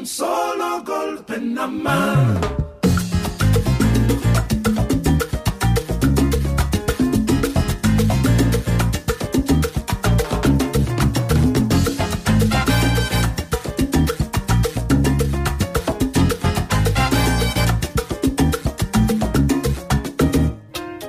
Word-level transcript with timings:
un 0.00 0.06
solo 0.06 0.82
golpe 0.82 1.38
nada 1.38 1.66
más. 1.66 2.38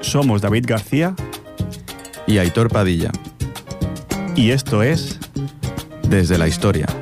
Somos 0.02 0.42
David 0.42 0.66
García 0.68 1.16
y 2.28 2.40
Aitor 2.40 2.68
Padilla, 2.70 3.12
y 4.36 4.52
esto 4.52 4.84
es 4.84 5.18
desde 6.04 6.38
la 6.38 6.50
historia. 6.50 7.01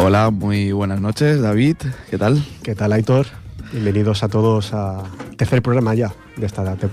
Hola, 0.00 0.30
muy 0.30 0.72
buenas 0.72 1.00
noches, 1.00 1.40
David. 1.40 1.76
¿Qué 2.10 2.18
tal? 2.18 2.42
¿Qué 2.62 2.74
tal, 2.74 2.92
Aitor? 2.92 3.26
Bienvenidos 3.72 4.22
a 4.22 4.28
todos 4.28 4.72
a 4.72 5.02
tercer 5.36 5.60
programa 5.60 5.94
ya 5.94 6.12
de 6.36 6.46
esta, 6.46 6.76
te- 6.76 6.88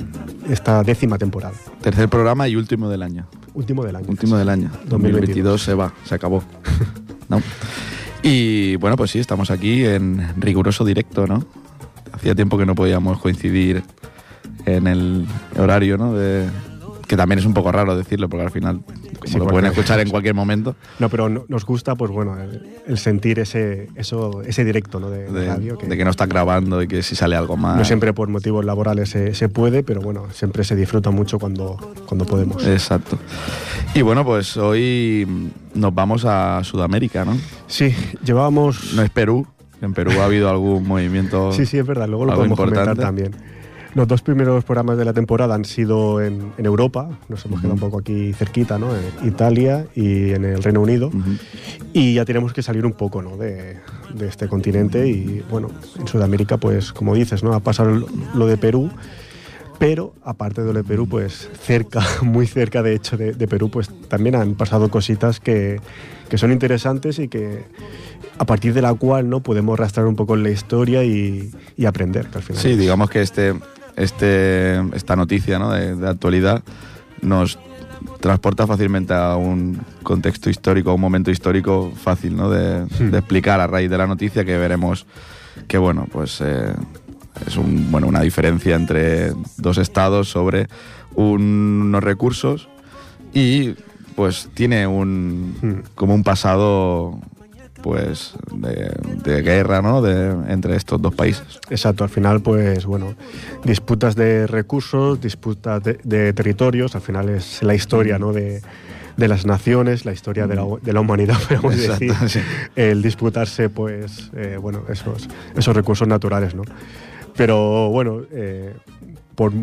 esta 0.51 0.83
décima 0.83 1.17
temporada. 1.17 1.53
Tercer 1.81 2.09
programa 2.09 2.47
y 2.47 2.55
último 2.55 2.89
del 2.89 3.03
año. 3.03 3.27
Último 3.53 3.83
del 3.85 3.95
año. 3.95 4.07
Último 4.09 4.37
del 4.37 4.49
año. 4.49 4.71
2022 4.87 5.61
se 5.61 5.73
va, 5.75 5.93
se 6.03 6.15
acabó. 6.15 6.43
¿No? 7.29 7.41
Y 8.23 8.75
bueno, 8.77 8.97
pues 8.97 9.11
sí, 9.11 9.19
estamos 9.19 9.51
aquí 9.51 9.85
en 9.85 10.33
riguroso 10.41 10.83
directo, 10.83 11.27
¿no? 11.27 11.45
Hacía 12.11 12.33
tiempo 12.33 12.57
que 12.57 12.65
no 12.65 12.73
podíamos 12.75 13.19
coincidir 13.19 13.83
en 14.65 14.87
el 14.87 15.27
horario, 15.57 15.97
¿no? 15.97 16.13
De, 16.13 16.49
que 17.07 17.15
también 17.15 17.37
es 17.39 17.45
un 17.45 17.53
poco 17.53 17.71
raro 17.71 17.95
decirlo, 17.95 18.27
porque 18.29 18.45
al 18.45 18.51
final 18.51 18.81
Sí, 19.25 19.37
lo 19.37 19.47
pueden 19.47 19.65
escuchar 19.71 19.99
en 19.99 20.09
cualquier 20.09 20.33
momento. 20.35 20.75
No, 20.99 21.09
pero 21.09 21.27
no- 21.29 21.45
nos 21.47 21.65
gusta, 21.65 21.95
pues 21.95 22.11
bueno, 22.11 22.37
el, 22.41 22.61
el 22.87 22.97
sentir 22.97 23.39
ese, 23.39 23.89
eso, 23.95 24.41
ese 24.43 24.63
directo 24.63 24.99
¿no? 24.99 25.09
de, 25.09 25.25
de 25.31 25.39
De, 25.41 25.47
radio. 25.47 25.77
Que 25.77 25.87
de 25.87 25.97
que 25.97 26.05
no 26.05 26.11
está 26.11 26.25
grabando 26.25 26.81
y 26.81 26.87
que 26.87 27.03
si 27.03 27.15
sale 27.15 27.35
algo 27.35 27.57
más. 27.57 27.77
no 27.77 27.85
siempre 27.85 28.13
por 28.13 28.29
motivos 28.29 28.63
laborales 28.65 29.09
se, 29.09 29.33
se 29.33 29.49
puede, 29.49 29.83
pero 29.83 30.01
bueno, 30.01 30.27
siempre 30.31 30.63
se 30.63 30.75
disfruta 30.75 31.09
mucho 31.11 31.39
cuando, 31.39 31.77
cuando 32.05 32.25
podemos. 32.25 32.65
Exacto. 32.65 33.17
Y 33.93 34.01
bueno, 34.01 34.23
pues 34.25 34.57
hoy 34.57 35.51
nos 35.73 35.93
vamos 35.93 36.25
a 36.25 36.63
Sudamérica, 36.63 37.25
¿no? 37.25 37.37
Sí, 37.67 37.95
llevábamos... 38.23 38.93
No 38.95 39.01
es 39.01 39.09
Perú. 39.09 39.47
En 39.81 39.93
Perú 39.93 40.11
ha 40.21 40.25
habido 40.25 40.49
algún 40.49 40.87
movimiento. 40.87 41.51
Sí, 41.51 41.65
sí, 41.65 41.77
es 41.77 41.85
verdad, 41.85 42.07
luego 42.07 42.25
lo 42.25 42.33
podemos 42.35 42.57
comentar 42.57 42.87
importante. 42.87 43.03
también. 43.03 43.54
Los 43.95 44.07
dos 44.09 44.21
primeros 44.21 44.63
programas 44.65 44.97
de 44.97 45.05
la 45.05 45.13
temporada 45.13 45.55
han 45.55 45.63
sido 45.63 46.21
en, 46.21 46.51
en 46.57 46.65
Europa, 46.65 47.09
nos 47.29 47.45
hemos 47.45 47.61
quedado 47.61 47.75
un 47.75 47.79
poco 47.79 47.99
aquí 47.99 48.33
cerquita, 48.33 48.77
¿no? 48.77 48.89
En 48.93 49.25
Italia 49.27 49.87
y 49.95 50.31
en 50.31 50.43
el 50.43 50.61
Reino 50.61 50.81
Unido. 50.81 51.11
Y 51.93 52.13
ya 52.15 52.25
tenemos 52.25 52.51
que 52.51 52.61
salir 52.61 52.85
un 52.85 52.91
poco 52.91 53.21
¿no? 53.21 53.37
de, 53.37 53.77
de 54.13 54.27
este 54.27 54.49
continente 54.49 55.07
y 55.07 55.41
bueno, 55.49 55.69
en 55.97 56.07
Sudamérica 56.09 56.57
pues 56.57 56.91
como 56.91 57.15
dices, 57.15 57.41
¿no? 57.41 57.53
ha 57.53 57.61
pasado 57.61 58.05
lo- 58.35 58.47
de 58.47 58.57
Perú, 58.57 58.89
pero 59.79 60.13
aparte 60.25 60.61
de 60.61 60.67
lo 60.73 60.79
de 60.79 60.83
Perú 60.83 61.07
pues 61.07 61.49
cerca, 61.61 62.01
muy 62.21 62.47
cerca 62.47 62.83
de 62.83 62.95
hecho 62.95 63.15
de, 63.15 63.31
de 63.31 63.47
Perú 63.47 63.69
pues 63.69 63.89
también 64.09 64.35
han 64.35 64.55
pasado 64.55 64.89
cositas 64.89 65.39
que, 65.39 65.79
que 66.27 66.37
son 66.37 66.51
interesantes 66.51 67.17
y 67.19 67.29
que 67.29 67.63
a 68.37 68.45
partir 68.45 68.73
de 68.73 68.81
la 68.81 68.93
cual 68.93 69.29
no 69.29 69.39
podemos 69.39 69.79
rastrar 69.79 70.05
un 70.05 70.17
poco 70.17 70.35
en 70.35 70.43
la 70.43 70.49
historia 70.49 71.05
y, 71.05 71.49
y 71.77 71.85
aprender 71.85 72.27
que 72.27 72.39
al 72.39 72.43
final 72.43 72.61
Sí, 72.61 72.71
es- 72.71 72.77
digamos 72.77 73.09
que 73.09 73.21
este, 73.21 73.53
este, 73.95 74.79
esta 74.95 75.15
noticia 75.15 75.59
¿no? 75.59 75.71
de, 75.71 75.95
de 75.95 76.07
actualidad 76.09 76.63
nos 77.21 77.57
transporta 78.19 78.67
fácilmente 78.67 79.13
a 79.13 79.35
un 79.35 79.79
contexto 80.03 80.49
histórico, 80.49 80.91
a 80.91 80.93
un 80.93 81.01
momento 81.01 81.31
histórico 81.31 81.91
fácil 81.95 82.35
¿no? 82.35 82.49
de, 82.49 82.85
Hmm. 82.85 83.11
de 83.11 83.17
explicar 83.17 83.59
a 83.59 83.67
raíz 83.67 83.89
de 83.89 83.97
la 83.97 84.07
noticia 84.07 84.43
que 84.45 84.57
veremos 84.57 85.05
que 85.67 85.77
bueno, 85.77 86.07
pues 86.11 86.41
eh, 86.41 86.73
es 87.47 87.57
un, 87.57 87.89
bueno, 87.91 88.07
una 88.07 88.21
diferencia 88.21 88.75
entre 88.75 89.31
dos 89.57 89.77
estados 89.77 90.29
sobre 90.29 90.67
un- 91.15 91.81
unos 91.87 92.03
recursos 92.03 92.67
y 93.33 93.73
pues 94.15 94.49
tiene 94.53 94.85
un 94.87 95.55
Hmm. 95.61 95.89
como 95.95 96.13
un 96.15 96.23
pasado 96.23 97.19
pues 97.85 98.33
de, 98.51 98.91
de 99.23 99.43
guerra 99.43 99.79
¿no? 99.83 100.01
de, 100.01 100.31
entre 100.51 100.75
estos 100.75 100.99
dos 100.99 101.13
países. 101.13 101.59
Exacto, 101.69 102.03
al 102.03 102.09
final, 102.09 102.41
pues 102.41 102.83
bueno, 102.87 103.13
disputas 103.63 104.15
de 104.15 104.47
recursos, 104.47 105.21
disputas 105.21 105.83
de, 105.83 105.99
de 106.03 106.33
territorios, 106.33 106.95
al 106.95 107.01
final 107.01 107.29
es 107.29 107.61
la 107.61 107.75
historia 107.75 108.17
¿no? 108.17 108.33
de, 108.33 108.63
de 109.17 109.27
las 109.27 109.45
naciones, 109.45 110.03
la 110.03 110.13
historia 110.13 110.47
de 110.47 110.55
la, 110.55 110.65
de 110.81 110.93
la 110.93 110.99
humanidad, 110.99 111.37
podemos 111.47 111.75
Exacto, 111.75 112.05
decir, 112.05 112.27
sí. 112.27 112.39
el 112.75 113.03
disputarse, 113.03 113.69
pues, 113.69 114.31
eh, 114.35 114.57
bueno, 114.59 114.81
esos, 114.89 115.29
esos 115.55 115.75
recursos 115.75 116.07
naturales, 116.07 116.55
¿no? 116.55 116.63
Pero 117.35 117.91
bueno, 117.91 118.23
eh, 118.31 118.73
por, 119.35 119.53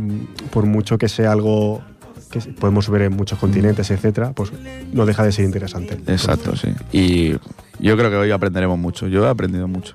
por 0.52 0.64
mucho 0.64 0.96
que 0.96 1.08
sea 1.08 1.32
algo 1.32 1.82
que 2.32 2.40
podemos 2.40 2.88
ver 2.88 3.02
en 3.02 3.12
muchos 3.14 3.38
continentes, 3.38 3.90
etcétera, 3.92 4.32
pues 4.32 4.50
no 4.92 5.06
deja 5.06 5.22
de 5.24 5.30
ser 5.30 5.44
interesante. 5.44 5.98
Exacto, 6.08 6.56
sí. 6.56 6.70
Y 6.90 7.32
yo 7.78 7.96
creo 7.96 8.10
que 8.10 8.16
hoy 8.16 8.30
aprenderemos 8.32 8.78
mucho. 8.78 9.06
Yo 9.06 9.24
he 9.24 9.28
aprendido 9.28 9.68
mucho 9.68 9.94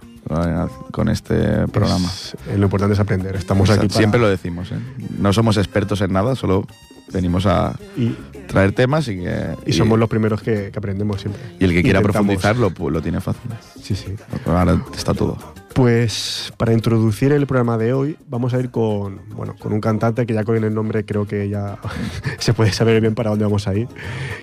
con 0.92 1.10
este 1.10 1.68
programa. 1.68 2.08
Es- 2.08 2.36
eh, 2.50 2.58
lo 2.58 2.64
importante 2.66 2.94
es 2.94 3.00
aprender. 3.00 3.36
Estamos 3.36 3.64
Exacto, 3.70 3.86
aquí 3.86 3.88
para- 3.94 3.98
Siempre 3.98 4.20
lo 4.22 4.30
decimos, 4.30 4.72
¿eh? 4.72 4.76
No 5.20 5.34
somos 5.34 5.58
expertos 5.58 6.00
en 6.02 6.14
nada, 6.14 6.36
solo 6.36 6.66
venimos 7.12 7.46
a 7.46 7.78
y, 7.96 8.14
traer 8.48 8.74
temas 8.74 9.08
y 9.08 9.16
que... 9.20 9.56
y 9.66 9.72
somos 9.74 9.98
los 9.98 10.10
primeros 10.10 10.42
que, 10.42 10.70
que 10.72 10.78
aprendemos 10.80 11.22
siempre. 11.22 11.42
y 11.60 11.64
el 11.64 11.72
que 11.72 11.82
quiera 11.82 12.00
Intentamos- 12.02 12.12
profundizar 12.12 12.58
lo, 12.58 12.72
lo 12.90 13.02
tiene 13.02 13.22
fácil. 13.22 13.50
Sí, 13.82 13.96
sí. 13.96 14.14
Ahora 14.46 14.82
está 14.96 15.14
todo. 15.14 15.38
Pues 15.78 16.52
para 16.58 16.74
introducir 16.74 17.32
el 17.32 17.46
programa 17.46 17.78
de 17.78 17.94
hoy 17.94 18.18
vamos 18.28 18.56
a 18.56 18.60
ir 18.60 18.72
con, 18.72 19.22
bueno, 19.36 19.56
con 19.60 19.74
un 19.74 19.80
cantante 19.80 20.26
que 20.26 20.34
ya 20.34 20.44
con 20.44 20.56
el 20.64 20.74
nombre 20.74 21.06
creo 21.06 21.28
que 21.28 21.50
ya 21.50 21.78
se 22.40 22.56
puede 22.56 22.72
saber 22.72 23.00
bien 23.00 23.14
para 23.14 23.30
dónde 23.30 23.46
vamos 23.46 23.68
a 23.68 23.76
ir, 23.76 23.88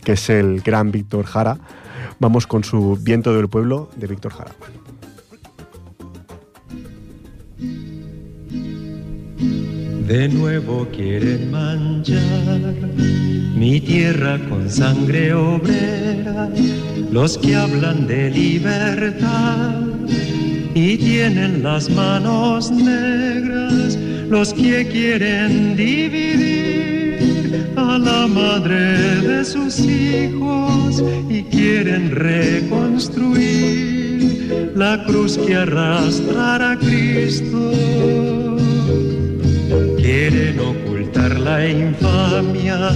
que 0.05 0.13
es 0.13 0.31
el 0.31 0.61
gran 0.61 0.93
Víctor 0.93 1.25
Jara. 1.25 1.59
Vamos 2.21 2.47
con 2.47 2.63
su 2.63 2.97
Viento 3.03 3.35
del 3.35 3.49
Pueblo 3.49 3.91
de 3.97 4.07
Víctor 4.07 4.33
Jara. 4.33 4.53
De 10.07 10.29
nuevo 10.29 10.87
quieren 10.93 11.51
manchar 11.51 12.21
mi 13.57 13.81
tierra 13.81 14.39
con 14.49 14.71
sangre 14.71 15.35
obrera, 15.35 16.49
los 17.11 17.39
que 17.39 17.57
hablan 17.57 18.07
de 18.07 18.31
libertad 18.31 19.83
y 20.75 20.99
tienen 20.99 21.63
las 21.63 21.89
manos 21.89 22.71
negras, 22.71 23.97
los 24.29 24.53
que 24.53 24.87
quieren 24.89 25.75
dividir 25.77 27.73
a 27.77 27.97
la 27.99 28.27
madre 28.27 29.21
de 29.21 29.45
sus 29.45 29.79
hijos 29.79 31.03
y 31.29 31.45
quieren 31.45 32.11
reconstruir 32.11 34.73
la 34.75 35.05
cruz 35.05 35.39
que 35.39 35.55
arrastra 35.55 36.73
a 36.73 36.79
Cristo. 36.79 37.71
Quieren 39.97 40.59
la 41.45 41.69
infamia 41.69 42.91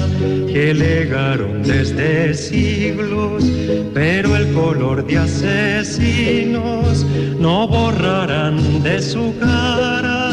que 0.50 0.72
legaron 0.72 1.62
desde 1.62 2.32
siglos, 2.32 3.44
pero 3.92 4.34
el 4.36 4.53
color 4.54 5.06
de 5.06 5.19
asesinos 5.19 7.04
no 7.38 7.69
borrarán 7.69 8.82
de 8.82 9.03
su 9.03 9.34
cara. 9.38 10.32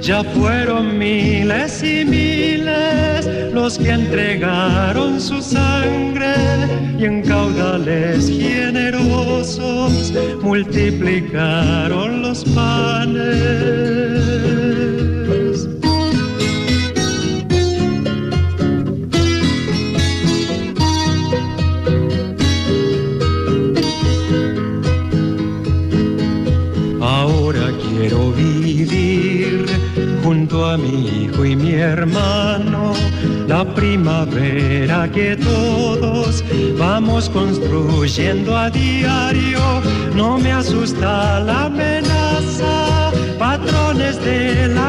Ya 0.00 0.22
fueron 0.22 0.96
miles 0.96 1.82
y 1.82 2.04
miles 2.04 3.28
los 3.52 3.78
que 3.78 3.90
entregaron 3.90 5.20
su 5.20 5.42
sangre 5.42 6.34
y 6.96 7.04
en 7.04 7.22
caudales 7.22 8.28
generosos 8.28 10.12
multiplicaron 10.40 12.22
los 12.22 12.44
panes. 12.44 14.05
Mi 30.76 31.24
hijo 31.24 31.44
y 31.44 31.56
mi 31.56 31.74
hermano, 31.74 32.92
la 33.46 33.64
primavera 33.74 35.10
que 35.10 35.36
todos 35.36 36.44
vamos 36.78 37.28
construyendo 37.30 38.56
a 38.56 38.70
diario. 38.70 39.60
No 40.14 40.38
me 40.38 40.52
asusta 40.52 41.40
la 41.40 41.64
amenaza, 41.64 43.10
patrones 43.38 44.22
de 44.24 44.68
la 44.68 44.86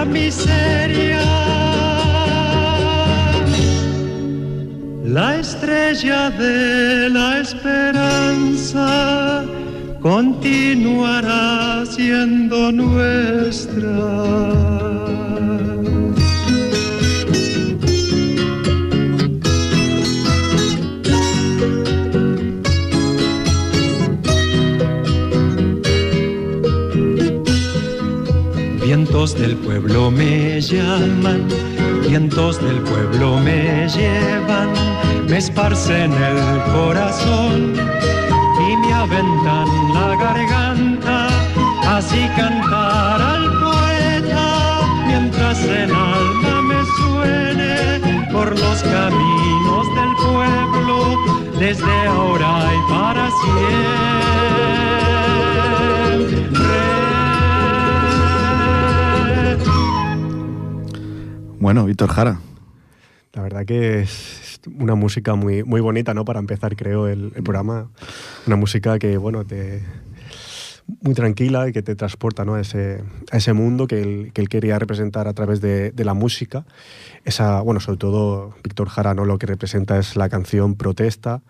la 5.17 5.39
estrella 5.39 6.29
de 6.29 7.09
la 7.09 7.39
esperanza 7.39 8.87
continuará 10.01 11.85
siendo 11.85 12.71
nuestra. 12.71 13.87
Vientos 28.83 29.37
del 29.37 29.55
pueblo 29.57 30.09
me 30.11 30.61
llaman, 30.61 31.47
vientos 32.07 32.61
del 32.63 32.79
pueblo 32.81 33.37
me 33.39 33.87
llevan, 33.89 34.69
me 35.27 35.37
esparcen 35.37 36.13
el 36.13 36.73
corazón 36.73 37.73
aventan 38.97 39.67
la 39.93 40.15
garganta, 40.15 41.27
así 41.97 42.21
cantar 42.35 43.21
al 43.21 43.45
poeta 43.59 44.45
mientras 45.05 45.63
el 45.63 45.91
alma 45.91 46.61
me 46.69 46.79
suene 46.97 48.27
por 48.31 48.49
los 48.51 48.83
caminos 48.83 49.85
del 49.97 50.11
pueblo 50.25 50.97
desde 51.59 52.07
ahora 52.07 52.51
y 52.73 52.79
para 52.91 53.29
siempre. 53.41 54.17
Bueno, 61.59 61.85
Víctor 61.85 62.09
Jara. 62.09 62.39
La 63.33 63.41
verdad 63.41 63.65
que 63.65 64.01
es 64.01 64.59
una 64.79 64.95
música 64.95 65.35
muy, 65.35 65.63
muy 65.63 65.81
bonita, 65.81 66.13
¿no? 66.13 66.25
Para 66.25 66.39
empezar, 66.39 66.75
creo, 66.75 67.07
el, 67.07 67.31
el 67.35 67.43
programa. 67.43 67.89
Una 68.47 68.55
música 68.55 68.97
que, 68.97 69.17
bueno, 69.17 69.45
te, 69.45 69.83
muy 71.01 71.13
tranquila 71.13 71.67
y 71.67 71.73
que 71.73 71.81
te 71.81 71.95
transporta 71.95 72.45
¿no? 72.45 72.55
a, 72.55 72.61
ese, 72.61 73.03
a 73.31 73.37
ese 73.37 73.53
mundo 73.53 73.87
que 73.87 74.01
él, 74.01 74.31
que 74.33 74.41
él 74.41 74.49
quería 74.49 74.79
representar 74.79 75.27
a 75.27 75.33
través 75.33 75.61
de, 75.61 75.91
de, 75.91 76.05
la 76.05 76.13
música. 76.13 76.65
Esa, 77.25 77.61
bueno, 77.61 77.79
sobre 77.79 77.97
todo 77.97 78.55
Víctor 78.63 78.89
Jara 78.89 79.13
¿no? 79.13 79.25
lo 79.25 79.37
que 79.37 79.47
representa 79.47 79.97
es 79.97 80.15
la 80.15 80.29
canción 80.29 80.75
Protesta, 80.75 81.41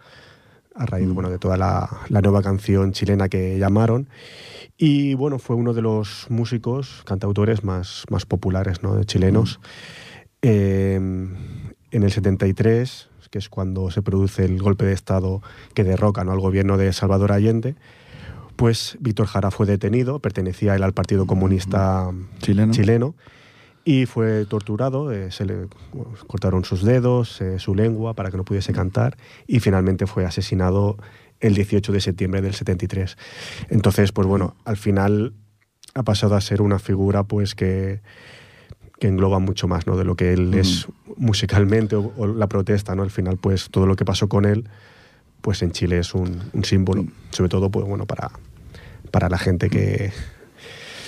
a 0.76 0.86
raíz 0.86 1.10
bueno, 1.10 1.30
de 1.30 1.40
toda 1.40 1.58
la, 1.58 1.90
la, 2.10 2.22
nueva 2.22 2.42
canción 2.42 2.92
chilena 2.92 3.30
que 3.30 3.58
llamaron. 3.58 4.10
Y 4.78 5.14
bueno, 5.16 5.40
fue 5.40 5.56
uno 5.56 5.74
de 5.74 5.82
los 5.82 6.28
músicos, 6.30 7.04
cantautores 7.06 7.64
más, 7.64 8.06
más 8.10 8.26
populares 8.26 8.84
¿no? 8.84 8.96
de 8.96 9.06
chilenos. 9.06 9.60
Eh, 10.42 10.96
en 10.96 12.04
el 12.04 12.12
73, 12.12 13.10
que 13.30 13.40
es 13.40 13.50
cuando 13.50 13.92
se 13.92 14.02
produce 14.02 14.46
el 14.46 14.62
golpe 14.62 14.86
de 14.86 14.94
Estado 14.94 15.42
que 15.74 15.84
derroca 15.84 16.24
¿no? 16.24 16.32
al 16.32 16.40
gobierno 16.40 16.78
de 16.78 16.94
Salvador 16.94 17.32
Allende, 17.32 17.76
pues 18.56 18.98
Víctor 19.00 19.28
Jara 19.28 19.52
fue 19.52 19.66
detenido, 19.66 20.20
pertenecía 20.20 20.76
él 20.76 20.84
al 20.84 20.94
Partido 20.94 21.28
Comunista 21.28 22.12
chileno, 22.40 22.74
chileno 22.74 23.16
y 23.86 24.06
fue 24.06 24.46
torturado, 24.46 25.14
eh, 25.14 25.32
se 25.32 25.46
le 25.46 25.68
bueno, 25.94 26.12
cortaron 26.28 26.66
sus 26.66 26.84
dedos, 26.84 27.40
eh, 27.40 27.58
su 27.60 27.74
lengua 27.74 28.16
para 28.16 28.32
que 28.32 28.38
no 28.38 28.44
pudiese 28.44 28.74
cantar 28.74 29.16
y 29.48 29.62
finalmente 29.62 30.08
fue 30.08 30.26
asesinado 30.26 30.98
el 31.40 31.54
18 31.54 31.94
de 31.94 32.02
septiembre 32.02 32.42
del 32.42 32.54
73. 32.54 33.18
Entonces, 33.70 34.12
pues 34.12 34.28
bueno, 34.28 34.56
al 34.66 34.76
final 34.76 35.34
ha 35.94 36.04
pasado 36.04 36.36
a 36.36 36.42
ser 36.42 36.62
una 36.62 36.80
figura 36.80 37.24
pues 37.24 37.56
que, 37.56 38.02
que 39.00 39.08
engloba 39.08 39.40
mucho 39.40 39.68
más 39.68 39.88
¿no? 39.88 39.98
de 39.98 40.04
lo 40.04 40.16
que 40.16 40.34
él 40.34 40.48
mm. 40.48 40.54
es 40.56 40.88
musicalmente 41.18 41.96
o, 41.96 42.14
o, 42.18 42.28
la 42.28 42.48
protesta, 42.48 42.96
¿no? 42.96 43.04
Al 43.04 43.12
final, 43.12 43.38
pues 43.38 43.70
todo 43.70 43.86
lo 43.86 43.96
que 43.96 44.06
pasó 44.06 44.28
con 44.28 44.46
él, 44.46 44.68
pues 45.42 45.62
en 45.62 45.72
Chile 45.72 46.00
es 46.00 46.14
un, 46.14 46.42
un 46.54 46.66
símbolo, 46.66 47.06
sobre 47.32 47.50
todo 47.50 47.70
pues 47.70 47.86
bueno 47.88 48.06
para, 48.06 48.32
para 49.12 49.30
la 49.30 49.38
gente 49.38 49.70
que, 49.70 50.12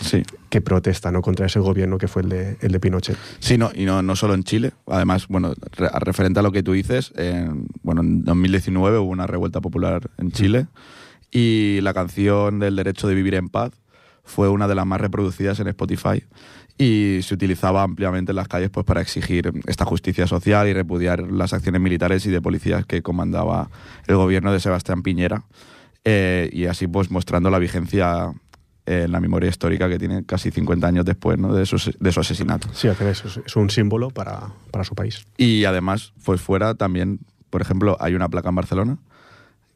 sí. 0.01 0.24
que 0.50 0.62
protesta 0.62 1.12
¿no? 1.12 1.21
contra 1.21 1.45
ese 1.45 1.59
gobierno 1.59 1.97
que 1.97 2.07
fue 2.07 2.21
el 2.21 2.30
de, 2.30 2.57
el 2.62 2.71
de 2.71 2.80
Pinochet. 2.80 3.18
Sí, 3.39 3.57
no, 3.57 3.71
y 3.74 3.86
no, 3.86 4.01
no 4.01 4.15
solo 4.15 4.33
en 4.33 4.44
Chile. 4.44 4.71
Además, 4.88 5.27
bueno, 5.27 5.53
re, 5.71 5.89
referente 6.00 6.39
a 6.39 6.44
lo 6.44 6.51
que 6.51 6.63
tú 6.63 6.74
dices, 6.74 7.12
en, 7.15 7.68
bueno, 7.83 8.01
en 8.01 8.24
2019 8.24 9.00
hubo 9.00 9.09
una 9.09 9.27
revuelta 9.27 9.62
popular 9.62 10.09
en 10.18 10.31
Chile 10.31 10.68
y 11.31 11.80
la 11.81 11.94
canción 11.94 12.59
del 12.59 12.75
derecho 12.75 13.07
de 13.07 13.15
vivir 13.15 13.35
en 13.35 13.50
paz 13.50 13.71
fue 14.24 14.47
una 14.47 14.68
de 14.68 14.75
las 14.75 14.85
más 14.85 15.01
reproducidas 15.01 15.59
en 15.59 15.68
Spotify 15.68 16.24
y 16.81 17.20
se 17.24 17.34
utilizaba 17.34 17.84
ampliamente 17.84 18.31
en 18.31 18.38
las 18.38 18.48
calles 18.48 18.70
pues, 18.70 18.86
para 18.86 19.02
exigir 19.02 19.52
esta 19.68 19.84
justicia 19.84 20.26
social 20.28 20.66
y 20.70 20.74
repudiar 20.74 21.30
las 21.30 21.52
acciones 21.52 21.81
militares 21.81 22.26
y 22.26 22.30
de 22.30 22.42
policías 22.42 22.86
que 22.86 23.02
comandaba 23.02 23.70
el 24.08 24.16
gobierno 24.16 24.54
de 24.54 24.62
Sebastián 24.62 25.04
Piñera. 25.04 25.44
Eh, 26.06 26.50
y 26.54 26.66
así 26.66 26.88
pues 26.88 27.12
mostrando 27.12 27.50
la 27.50 27.60
vigencia 27.60 28.34
en 28.86 29.12
la 29.12 29.20
memoria 29.20 29.50
histórica 29.50 29.90
que 29.90 30.00
tiene 30.00 30.26
casi 30.26 30.52
50 30.52 30.88
años 30.88 31.04
después 31.04 31.38
¿no? 31.38 31.54
de, 31.54 31.66
su, 31.66 31.94
de 32.00 32.12
su 32.14 32.22
asesinato. 32.22 32.70
Sí, 32.74 32.88
es 32.88 33.56
un 33.58 33.70
símbolo 33.70 34.10
para, 34.10 34.54
para 34.72 34.86
su 34.86 34.96
país. 34.96 35.28
Y 35.36 35.66
además, 35.66 36.14
pues 36.24 36.40
fuera 36.40 36.76
también, 36.76 37.20
por 37.50 37.62
ejemplo, 37.62 37.98
hay 38.00 38.16
una 38.16 38.30
placa 38.30 38.50
en 38.50 38.56
Barcelona 38.56 38.98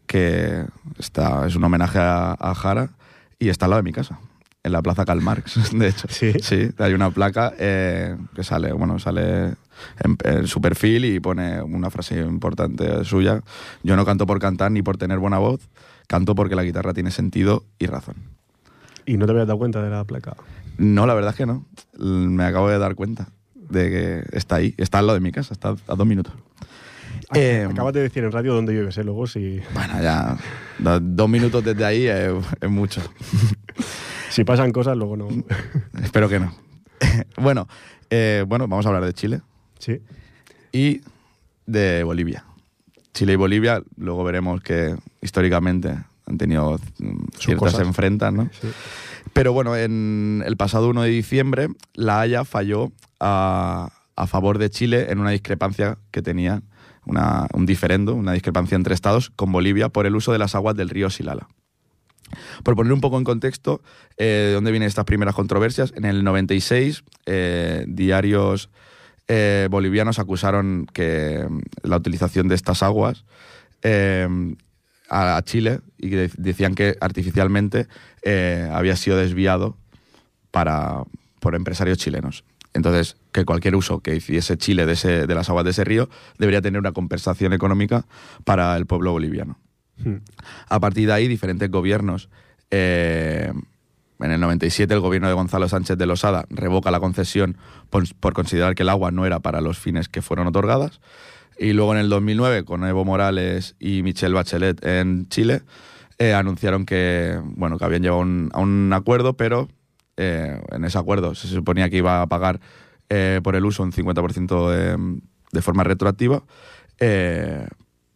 que 0.07 0.63
está, 0.97 1.45
es 1.45 1.57
un 1.57 1.65
homenaje 1.65 1.99
a, 1.99 2.31
a 2.39 2.55
Jara 2.55 2.91
y 3.39 3.49
está 3.49 3.65
al 3.65 3.71
lado 3.71 3.81
de 3.81 3.89
mi 3.89 3.93
casa 3.93 4.19
en 4.63 4.71
la 4.71 4.81
Plaza 4.81 5.05
Karl 5.05 5.21
Marx, 5.21 5.71
de 5.77 5.87
hecho. 5.87 6.07
Sí. 6.09 6.33
Sí, 6.41 6.69
hay 6.77 6.93
una 6.93 7.11
placa 7.11 7.53
eh, 7.59 8.15
que 8.33 8.43
sale, 8.43 8.71
bueno, 8.71 8.97
sale 8.97 9.55
en, 9.99 10.17
en, 10.23 10.47
su 10.47 10.61
perfil 10.61 11.05
y 11.05 11.19
pone 11.19 11.61
una 11.61 11.89
frase 11.89 12.19
importante 12.19 13.03
suya. 13.03 13.41
Yo 13.83 13.95
no 13.95 14.05
canto 14.05 14.25
por 14.25 14.39
cantar 14.39 14.71
ni 14.71 14.81
por 14.81 14.97
tener 14.97 15.19
buena 15.19 15.37
voz, 15.37 15.69
canto 16.07 16.33
porque 16.33 16.55
la 16.55 16.63
guitarra 16.63 16.93
tiene 16.93 17.11
sentido 17.11 17.65
y 17.77 17.87
razón. 17.87 18.15
¿Y 19.05 19.17
no 19.17 19.25
te 19.25 19.31
habías 19.31 19.47
dado 19.47 19.59
cuenta 19.59 19.81
de 19.83 19.89
la 19.89 20.05
placa? 20.05 20.35
No, 20.77 21.05
la 21.05 21.13
verdad 21.13 21.31
es 21.31 21.37
que 21.37 21.45
no. 21.45 21.65
Me 21.97 22.45
acabo 22.45 22.69
de 22.69 22.79
dar 22.79 22.95
cuenta 22.95 23.27
de 23.55 23.89
que 23.89 24.37
está 24.37 24.55
ahí, 24.55 24.73
está 24.77 24.99
al 24.99 25.07
lado 25.07 25.15
de 25.15 25.21
mi 25.21 25.31
casa, 25.31 25.53
está 25.53 25.75
a 25.87 25.95
dos 25.95 26.07
minutos. 26.07 26.33
Eh, 27.35 27.67
Acabas 27.69 27.93
de 27.93 28.01
decir 28.01 28.23
en 28.23 28.31
radio 28.31 28.53
dónde 28.53 28.73
vives, 28.73 28.97
¿eh? 28.97 29.03
Luego 29.03 29.27
si... 29.27 29.59
Bueno, 29.73 30.01
ya 30.01 30.37
dos, 30.79 30.99
dos 31.01 31.29
minutos 31.29 31.63
desde 31.63 31.83
ahí 31.83 32.05
es, 32.05 32.31
es 32.61 32.69
mucho. 32.69 33.01
si 34.33 34.43
pasan 34.43 34.71
cosas, 34.71 34.97
luego 34.97 35.15
no. 35.15 35.27
Espero 36.03 36.27
que 36.27 36.39
no. 36.39 36.51
bueno, 37.37 37.67
eh, 38.09 38.43
bueno, 38.47 38.67
vamos 38.67 38.83
a 38.83 38.89
hablar 38.89 39.05
de 39.05 39.13
Chile. 39.13 39.41
Sí. 39.77 40.01
Y 40.71 41.01
de 41.67 42.03
Bolivia. 42.03 42.43
Chile 43.13 43.33
y 43.33 43.35
Bolivia, 43.35 43.83
luego 43.95 44.23
veremos 44.23 44.59
que 44.61 44.95
históricamente 45.21 45.99
han 46.25 46.37
tenido 46.39 46.79
ciertas 47.37 47.77
enfrentas, 47.77 48.33
¿no? 48.33 48.49
Sí. 48.59 48.69
Pero 49.33 49.53
bueno, 49.53 49.75
en 49.75 50.43
el 50.47 50.57
pasado 50.57 50.89
1 50.89 51.03
de 51.03 51.09
diciembre, 51.09 51.67
La 51.93 52.19
Haya 52.19 52.43
falló 52.43 52.91
a, 53.19 53.91
a 54.15 54.25
favor 54.27 54.57
de 54.57 54.71
Chile 54.71 55.11
en 55.11 55.19
una 55.19 55.29
discrepancia 55.29 55.99
que 56.09 56.23
tenía, 56.23 56.63
una, 57.05 57.45
un 57.53 57.67
diferendo, 57.67 58.15
una 58.15 58.31
discrepancia 58.31 58.75
entre 58.77 58.95
estados 58.95 59.29
con 59.29 59.51
Bolivia 59.51 59.89
por 59.89 60.07
el 60.07 60.15
uso 60.15 60.31
de 60.31 60.39
las 60.39 60.55
aguas 60.55 60.75
del 60.75 60.89
río 60.89 61.11
Silala. 61.11 61.47
Por 62.63 62.75
poner 62.75 62.93
un 62.93 63.01
poco 63.01 63.17
en 63.17 63.23
contexto 63.23 63.81
eh, 64.17 64.45
de 64.47 64.53
dónde 64.53 64.71
vienen 64.71 64.87
estas 64.87 65.05
primeras 65.05 65.35
controversias, 65.35 65.93
en 65.95 66.05
el 66.05 66.23
96 66.23 67.03
eh, 67.25 67.85
diarios 67.87 68.69
eh, 69.27 69.67
bolivianos 69.71 70.19
acusaron 70.19 70.85
que 70.91 71.47
la 71.83 71.97
utilización 71.97 72.47
de 72.47 72.55
estas 72.55 72.83
aguas 72.83 73.23
eh, 73.81 74.27
a, 75.09 75.41
Chile 75.43 75.79
y 75.97 76.09
decían 76.09 76.75
que 76.75 76.97
artificialmente 76.99 77.87
había 78.71 78.95
sido 78.95 79.17
desviado 79.17 79.77
para, 80.51 81.03
por 81.39 81.55
empresarios 81.55 81.97
chilenos. 81.97 82.43
Entonces, 82.73 83.17
que 83.31 83.45
cualquier 83.45 83.75
uso 83.75 83.99
que 83.99 84.15
hiciese 84.15 84.57
Chile 84.57 84.85
de, 84.85 84.93
ese, 84.93 85.27
de 85.27 85.35
las 85.35 85.49
aguas 85.49 85.63
de 85.65 85.71
ese 85.71 85.83
río 85.83 86.09
debería 86.39 86.61
tener 86.61 86.79
una 86.79 86.91
compensación 86.91 87.53
económica 87.53 88.05
para 88.43 88.75
el 88.75 88.87
pueblo 88.87 89.11
boliviano. 89.11 89.57
Hmm. 89.97 90.17
A 90.69 90.79
partir 90.79 91.07
de 91.07 91.13
ahí, 91.13 91.27
diferentes 91.27 91.69
gobiernos. 91.69 92.29
Eh, 92.71 93.51
en 94.19 94.31
el 94.31 94.39
97, 94.39 94.93
el 94.93 94.99
gobierno 94.99 95.27
de 95.27 95.33
Gonzalo 95.33 95.67
Sánchez 95.67 95.97
de 95.97 96.05
Losada 96.05 96.45
revoca 96.49 96.91
la 96.91 96.99
concesión 96.99 97.57
por, 97.89 98.33
considerar 98.33 98.73
que 98.73 98.83
el 98.83 98.89
agua 98.89 99.11
no 99.11 99.25
era 99.25 99.39
para 99.41 99.59
los 99.59 99.77
fines 99.77 100.07
que 100.07 100.21
fueron 100.21 100.47
otorgadas. 100.47 101.01
Y 101.59 101.73
luego 101.73 101.93
en 101.93 101.99
el 101.99 102.09
2009, 102.09 102.63
con 102.63 102.83
Evo 102.85 103.05
Morales 103.05 103.75
y 103.79 104.01
Michelle 104.01 104.33
Bachelet 104.33 104.83
en 104.85 105.27
Chile, 105.27 105.61
eh, 106.17 106.33
anunciaron 106.33 106.85
que, 106.85 107.39
bueno, 107.43 107.77
que 107.77 107.85
habían 107.85 108.01
llegado 108.01 108.21
un, 108.21 108.49
a 108.53 108.59
un 108.59 108.91
acuerdo, 108.93 109.33
pero 109.33 109.67
eh, 110.17 110.59
en 110.71 110.85
ese 110.85 110.97
acuerdo 110.97 111.35
se 111.35 111.47
suponía 111.47 111.89
que 111.89 111.97
iba 111.97 112.21
a 112.21 112.27
pagar 112.27 112.59
por 113.43 113.55
el 113.55 113.63
uso 113.63 113.83
un 113.83 113.91
50% 113.91 114.71
de, 114.71 115.21
de, 115.51 115.61
forma 115.61 115.83
retroactiva, 115.83 116.41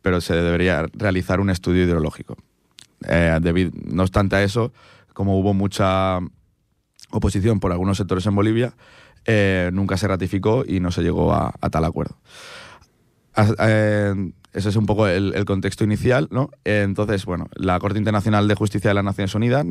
pero 0.08 0.22
se 0.22 0.36
debería 0.36 0.86
realizar 0.94 1.42
un 1.42 1.50
estudio 1.50 1.84
hidrológico. 1.84 2.38
Eh, 3.10 3.70
no 3.84 4.04
obstante 4.04 4.38
a 4.38 4.44
eso, 4.44 4.72
como 5.12 5.38
hubo 5.38 5.54
mucha 5.54 6.20
oposición 7.10 7.60
por 7.60 7.74
algunos 7.74 7.98
sectores 7.98 8.26
en 8.26 8.34
Bolivia, 8.34 8.74
nunca 9.74 9.98
se 9.98 10.08
ratificó 10.08 10.64
y 10.66 10.80
no 10.80 10.92
se 10.92 11.02
llegó 11.02 11.34
a, 11.34 11.52
tal 11.70 11.84
acuerdo. 11.84 12.16
Eh, 13.60 14.32
ese 14.54 14.70
es 14.70 14.78
un 14.78 14.86
poco 14.86 15.08
el, 15.08 15.44
contexto 15.44 15.84
inicial, 15.84 16.30
¿no? 16.32 16.52
Eh, 16.64 16.84
entonces, 16.86 17.26
bueno, 17.26 17.50
la 17.54 17.78
Corte 17.78 18.00
Internacional 18.00 18.48
de 18.48 18.56
Justicia 18.56 18.90
de 18.90 18.94
las 18.94 19.04
Naciones 19.04 19.36
Unidas 19.36 19.66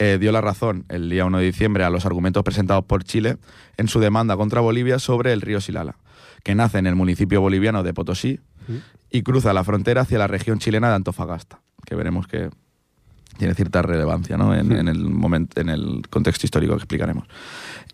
eh, 0.00 0.18
dio 0.20 0.32
la 0.32 0.40
razón 0.40 0.84
el 0.88 1.08
día 1.08 1.26
1 1.26 1.38
de 1.38 1.44
diciembre 1.44 1.84
a 1.84 1.90
los 1.90 2.06
argumentos 2.06 2.42
presentados 2.42 2.84
por 2.86 3.04
Chile 3.04 3.36
en 3.76 3.86
su 3.86 4.00
demanda 4.00 4.36
contra 4.36 4.60
Bolivia 4.60 4.98
sobre 4.98 5.32
el 5.32 5.40
río 5.40 5.60
Silala, 5.60 5.94
que 6.42 6.56
nace 6.56 6.78
en 6.78 6.88
el 6.88 6.96
municipio 6.96 7.40
boliviano 7.40 7.84
de 7.84 7.94
Potosí 7.94 8.40
y 9.10 9.22
cruza 9.22 9.52
la 9.52 9.64
frontera 9.64 10.02
hacia 10.02 10.18
la 10.18 10.26
región 10.26 10.58
chilena 10.58 10.88
de 10.88 10.96
Antofagasta, 10.96 11.60
que 11.84 11.94
veremos 11.94 12.26
que 12.26 12.50
tiene 13.38 13.54
cierta 13.54 13.82
relevancia 13.82 14.36
¿no? 14.36 14.54
en, 14.54 14.72
en 14.72 14.88
el 14.88 15.08
momento, 15.08 15.60
en 15.60 15.68
el 15.68 16.02
contexto 16.10 16.46
histórico 16.46 16.74
que 16.74 16.80
explicaremos. 16.80 17.26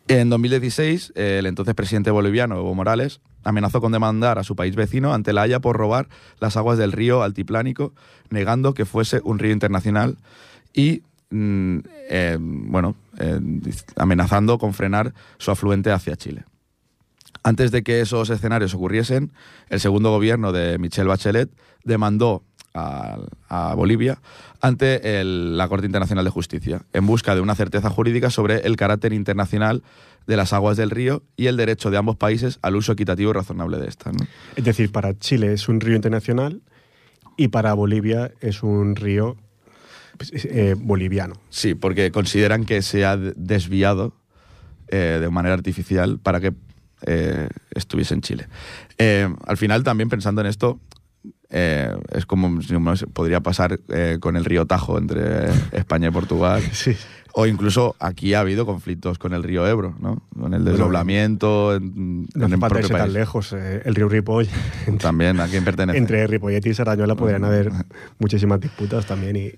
En 0.08 0.30
2016, 0.30 1.12
eh, 1.16 1.38
el 1.40 1.46
entonces 1.46 1.74
presidente 1.74 2.12
boliviano, 2.12 2.56
Evo 2.56 2.74
Morales, 2.74 3.20
amenazó 3.42 3.80
con 3.80 3.90
demandar 3.90 4.38
a 4.38 4.44
su 4.44 4.54
país 4.54 4.76
vecino 4.76 5.12
ante 5.12 5.32
la 5.32 5.42
Haya 5.42 5.60
por 5.60 5.76
robar 5.76 6.08
las 6.38 6.56
aguas 6.56 6.78
del 6.78 6.92
río 6.92 7.22
Altiplánico, 7.22 7.92
negando 8.30 8.72
que 8.72 8.84
fuese 8.84 9.20
un 9.24 9.40
río 9.40 9.52
internacional 9.52 10.16
y, 10.72 11.02
mm, 11.30 11.78
eh, 12.08 12.38
bueno, 12.40 12.94
eh, 13.18 13.40
amenazando 13.96 14.58
con 14.58 14.74
frenar 14.74 15.12
su 15.38 15.50
afluente 15.50 15.90
hacia 15.90 16.16
Chile. 16.16 16.44
Antes 17.46 17.70
de 17.70 17.84
que 17.84 18.00
esos 18.00 18.28
escenarios 18.28 18.74
ocurriesen, 18.74 19.30
el 19.68 19.78
segundo 19.78 20.10
gobierno 20.10 20.50
de 20.50 20.78
Michelle 20.78 21.06
Bachelet 21.06 21.48
demandó 21.84 22.42
a, 22.74 23.18
a 23.48 23.72
Bolivia 23.76 24.18
ante 24.60 25.20
el- 25.20 25.56
la 25.56 25.68
Corte 25.68 25.86
Internacional 25.86 26.24
de 26.24 26.30
Justicia 26.32 26.82
en 26.92 27.06
busca 27.06 27.36
de 27.36 27.40
una 27.40 27.54
certeza 27.54 27.88
jurídica 27.88 28.30
sobre 28.30 28.66
el 28.66 28.74
carácter 28.74 29.12
internacional 29.12 29.84
de 30.26 30.36
las 30.36 30.52
aguas 30.52 30.76
del 30.76 30.90
río 30.90 31.22
y 31.36 31.46
el 31.46 31.56
derecho 31.56 31.92
de 31.92 31.98
ambos 31.98 32.16
países 32.16 32.58
al 32.62 32.74
uso 32.74 32.90
equitativo 32.90 33.30
y 33.30 33.34
razonable 33.34 33.78
de 33.78 33.86
estas. 33.86 34.12
¿no? 34.14 34.26
Es 34.56 34.64
decir, 34.64 34.90
para 34.90 35.16
Chile 35.16 35.52
es 35.52 35.68
un 35.68 35.80
río 35.80 35.94
internacional 35.94 36.62
y 37.36 37.46
para 37.48 37.74
Bolivia 37.74 38.32
es 38.40 38.64
un 38.64 38.96
río 38.96 39.36
pues, 40.18 40.32
eh, 40.34 40.74
boliviano. 40.76 41.34
Sí, 41.50 41.76
porque 41.76 42.10
consideran 42.10 42.64
que 42.64 42.82
se 42.82 43.04
ha 43.04 43.16
de- 43.16 43.34
desviado 43.36 44.14
eh, 44.88 45.18
de 45.20 45.30
manera 45.30 45.54
artificial 45.54 46.18
para 46.18 46.40
que 46.40 46.52
eh, 47.02 47.48
estuviese 47.70 48.14
en 48.14 48.20
Chile. 48.22 48.48
Eh, 48.98 49.28
al 49.46 49.56
final, 49.56 49.82
también 49.82 50.08
pensando 50.08 50.40
en 50.40 50.46
esto, 50.46 50.80
eh, 51.50 51.94
es 52.12 52.26
como 52.26 52.60
podría 53.12 53.40
pasar 53.40 53.78
con 54.20 54.36
el 54.36 54.44
río 54.44 54.66
Tajo 54.66 54.98
entre 54.98 55.48
España 55.72 56.08
y 56.08 56.10
Portugal. 56.10 56.62
Sí. 56.72 56.96
O 57.38 57.44
incluso 57.44 57.96
aquí 58.00 58.32
ha 58.32 58.40
habido 58.40 58.64
conflictos 58.64 59.18
con 59.18 59.34
el 59.34 59.42
río 59.42 59.66
Ebro, 59.66 59.94
¿no? 60.00 60.22
Con 60.40 60.54
el 60.54 60.64
desdoblamiento 60.64 61.74
en, 61.74 62.26
No 62.34 62.46
en 62.46 62.52
el 62.54 62.58
propio 62.58 62.88
tan 62.88 63.12
lejos. 63.12 63.52
el 63.52 63.94
río 63.94 64.08
Ripoll, 64.08 64.48
También, 65.02 65.38
¿a 65.40 65.46
quién 65.46 65.62
pertenece? 65.62 65.98
entre 65.98 66.26
Ripollet 66.26 66.64
y 66.64 66.72
Sarañola 66.72 67.14
podrían 67.14 67.44
haber 67.44 67.70
muchísimas 68.18 68.58
disputas 68.58 69.04
también. 69.04 69.36
Y, 69.36 69.52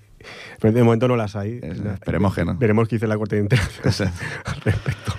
pero 0.59 0.73
de 0.73 0.83
momento 0.83 1.07
no 1.07 1.15
las 1.15 1.37
hay. 1.37 1.61
Eh, 1.63 1.73
esperemos 1.93 2.35
que 2.35 2.43
no. 2.43 2.57
Veremos 2.57 2.89
qué 2.89 2.97
dice 2.97 3.07
la 3.07 3.17
Corte 3.17 3.37
Internacional 3.37 4.13
al 4.43 4.61
respecto. 4.61 5.13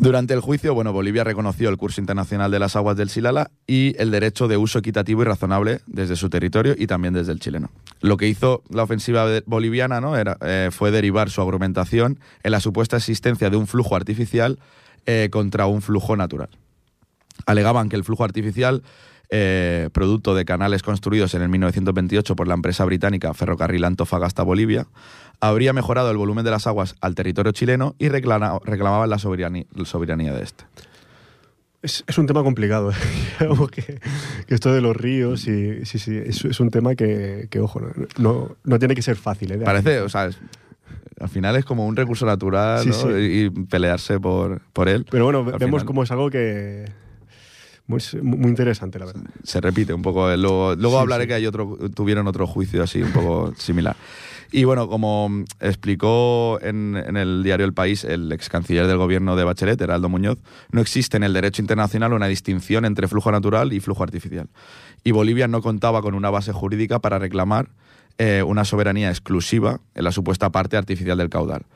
Durante 0.00 0.32
el 0.32 0.40
juicio, 0.40 0.74
bueno, 0.74 0.92
Bolivia 0.92 1.24
reconoció 1.24 1.68
el 1.68 1.76
curso 1.76 2.00
internacional 2.00 2.52
de 2.52 2.60
las 2.60 2.76
aguas 2.76 2.96
del 2.96 3.10
Silala 3.10 3.50
y 3.66 4.00
el 4.00 4.12
derecho 4.12 4.46
de 4.46 4.56
uso 4.56 4.78
equitativo 4.78 5.22
y 5.22 5.24
razonable 5.24 5.80
desde 5.88 6.14
su 6.14 6.30
territorio 6.30 6.76
y 6.78 6.86
también 6.86 7.14
desde 7.14 7.32
el 7.32 7.40
chileno. 7.40 7.70
Lo 8.00 8.16
que 8.16 8.28
hizo 8.28 8.62
la 8.70 8.84
ofensiva 8.84 9.26
boliviana 9.46 10.00
¿no? 10.00 10.16
Era, 10.16 10.36
eh, 10.40 10.70
fue 10.70 10.92
derivar 10.92 11.30
su 11.30 11.42
argumentación 11.42 12.20
en 12.44 12.52
la 12.52 12.60
supuesta 12.60 12.96
existencia 12.96 13.50
de 13.50 13.56
un 13.56 13.66
flujo 13.66 13.96
artificial 13.96 14.60
eh, 15.06 15.30
contra 15.32 15.66
un 15.66 15.82
flujo 15.82 16.16
natural. 16.16 16.50
Alegaban 17.46 17.88
que 17.88 17.96
el 17.96 18.04
flujo 18.04 18.22
artificial, 18.22 18.84
eh, 19.30 19.88
producto 19.92 20.34
de 20.34 20.44
canales 20.44 20.82
construidos 20.82 21.34
en 21.34 21.42
el 21.42 21.48
1928 21.48 22.34
por 22.36 22.48
la 22.48 22.54
empresa 22.54 22.84
británica 22.84 23.34
Ferrocarril 23.34 23.84
Antofagasta 23.84 24.42
Bolivia, 24.42 24.86
habría 25.40 25.72
mejorado 25.72 26.10
el 26.10 26.16
volumen 26.16 26.44
de 26.44 26.50
las 26.50 26.66
aguas 26.66 26.94
al 27.00 27.14
territorio 27.14 27.52
chileno 27.52 27.94
y 27.98 28.08
reclama- 28.08 28.60
reclamaban 28.64 29.10
la 29.10 29.18
soberanía, 29.18 29.64
la 29.74 29.84
soberanía 29.84 30.32
de 30.32 30.42
este. 30.44 30.64
Es, 31.80 32.02
es 32.08 32.18
un 32.18 32.26
tema 32.26 32.42
complicado. 32.42 32.90
¿eh? 32.90 32.94
Que, 33.70 34.00
que 34.48 34.54
esto 34.54 34.72
de 34.72 34.80
los 34.80 34.96
ríos, 34.96 35.46
y, 35.46 35.84
sí, 35.84 35.98
sí, 36.00 36.16
es, 36.16 36.44
es 36.44 36.58
un 36.58 36.70
tema 36.70 36.94
que, 36.96 37.46
que, 37.50 37.60
ojo, 37.60 37.80
no, 37.80 37.92
no, 38.18 38.56
no 38.64 38.78
tiene 38.80 38.94
que 38.96 39.02
ser 39.02 39.14
fácil. 39.16 39.52
¿eh? 39.52 39.58
Parece, 39.58 40.00
o 40.00 40.08
sea, 40.08 40.26
es- 40.26 40.38
al 41.20 41.28
final 41.28 41.54
es 41.56 41.64
como 41.64 41.86
un 41.86 41.96
recurso 41.96 42.24
natural 42.26 42.80
Sí, 42.82 42.88
¿no? 42.90 42.94
sí. 42.94 43.08
Y, 43.10 43.44
y 43.44 43.50
pelearse 43.50 44.18
por, 44.20 44.60
por 44.72 44.88
él. 44.88 45.04
Pero 45.10 45.24
bueno, 45.24 45.40
Al 45.40 45.44
vemos 45.58 45.82
final 45.82 45.84
como 45.84 46.02
es 46.02 46.10
algo 46.10 46.30
que. 46.30 46.84
Muy, 47.88 48.00
muy 48.22 48.48
interesante, 48.50 48.98
la 48.98 49.06
verdad. 49.06 49.22
se 49.42 49.60
repite 49.60 49.92
un 49.94 50.02
poco. 50.02 50.28
Luego, 50.36 50.74
luego 50.76 50.96
Sí, 50.98 51.00
hablaré 51.02 51.24
sí. 51.24 51.28
que 51.28 51.34
hay 51.34 51.46
otro, 51.46 51.76
tuvieron 51.94 52.26
otro 52.28 52.46
juicio 52.46 52.82
así 52.82 53.02
un 53.02 53.12
poco 53.12 53.52
similar. 53.58 53.96
Y 54.52 54.64
bueno, 54.64 54.88
como 54.88 55.30
explicó 55.60 56.58
en, 56.62 56.96
en 56.96 57.16
el 57.16 57.42
diario 57.42 57.66
El 57.66 57.74
País 57.74 58.04
el 58.04 58.30
ex 58.32 58.48
canciller 58.48 58.86
del 58.86 58.96
gobierno 58.96 59.36
de 59.36 59.44
Bachelet, 59.44 59.80
Heraldo 59.80 60.08
Muñoz, 60.08 60.38
no 60.70 60.80
existe 60.80 61.16
en 61.16 61.22
el 61.22 61.32
derecho 61.32 61.60
internacional 61.62 62.12
una 62.12 62.26
distinción 62.28 62.84
entre 62.84 63.08
flujo 63.08 63.30
natural 63.32 63.72
y 63.72 63.80
flujo 63.80 64.02
artificial. 64.02 64.48
Y 65.04 65.10
Bolivia 65.12 65.48
no 65.48 65.60
contaba 65.62 66.00
con 66.02 66.14
una 66.14 66.30
base 66.30 66.52
jurídica 66.52 66.98
para 66.98 67.18
reclamar 67.18 67.68
eh, 68.18 68.42
una 68.42 68.64
soberanía 68.64 69.10
exclusiva 69.10 69.80
en 69.94 70.04
la 70.04 70.12
supuesta 70.12 70.50
parte 70.50 70.76
artificial 70.76 71.16
del 71.18 71.28
caudal. 71.30 71.66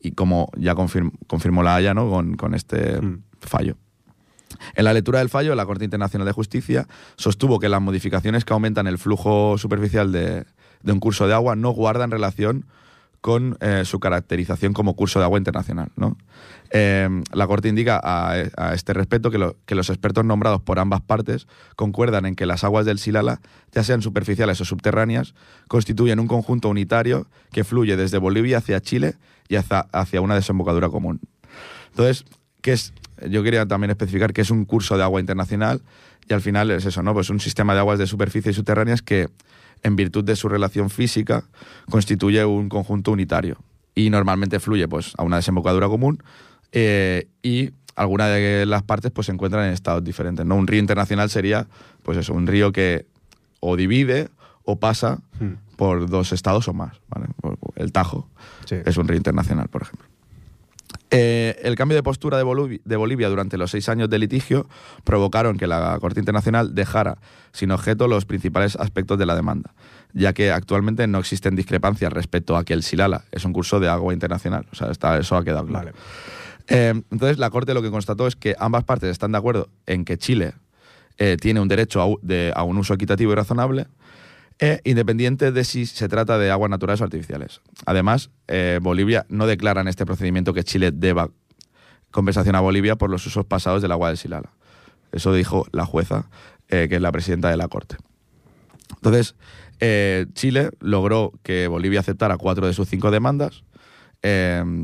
Y 0.00 0.12
como 0.12 0.50
ya 0.56 0.74
confirm- 0.74 1.12
confirmó 1.26 1.62
la 1.62 1.76
Haya 1.76 1.94
¿no? 1.94 2.10
con, 2.10 2.36
con 2.36 2.54
este 2.54 3.00
Mm. 3.00 3.22
fallo. 3.40 3.76
En 4.74 4.84
la 4.84 4.92
lectura 4.92 5.20
del 5.20 5.28
fallo, 5.28 5.54
la 5.54 5.66
Corte 5.66 5.84
Internacional 5.84 6.26
de 6.26 6.32
Justicia 6.32 6.86
sostuvo 7.16 7.58
que 7.58 7.68
las 7.68 7.80
modificaciones 7.80 8.44
que 8.44 8.52
aumentan 8.52 8.86
el 8.86 8.98
flujo 8.98 9.58
superficial 9.58 10.12
de, 10.12 10.44
un 10.84 11.00
curso 11.00 11.26
de 11.26 11.34
agua 11.34 11.56
no 11.56 11.70
guardan 11.70 12.10
relación 12.10 12.66
con 13.20 13.56
eh, 13.60 13.82
su 13.84 13.98
caracterización 13.98 14.72
como 14.72 14.94
curso 14.94 15.18
de 15.18 15.24
agua 15.24 15.38
internacional. 15.38 15.90
Eh, 16.70 17.08
la 17.32 17.46
Corte 17.46 17.68
indica 17.68 18.00
a, 18.02 18.72
este 18.72 18.92
respecto 18.92 19.30
que 19.30 19.74
los 19.74 19.90
expertos 19.90 20.24
nombrados 20.24 20.60
por 20.60 20.78
ambas 20.78 21.00
partes 21.00 21.48
concuerdan 21.74 22.26
en 22.26 22.36
que 22.36 22.46
las 22.46 22.62
aguas 22.62 22.86
del 22.86 22.98
Silala, 22.98 23.40
ya 23.72 23.82
sean 23.82 24.02
superficiales 24.02 24.60
o 24.60 24.64
subterráneas, 24.64 25.34
constituyen 25.66 26.20
un 26.20 26.28
conjunto 26.28 26.68
unitario 26.68 27.26
que 27.50 27.64
fluye 27.64 27.96
desde 27.96 28.18
Bolivia 28.18 28.58
hacia 28.58 28.80
Chile 28.80 29.16
y 29.48 29.56
hacia, 29.56 29.80
hacia 29.92 30.20
una 30.20 30.34
desembocadura 30.34 30.88
común. 30.88 31.20
Entonces, 31.90 32.24
¿qué 32.62 32.72
es? 32.72 32.92
Yo 33.28 33.42
quería 33.42 33.66
también 33.66 33.90
especificar 33.90 34.32
que 34.32 34.42
es 34.42 34.50
un 34.50 34.64
curso 34.64 34.96
de 34.96 35.02
agua 35.02 35.20
internacional 35.20 35.80
y 36.28 36.34
al 36.34 36.40
final 36.40 36.70
es 36.70 36.84
eso, 36.84 37.02
¿no? 37.02 37.14
Pues 37.14 37.30
un 37.30 37.40
sistema 37.40 37.72
de 37.74 37.80
aguas 37.80 37.98
de 37.98 38.06
superficie 38.06 38.50
y 38.50 38.54
subterráneas 38.54 39.02
que, 39.02 39.28
en 39.82 39.96
virtud 39.96 40.24
de 40.24 40.36
su 40.36 40.48
relación 40.48 40.90
física, 40.90 41.44
constituye 41.90 42.44
un 42.44 42.68
conjunto 42.68 43.12
unitario 43.12 43.58
y 43.94 44.10
normalmente 44.10 44.58
fluye 44.60 44.88
pues 44.88 45.12
a 45.16 45.22
una 45.22 45.36
desembocadura 45.36 45.88
común 45.88 46.22
eh, 46.72 47.28
y 47.42 47.70
algunas 47.94 48.28
de 48.30 48.66
las 48.66 48.82
partes 48.82 49.10
pues 49.12 49.26
se 49.26 49.32
encuentran 49.32 49.64
en 49.66 49.72
estados 49.72 50.04
diferentes, 50.04 50.44
¿no? 50.44 50.56
Un 50.56 50.66
río 50.66 50.80
internacional 50.80 51.30
sería 51.30 51.66
pues 52.02 52.18
eso, 52.18 52.34
un 52.34 52.46
río 52.46 52.72
que 52.72 53.06
o 53.60 53.76
divide 53.76 54.28
o 54.64 54.78
pasa 54.78 55.20
Mm. 55.38 55.76
por 55.76 56.08
dos 56.08 56.32
estados 56.32 56.66
o 56.68 56.72
más, 56.74 56.98
¿vale? 57.08 57.26
El 57.76 57.92
Tajo 57.92 58.28
Sí. 58.64 58.76
es 58.84 58.96
un 58.96 59.06
río 59.06 59.16
internacional, 59.18 59.68
por 59.68 59.82
ejemplo. 59.82 60.06
Eh, 61.10 61.58
el 61.62 61.76
cambio 61.76 61.96
de 61.96 62.02
postura 62.02 62.36
de 62.36 62.42
Bolivia, 62.42 62.78
de 62.84 62.96
Bolivia 62.96 63.28
durante 63.28 63.56
los 63.58 63.70
seis 63.70 63.88
años 63.88 64.10
de 64.10 64.18
litigio 64.18 64.68
provocaron 65.04 65.56
que 65.56 65.66
la 65.66 65.98
Corte 66.00 66.20
Internacional 66.20 66.74
dejara 66.74 67.18
sin 67.52 67.70
objeto 67.70 68.08
los 68.08 68.24
principales 68.24 68.76
aspectos 68.76 69.18
de 69.18 69.26
la 69.26 69.34
demanda, 69.36 69.72
ya 70.12 70.32
que 70.32 70.50
actualmente 70.50 71.06
no 71.06 71.18
existen 71.18 71.54
discrepancias 71.56 72.12
respecto 72.12 72.56
a 72.56 72.64
que 72.64 72.72
el 72.72 72.82
Silala 72.82 73.24
es 73.32 73.44
un 73.44 73.52
curso 73.52 73.78
de 73.80 73.88
agua 73.88 74.12
internacional. 74.14 74.66
O 74.72 74.74
sea, 74.74 74.90
está- 74.90 75.18
eso 75.18 75.36
ha 75.36 75.44
quedado 75.44 75.66
claro. 75.66 75.86
Vale. 75.92 75.98
Eh, 76.68 77.02
entonces, 77.10 77.38
la 77.38 77.50
Corte 77.50 77.74
lo 77.74 77.82
que 77.82 77.90
constató 77.90 78.26
es 78.26 78.34
que 78.36 78.56
ambas 78.58 78.82
partes 78.84 79.10
están 79.10 79.32
de 79.32 79.38
acuerdo 79.38 79.68
en 79.86 80.04
que 80.04 80.18
Chile 80.18 80.54
eh, 81.18 81.36
tiene 81.40 81.60
un 81.60 81.68
derecho 81.68 82.02
a, 82.02 82.06
de- 82.22 82.52
a 82.54 82.62
un 82.64 82.76
uso 82.78 82.92
equitativo 82.94 83.32
y 83.32 83.34
razonable, 83.36 83.86
eh, 84.58 84.80
independiente 84.84 85.52
de 85.52 85.64
si 85.64 85.86
se 85.86 86.08
trata 86.08 86.38
de 86.38 86.50
aguas 86.50 86.70
naturales 86.70 87.00
o 87.00 87.04
artificiales. 87.04 87.60
Además, 87.84 88.30
eh, 88.48 88.78
Bolivia 88.82 89.26
no 89.28 89.46
declara 89.46 89.80
en 89.80 89.88
este 89.88 90.06
procedimiento 90.06 90.54
que 90.54 90.64
Chile 90.64 90.90
deba 90.92 91.30
compensación 92.10 92.54
a 92.54 92.60
Bolivia 92.60 92.96
por 92.96 93.10
los 93.10 93.26
usos 93.26 93.44
pasados 93.44 93.82
del 93.82 93.92
agua 93.92 94.08
del 94.08 94.16
Silala. 94.16 94.52
Eso 95.12 95.32
dijo 95.32 95.66
la 95.72 95.84
jueza, 95.84 96.28
eh, 96.68 96.86
que 96.88 96.96
es 96.96 97.02
la 97.02 97.12
presidenta 97.12 97.50
de 97.50 97.56
la 97.56 97.68
Corte. 97.68 97.96
Entonces, 98.94 99.34
eh, 99.80 100.26
Chile 100.32 100.70
logró 100.80 101.32
que 101.42 101.68
Bolivia 101.68 102.00
aceptara 102.00 102.38
cuatro 102.38 102.66
de 102.66 102.72
sus 102.72 102.88
cinco 102.88 103.10
demandas 103.10 103.62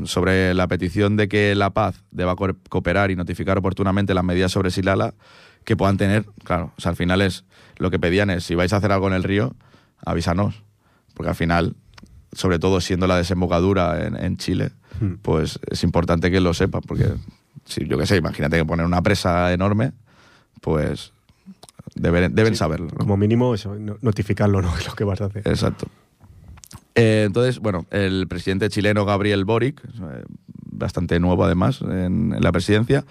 sobre 0.05 0.53
la 0.53 0.69
petición 0.69 1.17
de 1.17 1.27
que 1.27 1.53
La 1.53 1.71
Paz 1.71 2.01
deba 2.11 2.37
co- 2.37 2.55
cooperar 2.69 3.11
y 3.11 3.17
notificar 3.17 3.57
oportunamente 3.57 4.13
las 4.13 4.23
medidas 4.23 4.53
sobre 4.53 4.71
Silala 4.71 5.15
que 5.63 5.75
puedan 5.75 5.97
tener, 5.97 6.25
claro, 6.43 6.71
o 6.77 6.81
sea, 6.81 6.89
al 6.91 6.95
final 6.95 7.21
es, 7.21 7.45
lo 7.77 7.89
que 7.91 7.99
pedían 7.99 8.29
es, 8.29 8.43
si 8.43 8.55
vais 8.55 8.71
a 8.73 8.77
hacer 8.77 8.91
algo 8.91 9.07
en 9.07 9.13
el 9.13 9.23
río, 9.23 9.55
avísanos, 10.05 10.63
porque 11.13 11.29
al 11.29 11.35
final, 11.35 11.75
sobre 12.31 12.59
todo 12.59 12.81
siendo 12.81 13.07
la 13.07 13.17
desembocadura 13.17 14.05
en, 14.07 14.15
en 14.17 14.37
Chile, 14.37 14.71
Mm. 14.99 15.15
pues 15.23 15.59
es 15.71 15.83
importante 15.83 16.29
que 16.29 16.39
lo 16.39 16.53
sepan, 16.53 16.81
porque, 16.87 17.05
si, 17.65 17.87
yo 17.87 17.97
qué 17.97 18.05
sé, 18.05 18.15
imagínate 18.17 18.57
que 18.57 18.63
poner 18.65 18.85
una 18.85 19.01
presa 19.01 19.51
enorme, 19.51 19.91
pues 20.61 21.13
deben, 21.95 22.35
deben 22.35 22.55
saberlo. 22.55 22.89
¿no? 22.91 22.97
Como 22.99 23.17
mínimo, 23.17 23.55
eso, 23.55 23.73
no- 23.73 23.97
notificarlo, 24.01 24.61
¿no? 24.61 24.71
Lo 24.87 24.93
que 24.93 25.03
vas 25.03 25.19
a 25.21 25.25
hacer. 25.25 25.47
Exacto. 25.47 25.87
Eh, 26.95 27.23
entonces, 27.25 27.57
bueno, 27.59 27.87
el 27.89 28.27
presidente 28.27 28.69
chileno 28.69 29.03
Gabriel 29.03 29.45
Boric, 29.45 29.83
eh, 29.83 30.23
bastante 30.71 31.19
nuevo 31.19 31.43
además 31.43 31.81
en, 31.81 32.33
en 32.35 32.41
la 32.41 32.51
presidencia, 32.51 33.03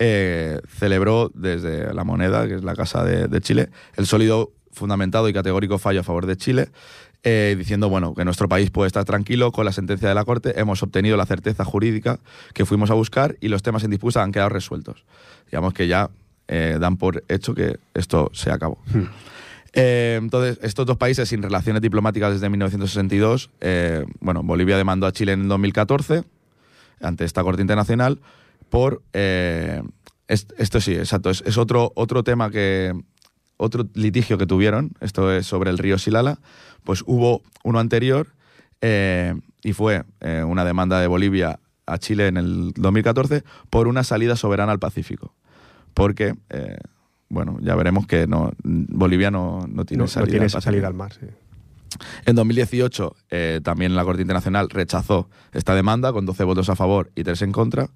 eh, 0.00 0.60
celebró 0.66 1.30
desde 1.34 1.94
la 1.94 2.02
moneda, 2.02 2.48
que 2.48 2.54
es 2.54 2.64
la 2.64 2.74
casa 2.74 3.04
de, 3.04 3.28
de 3.28 3.40
Chile, 3.40 3.68
el 3.96 4.06
sólido, 4.06 4.50
fundamentado 4.72 5.28
y 5.28 5.32
categórico 5.32 5.78
fallo 5.78 6.00
a 6.00 6.02
favor 6.02 6.26
de 6.26 6.36
Chile, 6.36 6.70
eh, 7.22 7.54
diciendo, 7.58 7.90
bueno, 7.90 8.14
que 8.14 8.24
nuestro 8.24 8.48
país 8.48 8.70
puede 8.70 8.86
estar 8.86 9.04
tranquilo 9.04 9.52
con 9.52 9.66
la 9.66 9.72
sentencia 9.72 10.08
de 10.08 10.14
la 10.14 10.24
Corte, 10.24 10.58
hemos 10.58 10.82
obtenido 10.82 11.18
la 11.18 11.26
certeza 11.26 11.64
jurídica 11.66 12.18
que 12.54 12.64
fuimos 12.64 12.90
a 12.90 12.94
buscar 12.94 13.36
y 13.40 13.48
los 13.48 13.62
temas 13.62 13.84
en 13.84 13.90
disputa 13.90 14.22
han 14.22 14.32
quedado 14.32 14.48
resueltos. 14.48 15.04
Digamos 15.50 15.74
que 15.74 15.86
ya 15.86 16.08
eh, 16.48 16.78
dan 16.80 16.96
por 16.96 17.22
hecho 17.28 17.54
que 17.54 17.78
esto 17.94 18.30
se 18.32 18.50
acabó. 18.50 18.78
Eh, 19.72 20.18
entonces, 20.20 20.58
estos 20.62 20.84
dos 20.84 20.96
países 20.96 21.28
sin 21.28 21.42
relaciones 21.42 21.80
diplomáticas 21.80 22.32
desde 22.32 22.48
1962, 22.48 23.50
eh, 23.60 24.04
bueno, 24.18 24.42
Bolivia 24.42 24.76
demandó 24.76 25.06
a 25.06 25.12
Chile 25.12 25.32
en 25.32 25.42
el 25.42 25.48
2014 25.48 26.24
ante 27.00 27.24
esta 27.24 27.44
Corte 27.44 27.62
Internacional 27.62 28.18
por... 28.70 29.02
eh, 29.12 29.82
est- 30.28 30.52
esto 30.58 30.80
sí, 30.80 30.94
exacto, 30.94 31.28
es, 31.30 31.42
es 31.46 31.58
otro, 31.58 31.92
otro 31.96 32.22
tema 32.24 32.50
que... 32.50 32.92
Otro 33.62 33.86
litigio 33.92 34.38
que 34.38 34.46
tuvieron, 34.46 34.92
esto 35.02 35.30
es 35.30 35.46
sobre 35.46 35.68
el 35.68 35.76
río 35.76 35.98
Silala, 35.98 36.38
pues 36.82 37.04
hubo 37.06 37.42
uno 37.62 37.78
anterior 37.78 38.28
eh, 38.80 39.34
y 39.62 39.74
fue 39.74 40.04
eh, 40.22 40.42
una 40.48 40.64
demanda 40.64 40.98
de 40.98 41.06
Bolivia 41.06 41.60
a 41.84 41.98
Chile 41.98 42.28
en 42.28 42.38
el 42.38 42.72
2014 42.74 43.44
por 43.68 43.86
una 43.86 44.02
salida 44.02 44.34
soberana 44.36 44.72
al 44.72 44.78
Pacífico. 44.78 45.34
Porque, 45.92 46.36
eh, 46.48 46.78
bueno, 47.28 47.58
ya 47.60 47.74
veremos 47.74 48.06
que 48.06 48.26
no, 48.26 48.50
Bolivia 48.62 49.30
no, 49.30 49.66
no 49.68 49.84
tiene 49.84 49.98
No, 49.98 50.04
no 50.04 50.08
salida 50.08 50.30
tiene 50.30 50.46
esa 50.46 50.62
salida 50.62 50.86
al 50.86 50.94
mar, 50.94 51.12
sí. 51.12 51.26
En 52.24 52.36
2018, 52.36 53.14
eh, 53.30 53.60
también 53.62 53.94
la 53.94 54.04
Corte 54.04 54.22
Internacional 54.22 54.70
rechazó 54.70 55.28
esta 55.52 55.74
demanda 55.74 56.14
con 56.14 56.24
12 56.24 56.44
votos 56.44 56.70
a 56.70 56.76
favor 56.76 57.10
y 57.14 57.24
3 57.24 57.42
en 57.42 57.52
contra, 57.52 57.90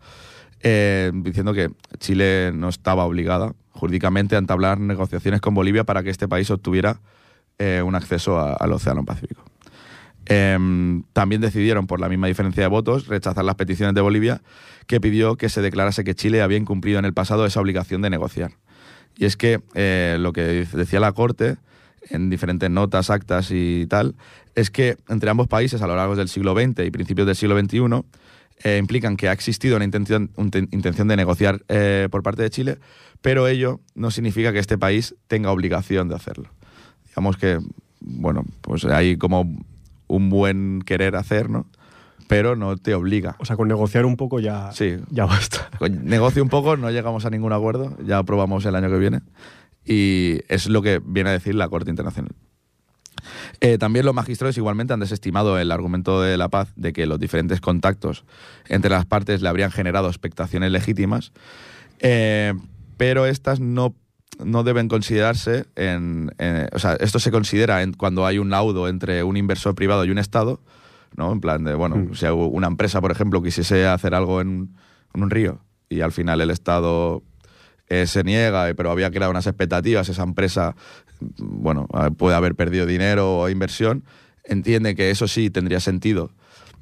eh, 0.67 1.13
diciendo 1.15 1.53
que 1.53 1.71
Chile 1.99 2.51
no 2.55 2.71
estaba 2.71 3.05
obligada 3.05 3.53
jurídicamente 3.73 4.35
a 4.35 4.39
entablar 4.39 4.81
negociaciones 4.81 5.43
con 5.43 5.53
Bolivia 5.53 5.85
para 5.85 6.03
que 6.03 6.09
este 6.09 6.27
país 6.27 6.51
obtuviera 6.51 7.01
eh, 7.59 7.83
un 7.85 7.95
acceso 7.95 8.41
al 8.41 8.73
Océano 8.73 9.05
Pacífico. 9.05 9.45
Em, 10.25 11.03
también 11.13 11.43
decidieron, 11.43 11.87
por 11.87 12.01
la 12.01 12.09
misma 12.09 12.29
diferencia 12.29 12.63
de 12.63 12.69
votos, 12.69 13.09
rechazar 13.09 13.45
las 13.45 13.57
peticiones 13.57 13.95
de 13.95 14.01
Bolivia, 14.01 14.41
que 14.87 15.03
pidió 15.03 15.37
que 15.37 15.51
se 15.51 15.61
declarase 15.61 16.03
que 16.03 16.15
Chile 16.15 16.41
había 16.41 16.57
incumplido 16.57 16.99
en 16.99 17.05
el 17.05 17.13
pasado 17.13 17.45
esa 17.45 17.61
obligación 17.61 18.01
de 18.01 18.09
negociar. 18.09 18.53
Y 19.19 19.27
es 19.27 19.37
que 19.37 19.61
eh, 19.75 20.17
lo 20.19 20.33
que 20.33 20.67
decía 20.73 20.99
la 20.99 21.13
Corte, 21.13 21.57
en 22.09 22.31
diferentes 22.31 22.71
notas, 22.71 23.11
actas 23.11 23.51
y 23.51 23.87
tal, 23.87 24.15
es 24.55 24.71
que 24.71 24.97
entre 25.11 25.29
ambos 25.29 25.47
países 25.47 25.83
a 25.83 25.87
lo 25.87 25.95
largo 25.95 26.17
del 26.17 26.29
siglo 26.29 26.55
XX 26.55 26.87
y 26.87 26.91
principios 26.91 27.27
del 27.27 27.37
siglo 27.37 27.59
XXI 27.59 28.03
eh, 28.65 28.79
implican 28.79 29.17
que 29.17 29.29
ha 29.29 29.33
existido 29.33 29.77
una 29.77 29.85
intención, 29.85 30.31
una 30.37 30.51
intención 30.73 31.07
de 31.07 31.17
negociar 31.17 31.63
eh, 31.69 32.09
por 32.11 32.23
parte 32.23 32.43
de 32.43 32.51
Chile, 32.51 32.79
pero 33.23 33.47
ello 33.47 33.81
no 33.95 34.11
significa 34.11 34.53
que 34.53 34.59
este 34.59 34.77
país 34.79 35.15
tenga 35.29 35.51
obligación 35.53 36.09
de 36.09 36.17
hacerlo. 36.17 36.49
Digamos 37.07 37.37
que, 37.37 37.61
bueno, 38.01 38.45
pues 38.63 38.85
hay 38.87 39.17
como 39.17 39.57
un 40.09 40.31
buen 40.31 40.83
querer 40.85 41.15
hacer, 41.17 41.49
¿no? 41.51 41.67
Pero 42.27 42.57
no 42.57 42.77
te 42.77 42.95
obliga. 42.95 43.37
O 43.39 43.45
sea, 43.45 43.57
con 43.57 43.69
negociar 43.69 44.07
un 44.07 44.17
poco 44.17 44.41
ya, 44.41 44.73
Sí. 44.73 44.97
ya 45.11 45.27
basta. 45.27 45.69
Con 45.79 46.07
Negocio 46.07 46.43
un 46.43 46.49
poco, 46.49 46.77
no 46.77 46.91
llegamos 46.91 47.27
a 47.27 47.31
ningún 47.31 47.53
acuerdo, 47.53 47.97
ya 48.05 48.19
aprobamos 48.19 48.65
el 48.65 48.75
año 48.77 48.89
que 48.89 48.99
viene. 48.99 49.21
Y 49.85 50.41
es 50.49 50.67
lo 50.69 50.81
que 50.81 51.03
viene 51.05 51.29
a 51.29 51.33
decir 51.35 51.55
la 51.55 51.69
Corte 51.69 51.91
Internacional. 51.91 52.33
Eh, 53.61 53.79
también 53.79 54.05
los 54.05 54.15
magistrados 54.15 54.57
igualmente 54.59 54.93
han 54.93 55.01
desestimado 55.01 55.59
el 55.59 55.71
argumento 55.73 56.21
de 56.21 56.37
la 56.37 56.49
paz 56.49 56.73
de 56.77 56.93
que 56.93 57.07
los 57.07 57.19
diferentes 57.19 57.61
contactos 57.61 58.25
entre 58.69 58.91
las 58.91 59.07
partes 59.07 59.41
le 59.43 59.49
habrían 59.49 59.71
generado 59.71 60.09
expectaciones 60.09 60.71
legítimas, 60.71 61.33
eh, 62.01 62.55
pero 62.97 63.27
estas 63.27 63.61
no, 63.61 63.95
no 64.45 64.63
deben 64.63 64.89
considerarse 64.89 65.67
en, 65.77 66.33
en- 66.39 66.69
O 66.73 66.79
sea, 66.79 66.95
esto 66.95 67.19
se 67.19 67.31
considera 67.31 67.83
en- 67.83 67.93
cuando 67.93 68.27
hay 68.27 68.39
un 68.39 68.51
laudo 68.51 68.89
entre 68.89 69.23
un 69.25 69.37
inversor 69.37 69.75
privado 69.75 70.05
y 70.05 70.11
un 70.11 70.19
Estado, 70.19 70.61
¿no? 71.17 71.33
En 71.33 71.41
plan 71.41 71.65
de, 71.65 71.75
bueno, 71.75 71.97
Mm. 71.97 72.15
si 72.15 72.27
una 72.27 72.67
empresa, 72.67 73.01
por 73.01 73.11
ejemplo, 73.13 73.43
quisiese 73.43 73.87
hacer 73.87 74.15
algo 74.15 74.41
en, 74.41 74.75
en 75.15 75.23
un 75.23 75.31
río 75.31 75.61
y 75.89 76.01
al 76.01 76.13
final 76.13 76.41
el 76.41 76.51
Estado 76.51 77.23
eh, 77.89 78.07
se 78.07 78.25
niega, 78.25 78.73
pero 78.75 78.91
había 78.91 79.11
creado 79.11 79.31
unas 79.31 79.47
expectativas, 79.47 80.09
esa 80.09 80.23
empresa, 80.23 80.75
bueno, 81.39 81.87
puede 82.17 82.37
haber 82.37 82.55
perdido 82.55 82.87
dinero 82.87 83.39
o 83.39 83.49
inversión, 83.49 84.05
entiende 84.45 84.95
que 84.95 85.11
eso 85.11 85.27
sí 85.29 85.51
tendría 85.51 85.81
sentido. 85.81 86.31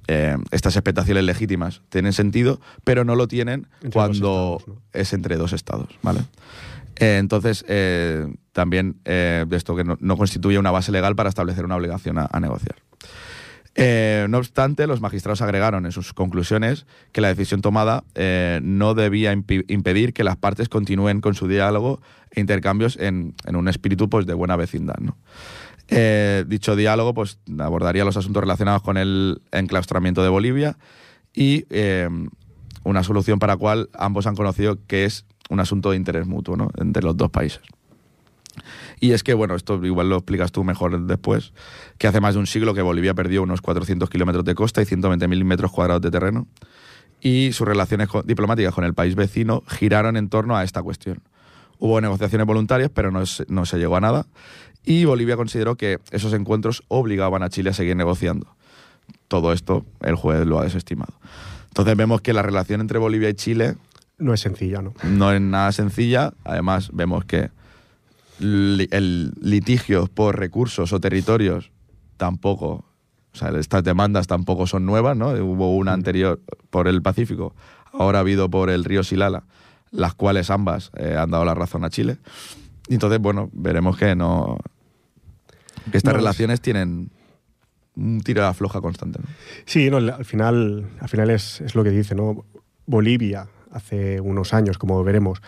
eh, 0.09 0.37
estas 0.50 0.74
expectaciones 0.74 1.22
legítimas 1.22 1.81
tienen 1.88 2.12
sentido, 2.12 2.61
pero 2.83 3.05
no 3.05 3.14
lo 3.14 3.28
tienen 3.28 3.68
Entre 3.83 3.90
cuando 3.92 4.57
estados, 4.59 4.68
¿no? 4.68 4.83
es 4.92 5.12
entre 5.12 5.37
dos 5.37 5.52
estados, 5.52 5.88
¿vale? 6.02 6.20
Eh, 6.96 7.18
entonces, 7.18 7.64
eh, 7.68 8.26
también 8.52 8.96
esto 9.05 9.76
que 9.76 9.85
no, 9.85 9.96
no 10.00 10.16
constituye 10.16 10.59
una 10.59 10.72
base 10.72 10.90
legal 10.90 11.14
para 11.14 11.28
establecer 11.28 11.64
una 11.64 11.76
obligación 11.76 12.18
a- 12.18 12.28
a 12.33 12.40
negociar. 12.40 12.76
Eh, 13.75 14.27
no 14.29 14.39
obstante, 14.39 14.87
los 14.87 15.01
magistrados 15.01 15.41
agregaron 15.41 15.87
en 15.87 15.93
sus 15.93 16.13
conclusiones 16.13 16.87
que 17.11 17.23
la 17.23 17.29
decisión 17.29 17.63
tomada 17.63 18.05
eh, 18.15 18.61
no 18.63 18.95
debía 18.95 19.33
impedir 19.33 20.13
que 20.13 20.25
las 20.25 20.37
partes 20.37 20.69
continúen 20.69 21.21
con 21.21 21.35
su 21.35 21.49
diálogo 21.49 22.03
e 22.31 22.41
intercambios 22.41 22.99
en, 22.99 23.35
un 23.47 23.69
espíritu 23.69 24.11
pues, 24.11 24.27
de 24.27 24.35
buena 24.35 24.57
vecindad. 24.57 24.97
Eh, 25.89 26.45
dicho 26.47 26.77
diálogo 26.77 27.15
pues, 27.15 27.39
abordaría 27.59 28.05
los 28.05 28.17
asuntos 28.17 28.43
relacionados 28.43 28.83
con 28.83 28.99
el 28.99 29.41
enclaustramiento 29.53 30.23
de 30.23 30.29
Bolivia 30.29 30.77
y 31.33 31.65
una 32.85 33.03
solución 33.05 33.39
para 33.39 33.55
la 33.55 33.59
cual 33.59 33.89
ambos 33.95 34.27
han 34.27 34.37
conocido 34.37 34.79
que 34.87 35.07
es 35.07 35.25
un 35.49 35.61
asunto 35.61 35.91
de 35.91 35.97
interés 35.97 36.27
mutuo 36.27 36.57
entre 36.79 37.03
los 37.03 37.17
dos 37.17 37.31
países. 37.31 37.63
Y 39.03 39.11
es 39.11 39.25
que, 39.25 39.35
bueno, 39.35 39.57
esto 39.57 39.85
igual 39.85 40.09
lo 40.09 40.19
explicas 40.19 40.53
tú 40.53 40.62
mejor 40.62 41.07
después, 41.07 41.53
que 41.99 42.07
hace 42.07 42.21
más 42.21 42.35
de 42.35 42.38
un 42.41 42.47
siglo 42.47 42.73
que 42.73 42.83
Bolivia 42.83 43.15
perdió 43.15 43.43
unos 43.43 43.61
400 43.61 44.09
kilómetros 44.09 44.45
de 44.45 44.55
costa 44.55 44.81
y 44.81 44.85
120.000 44.85 45.43
metros 45.43 45.73
cuadrados 45.73 46.03
de 46.03 46.12
terreno, 46.12 46.47
y 47.21 47.51
sus 47.51 47.67
relaciones 47.67 48.09
diplomáticas 48.25 48.73
con 48.73 48.85
el 48.85 48.95
país 48.95 49.17
vecino 49.17 49.65
giraron 49.67 50.17
en 50.17 50.29
torno 50.29 50.57
a 50.57 50.62
esta 50.62 50.85
cuestión. 50.85 51.21
Hubo 51.81 52.01
negociaciones 52.01 52.47
voluntarias, 52.47 52.93
pero 52.95 53.11
no 53.11 53.27
se, 53.27 53.45
no 53.49 53.67
se 53.67 53.79
llegó 53.79 53.97
a 53.97 54.01
nada, 54.01 54.25
y 54.85 55.05
Bolivia 55.05 55.35
consideró 55.35 55.75
que 55.75 55.99
esos 56.12 56.33
encuentros 56.33 56.85
obligaban 56.87 57.43
a 57.43 57.49
Chile 57.49 57.71
a 57.71 57.75
seguir 57.75 57.97
negociando. 57.97 58.55
Todo 59.27 59.53
esto 59.53 59.85
el 60.03 60.15
juez 60.15 60.47
lo 60.47 60.61
ha 60.61 60.62
desestimado. 60.62 61.12
Entonces 61.71 61.97
vemos 61.97 62.21
que 62.21 62.33
la 62.33 62.43
relación 62.43 62.81
entre 62.81 63.01
Bolivia 63.01 63.31
y 63.31 63.35
Chile 63.35 63.75
No 64.17 64.33
es 64.33 64.38
sencilla, 64.38 64.81
¿no? 64.81 64.95
no 65.03 65.33
es 65.33 65.41
nada 65.41 65.73
sencilla. 65.73 66.35
Además, 66.45 66.91
vemos 66.93 67.25
que 67.25 67.51
li- 68.38 68.88
el 68.90 69.33
litigio 69.40 70.07
por 70.07 70.38
recursos 70.38 70.92
o 70.92 71.01
territorios 71.01 71.71
tampoco, 72.16 72.85
o 73.35 73.37
sea, 73.37 73.49
estas 73.59 73.83
demandas 73.85 74.27
tampoco 74.27 74.66
son 74.66 74.85
nuevas, 74.87 75.16
¿no? 75.16 75.31
Hubo 75.31 75.77
una 75.77 75.92
anterior 75.92 76.40
por 76.71 76.88
el 76.88 77.03
Pacífico, 77.03 77.55
ahora 77.92 78.18
ha 78.18 78.21
habido 78.21 78.49
por 78.51 78.71
el 78.71 78.85
río 78.85 79.03
Silala, 79.05 79.45
las 79.90 80.14
cuales 80.14 80.51
ambas 80.51 80.90
eh, 80.97 81.16
han 81.18 81.31
dado 81.31 81.45
la 81.45 81.55
razón 81.55 81.85
a 81.85 81.90
Chile. 81.90 82.18
Y 82.88 82.95
entonces, 82.95 83.21
bueno, 83.21 83.51
veremos 83.53 83.97
que 83.97 84.14
no. 84.14 84.59
que 85.90 85.99
estas 85.99 86.12
No, 86.14 86.18
es- 86.18 86.23
relaciones 86.25 86.61
tienen 86.61 87.11
un 87.97 88.21
tiro 88.23 88.47
a 88.47 88.55
floja 88.55 88.81
constante. 88.81 89.18
¿no? 89.23 89.29
Sí, 89.66 89.90
no, 89.90 89.99
al 89.99 90.25
final, 90.25 90.88
al 91.01 91.09
final 91.09 91.31
es, 91.31 91.61
es 91.61 91.75
lo 91.75 91.85
que 91.85 91.90
dice, 91.90 92.14
¿no? 92.14 92.45
Bolivia 92.87 93.49
hace 93.71 94.21
unos 94.21 94.55
años, 94.55 94.79
como 94.79 95.03
veremos, 95.05 95.40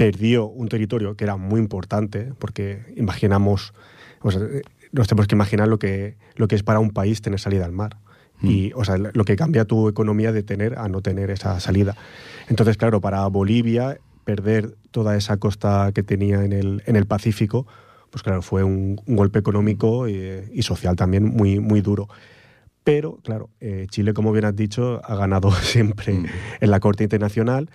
perdió 0.00 0.46
un 0.46 0.68
territorio 0.68 1.14
que 1.14 1.24
era 1.24 1.36
muy 1.36 1.60
importante, 1.60 2.32
porque 2.38 2.94
imaginamos, 2.96 3.74
o 4.22 4.30
sea, 4.30 4.40
eh, 4.40 4.62
nos 4.92 5.08
tenemos 5.08 5.26
que 5.26 5.34
imaginar 5.34 5.68
lo 5.68 5.78
que, 5.78 6.16
lo 6.36 6.48
que 6.48 6.54
es 6.54 6.62
para 6.62 6.80
un 6.80 6.88
país 6.90 7.20
tener 7.20 7.38
salida 7.38 7.66
al 7.66 7.72
mar. 7.72 7.98
Y, 8.42 8.72
o 8.74 8.82
sea, 8.84 8.96
lo 8.96 9.24
que 9.26 9.36
cambia 9.36 9.66
tu 9.66 9.90
economía 9.90 10.32
de 10.32 10.42
tener 10.42 10.78
a 10.78 10.88
no 10.88 11.02
tener 11.02 11.30
esa 11.30 11.60
salida. 11.60 11.94
Entonces, 12.48 12.78
claro, 12.78 13.02
para 13.02 13.26
Bolivia, 13.26 13.98
perder 14.24 14.76
toda 14.90 15.14
esa 15.18 15.36
costa 15.36 15.92
que 15.94 16.02
tenía 16.02 16.42
en 16.42 16.54
el, 16.54 16.82
en 16.86 16.96
el 16.96 17.04
Pacífico, 17.04 17.66
pues 18.08 18.22
claro, 18.22 18.40
fue 18.40 18.64
un, 18.64 18.98
un 19.04 19.16
golpe 19.16 19.38
económico 19.38 20.08
y, 20.08 20.16
y 20.54 20.62
social 20.62 20.96
también 20.96 21.24
muy, 21.24 21.60
muy 21.60 21.82
duro. 21.82 22.08
Pero, 22.82 23.18
claro, 23.22 23.50
eh, 23.60 23.86
Chile, 23.90 24.14
como 24.14 24.32
bien 24.32 24.46
has 24.46 24.56
dicho, 24.56 25.02
ha 25.04 25.14
ganado 25.16 25.50
siempre 25.60 26.14
Mm. 26.14 26.26
en 26.62 26.70
la 26.70 26.80
Corte 26.80 27.04
Internacional. 27.04 27.68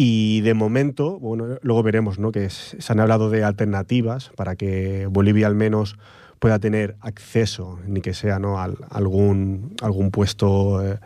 Y 0.00 0.42
de 0.42 0.54
momento, 0.54 1.18
bueno, 1.18 1.58
luego 1.60 1.82
veremos, 1.82 2.20
¿no? 2.20 2.30
Que 2.30 2.44
es- 2.44 2.76
se 2.78 2.92
han 2.92 3.00
hablado 3.00 3.30
de 3.30 3.42
alternativas 3.42 4.30
para 4.36 4.54
que 4.54 5.08
Bolivia 5.10 5.48
al 5.48 5.56
menos 5.56 5.96
pueda 6.38 6.60
tener 6.60 6.94
acceso, 7.00 7.80
ni 7.84 8.00
que 8.00 8.14
sea, 8.14 8.38
¿no? 8.38 8.60
Al- 8.60 8.76
algún, 8.90 9.74
algún 9.82 10.12
puesto 10.12 10.86
eh, 10.86 11.00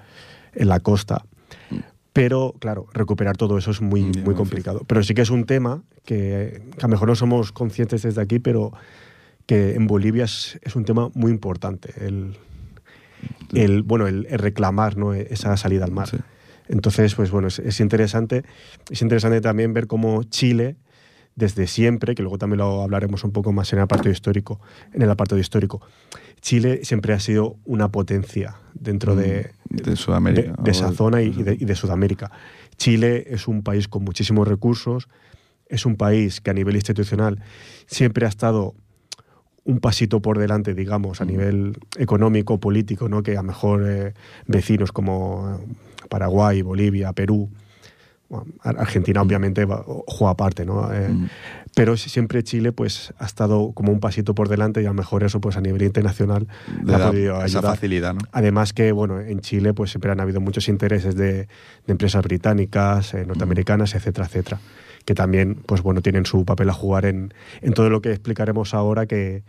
en 0.54 0.68
la 0.68 0.80
costa. 0.80 1.24
Pero, 2.12 2.54
claro, 2.58 2.86
recuperar 2.92 3.38
todo 3.38 3.56
eso 3.56 3.70
es 3.70 3.80
muy, 3.80 4.02
Muy 4.02 4.22
muy 4.24 4.34
complicado. 4.34 4.82
Pero 4.86 5.02
sí 5.02 5.14
que 5.14 5.22
es 5.22 5.30
un 5.30 5.44
tema 5.44 5.82
que, 6.04 6.60
que 6.76 6.80
a 6.80 6.86
lo 6.86 6.88
mejor 6.88 7.08
no 7.08 7.14
somos 7.14 7.50
conscientes 7.50 8.02
desde 8.02 8.20
aquí, 8.20 8.40
pero 8.40 8.72
que 9.46 9.74
en 9.74 9.86
Bolivia 9.86 10.24
es, 10.24 10.58
es 10.60 10.76
un 10.76 10.84
tema 10.84 11.08
muy 11.14 11.30
importante. 11.32 11.94
El, 11.98 12.36
el, 13.54 13.82
bueno, 13.84 14.06
el, 14.06 14.26
el 14.28 14.38
reclamar 14.38 14.98
¿no? 14.98 15.14
esa 15.14 15.56
salida 15.56 15.86
al 15.86 15.92
mar. 15.92 16.08
Sí. 16.08 16.18
Entonces, 16.72 17.14
pues 17.14 17.30
bueno, 17.30 17.48
es, 17.48 17.58
es 17.58 17.80
interesante. 17.80 18.44
Es 18.90 19.02
interesante 19.02 19.42
también 19.42 19.74
ver 19.74 19.86
cómo 19.86 20.22
Chile, 20.24 20.76
desde 21.36 21.66
siempre, 21.66 22.14
que 22.14 22.22
luego 22.22 22.38
también 22.38 22.58
lo 22.58 22.82
hablaremos 22.82 23.24
un 23.24 23.30
poco 23.30 23.52
más 23.52 23.70
en 23.72 23.78
el 23.78 23.82
apartado 23.84 24.10
histórico, 24.10 24.58
en 24.92 25.02
el 25.02 25.10
apartado 25.10 25.38
histórico, 25.38 25.82
Chile 26.40 26.80
siempre 26.82 27.12
ha 27.12 27.20
sido 27.20 27.56
una 27.66 27.90
potencia 27.90 28.56
dentro 28.74 29.14
de, 29.14 29.52
de 29.68 29.96
Sudamérica. 29.96 30.54
de, 30.56 30.62
de 30.62 30.70
esa 30.70 30.92
zona 30.92 31.20
y 31.22 31.30
de, 31.30 31.54
y 31.60 31.64
de 31.64 31.74
Sudamérica. 31.76 32.30
Chile 32.78 33.26
es 33.28 33.48
un 33.48 33.62
país 33.62 33.86
con 33.86 34.02
muchísimos 34.02 34.48
recursos, 34.48 35.08
es 35.68 35.84
un 35.84 35.96
país 35.96 36.40
que 36.40 36.50
a 36.50 36.54
nivel 36.54 36.74
institucional 36.74 37.42
siempre 37.86 38.24
ha 38.24 38.28
estado 38.30 38.74
un 39.64 39.78
pasito 39.78 40.20
por 40.20 40.38
delante, 40.38 40.74
digamos, 40.74 41.20
a 41.20 41.24
nivel 41.26 41.76
económico, 41.98 42.58
político, 42.58 43.08
¿no? 43.08 43.22
que 43.22 43.32
a 43.32 43.42
lo 43.42 43.44
mejor 43.44 43.84
eh, 43.86 44.14
vecinos 44.46 44.90
como 44.90 45.60
Paraguay, 46.16 46.60
Bolivia, 46.62 47.12
Perú, 47.14 47.48
bueno, 48.28 48.46
Argentina 48.62 49.20
obviamente 49.22 49.64
va- 49.64 49.82
juega 50.06 50.32
aparte, 50.32 50.64
¿no? 50.66 50.92
Eh, 50.92 51.08
Mm. 51.08 51.28
Pero 51.74 51.96
si- 51.96 52.10
siempre 52.10 52.42
Chile 52.44 52.70
pues 52.70 53.14
ha 53.18 53.24
estado 53.24 53.72
como 53.72 53.90
un 53.92 53.98
pasito 53.98 54.34
por 54.34 54.50
delante 54.50 54.82
y 54.82 54.84
a 54.84 54.88
lo 54.88 54.94
mejor 54.94 55.24
eso 55.24 55.40
pues 55.40 55.56
a 55.56 55.62
nivel 55.62 55.80
internacional 55.82 56.46
le 56.84 56.94
ha 56.94 57.08
podido 57.08 57.42
esa 57.46 57.60
facilidad, 57.70 58.12
¿no? 58.12 58.20
Además 58.30 58.74
que, 58.74 58.92
bueno, 58.92 59.20
en 59.20 59.40
Chile 59.40 59.72
pues 59.72 59.90
siempre 59.90 60.10
han 60.12 60.20
habido 60.20 60.38
muchos 60.42 60.68
intereses 60.68 61.16
de, 61.16 61.32
de 61.32 61.48
empresas 61.88 62.22
británicas, 62.24 63.14
eh, 63.14 63.24
norteamericanas, 63.24 63.94
etcétera, 63.94 64.26
etcétera, 64.26 64.60
que 65.06 65.14
también, 65.14 65.54
pues 65.64 65.80
bueno, 65.80 66.02
tienen 66.02 66.26
su 66.26 66.44
papel 66.44 66.68
a 66.68 66.74
jugar 66.74 67.06
en, 67.06 67.32
en 67.62 67.72
todo 67.72 67.88
lo 67.88 68.02
que 68.02 68.10
explicaremos 68.10 68.74
ahora, 68.74 69.06
que, 69.06 69.42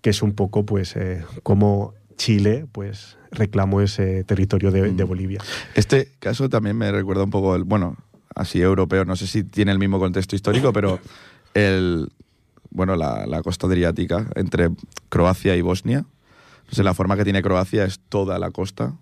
que 0.00 0.10
es 0.10 0.22
un 0.22 0.32
poco, 0.32 0.64
pues, 0.64 0.96
eh, 0.96 1.22
cómo 1.42 1.92
Chile, 2.16 2.66
pues, 2.72 3.16
reclamó 3.30 3.80
ese 3.80 4.24
territorio 4.24 4.70
de, 4.70 4.92
de 4.92 5.04
Bolivia. 5.04 5.40
Este 5.74 6.12
caso 6.18 6.48
también 6.48 6.76
me 6.76 6.90
recuerda 6.92 7.24
un 7.24 7.30
poco, 7.30 7.56
el, 7.56 7.64
bueno, 7.64 7.96
así 8.34 8.60
europeo, 8.60 9.04
no 9.04 9.16
sé 9.16 9.26
si 9.26 9.44
tiene 9.44 9.72
el 9.72 9.78
mismo 9.78 9.98
contexto 9.98 10.34
histórico, 10.36 10.72
pero 10.72 10.98
el, 11.54 12.08
bueno, 12.70 12.96
la, 12.96 13.26
la 13.26 13.42
costa 13.42 13.66
adriática 13.66 14.26
entre 14.34 14.70
Croacia 15.08 15.56
y 15.56 15.60
Bosnia. 15.60 16.04
Sé, 16.70 16.82
la 16.82 16.94
forma 16.94 17.16
que 17.16 17.24
tiene 17.24 17.42
Croacia 17.42 17.84
es 17.84 18.00
toda 18.08 18.38
la 18.38 18.50
costa 18.50 18.94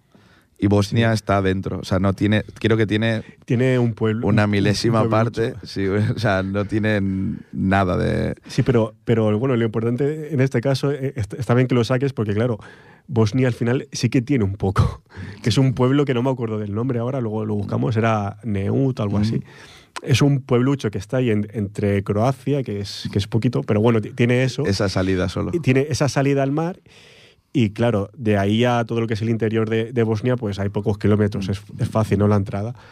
y 0.59 0.67
Bosnia 0.67 1.13
está 1.13 1.41
dentro. 1.43 1.79
O 1.79 1.85
sea, 1.85 1.99
no 1.99 2.13
tiene, 2.13 2.45
creo 2.59 2.77
que 2.77 2.87
tiene 2.87 3.23
Tiene 3.47 3.79
un 3.79 3.95
pueblo... 3.95 4.27
una 4.27 4.45
un- 4.45 4.51
milésima 4.51 5.03
un 5.03 5.09
pueblo 5.09 5.31
parte, 5.33 5.55
sí, 5.65 5.87
o 5.89 6.19
sea, 6.19 6.43
no 6.43 6.65
tiene 6.67 7.01
nada 7.53 7.97
de... 7.97 8.35
Sí, 8.49 8.63
pero, 8.63 8.95
pero 9.05 9.39
bueno, 9.39 9.57
lo 9.57 9.65
importante 9.65 10.35
en 10.35 10.41
este 10.41 10.61
caso 10.61 10.91
eh, 10.93 11.15
est- 11.17 11.35
está 11.35 11.55
bien 11.55 11.67
que 11.69 11.75
lo 11.75 11.85
saques 11.85 12.13
porque, 12.13 12.35
claro, 12.35 12.59
Bosnia 13.13 13.47
al 13.47 13.53
final 13.55 13.87
sí 13.93 14.09
que 14.09 14.23
tiene 14.23 14.45
un 14.45 14.55
poco, 14.55 15.03
que 15.43 15.51
es 15.51 15.59
un 15.59 15.75
pueblo 15.75 16.05
que 16.05 16.15
no 16.15 16.23
me 16.23 16.31
acuerdo 16.31 16.59
del 16.59 16.75
nombre 16.75 16.99
ahora, 16.99 17.21
luego 17.21 17.45
lo 17.45 17.55
buscamos, 17.55 17.97
era 17.97 18.39
Neut, 18.43 18.99
algo 19.01 19.19
así. 19.19 19.43
Es 20.03 20.23
un 20.23 20.41
pueblucho 20.41 20.91
que 20.91 20.99
está 20.99 21.19
ahí 21.19 21.31
en- 21.31 21.47
entre 21.53 22.03
Croacia, 22.03 22.63
que 22.63 22.81
es, 22.81 23.09
que 23.13 23.19
es 23.19 23.27
poquito, 23.27 23.61
pero 23.63 23.81
bueno, 23.81 24.01
ti- 24.01 24.11
tiene 24.13 24.43
eso, 24.43 24.65
Esa 24.67 24.89
salida 24.89 25.29
solo. 25.29 25.51
tiene 25.63 25.87
esa 25.91 26.09
salida 26.09 26.43
al 26.43 26.53
mar. 26.53 26.81
Y 27.53 27.71
claro, 27.71 28.09
de 28.17 28.39
ahí 28.39 28.65
a 28.65 28.83
todo 28.87 29.03
lo 29.03 29.07
que 29.07 29.13
es 29.13 29.21
el 29.21 29.29
interior 29.29 29.69
de, 29.69 29.93
de 29.93 30.03
Bosnia, 30.05 30.37
pues 30.37 30.59
hay 30.59 30.71
pocos 30.71 30.97
kilómetros, 30.97 31.51
es, 31.51 31.61
es 31.79 31.89
fácil, 31.91 32.19
¿no? 32.19 32.27
La 32.29 32.37
entrada. 32.37 32.75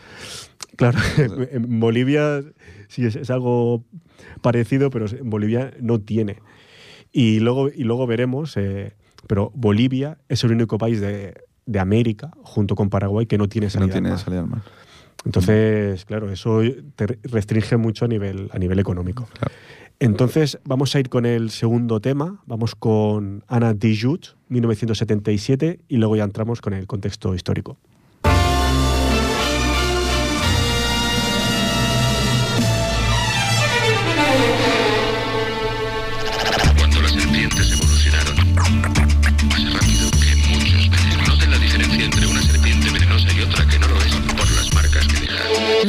Claro, 0.76 0.98
en 1.50 1.78
Bolivia 1.80 2.42
sí 2.88 3.04
es, 3.04 3.14
es 3.16 3.28
algo 3.30 3.84
parecido, 4.40 4.88
pero 4.88 5.06
en 5.08 5.28
Bolivia 5.28 5.72
no 5.80 5.98
tiene. 6.00 6.36
Y 7.12 7.40
luego, 7.40 7.68
y 7.68 7.82
luego 7.84 8.06
veremos, 8.06 8.56
eh, 8.56 8.92
pero 9.30 9.52
Bolivia 9.54 10.18
es 10.28 10.42
el 10.42 10.50
único 10.50 10.76
país 10.76 11.00
de, 11.00 11.34
de 11.64 11.78
América, 11.78 12.32
junto 12.42 12.74
con 12.74 12.90
Paraguay, 12.90 13.26
que 13.26 13.38
no 13.38 13.48
tiene 13.48 13.70
salida 13.70 13.86
no 13.86 13.92
tiene 13.92 14.08
al 14.08 14.14
mar. 14.14 14.24
salida 14.24 14.40
al 14.40 14.46
mar. 14.48 14.62
Entonces, 15.24 16.04
claro, 16.04 16.32
eso 16.32 16.62
te 16.96 17.06
restringe 17.22 17.76
mucho 17.76 18.06
a 18.06 18.08
nivel, 18.08 18.50
a 18.52 18.58
nivel 18.58 18.80
económico. 18.80 19.28
Claro. 19.38 19.54
Entonces, 20.00 20.58
vamos 20.64 20.96
a 20.96 20.98
ir 20.98 21.08
con 21.08 21.26
el 21.26 21.50
segundo 21.50 22.00
tema. 22.00 22.42
Vamos 22.46 22.74
con 22.74 23.44
Ana 23.46 23.72
Dijut, 23.72 24.30
1977, 24.48 25.78
y 25.86 25.96
luego 25.98 26.16
ya 26.16 26.24
entramos 26.24 26.60
con 26.60 26.72
el 26.72 26.88
contexto 26.88 27.32
histórico. 27.32 27.78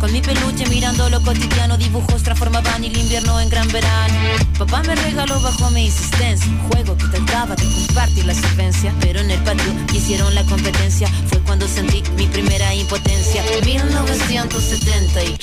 Con 0.00 0.12
mi 0.12 0.20
peluche 0.20 0.64
mirando 0.68 1.08
lo 1.10 1.20
cotidiano, 1.22 1.76
dibujos 1.76 2.22
transformaban 2.22 2.84
el 2.84 2.96
invierno 2.96 3.40
en 3.40 3.48
gran 3.48 3.66
verano. 3.68 4.14
Papá 4.56 4.82
me 4.84 4.94
regaló 4.94 5.40
bajo 5.40 5.70
mi 5.70 5.86
insistencia 5.86 6.48
juego 6.70 6.96
que 6.96 7.06
trataba 7.06 7.56
de 7.56 7.64
compartir 7.64 8.24
la 8.24 8.34
solvencia. 8.34 8.94
Pero 9.00 9.20
en 9.20 9.30
el 9.30 9.40
patio 9.42 9.72
hicieron 9.92 10.34
la 10.34 10.44
competencia, 10.44 11.08
fue 11.26 11.40
cuando 11.40 11.66
sentí 11.66 12.02
mi 12.16 12.26
primera 12.26 12.74
impotencia. 12.74 13.42
1970 13.64 15.24
y 15.24 15.36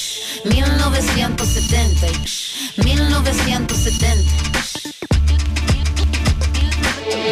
1970 0.45 2.07
y 2.07 2.83
1970. 2.83 4.31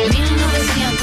1977, 0.03 1.03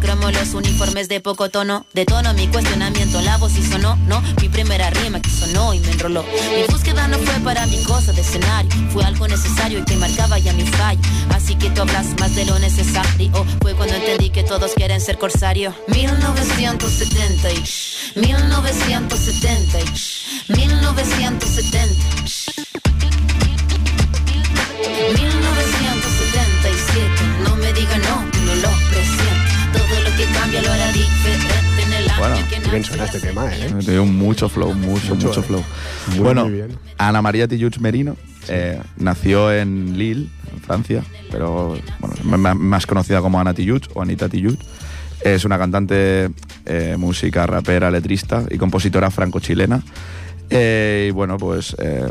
policromos, 0.00 0.32
los 0.32 0.54
uniformes 0.54 1.08
de 1.08 1.20
poco 1.20 1.50
tono. 1.50 1.84
De 1.92 2.04
tono 2.04 2.32
mi 2.34 2.48
cuestionamiento, 2.48 3.20
la 3.20 3.36
voz 3.36 3.56
y 3.56 3.62
sonó, 3.62 3.94
no. 4.06 4.20
Mi 4.40 4.48
primera 4.48 4.90
rima 4.90 5.20
que 5.20 5.30
sonó 5.30 5.74
y 5.74 5.80
me 5.80 5.92
enroló. 5.92 6.22
Mi 6.22 6.72
búsqueda 6.72 7.06
no 7.08 7.18
fue 7.18 7.34
para 7.40 7.66
mi 7.66 7.82
cosa 7.84 8.12
de 8.12 8.20
escenario. 8.20 8.70
Fue 8.90 9.04
algo 9.04 9.28
necesario 9.28 9.80
y 9.80 9.84
que 9.84 9.96
marcaba 9.96 10.38
ya 10.38 10.52
mi 10.54 10.66
fallo. 10.66 11.00
Así 11.30 11.54
que 11.54 11.70
tú 11.70 11.82
hablas 11.82 12.06
más 12.18 12.34
de 12.34 12.46
lo 12.46 12.58
necesario. 12.58 13.30
Fue 13.60 13.74
cuando 13.74 13.94
entendí 13.94 14.30
que 14.30 14.42
todos 14.42 14.72
quieren 14.74 15.00
ser 15.00 15.18
corsario. 15.18 15.74
1970 15.88 17.52
y 17.52 17.62
1970 18.20 19.80
y 19.80 19.92
1970 20.56 22.08
1977 25.10 25.79
bien 32.70 32.84
suena 32.84 33.04
este 33.04 33.20
tema, 33.20 33.52
¿eh? 33.52 33.74
Dio 33.80 34.04
mucho 34.04 34.48
flow, 34.48 34.72
mucho, 34.74 35.14
mucho, 35.14 35.28
Mucho, 35.28 35.40
eh. 35.40 35.42
flow. 35.42 35.64
Muy, 36.08 36.18
bueno, 36.18 36.44
muy 36.44 36.52
bien. 36.54 36.78
Ana 36.98 37.20
María 37.20 37.48
Tilluch 37.48 37.78
Merino 37.78 38.16
eh, 38.48 38.80
nació 38.96 39.52
en 39.52 39.98
Lille, 39.98 40.28
en 40.52 40.60
Francia, 40.60 41.02
pero 41.30 41.76
bueno, 42.24 42.54
más 42.54 42.86
conocida 42.86 43.20
como 43.20 43.40
Ana 43.40 43.54
Tilluch 43.54 43.88
o 43.94 44.02
Anita 44.02 44.28
Tilluch. 44.28 44.58
Es 45.22 45.44
una 45.44 45.58
cantante, 45.58 46.30
eh, 46.64 46.96
música, 46.96 47.46
rapera, 47.46 47.90
letrista 47.90 48.44
y 48.50 48.56
compositora 48.56 49.10
franco-chilena. 49.10 49.82
Eh, 50.48 51.06
y 51.08 51.12
bueno, 51.12 51.36
pues 51.36 51.76
eh, 51.78 52.10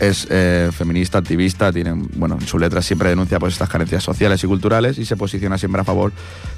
es 0.00 0.26
eh, 0.30 0.70
feminista, 0.72 1.18
activista, 1.18 1.72
tiene, 1.72 1.92
bueno, 2.14 2.36
en 2.40 2.46
su 2.46 2.58
letra 2.58 2.82
siempre 2.82 3.08
denuncia 3.08 3.38
pues, 3.38 3.54
estas 3.54 3.68
carencias 3.68 4.02
sociales 4.04 4.42
y 4.44 4.46
culturales 4.46 4.98
y 4.98 5.04
se 5.04 5.16
posiciona 5.16 5.58
siempre 5.58 5.80
a 5.80 5.84
favor 5.84 6.12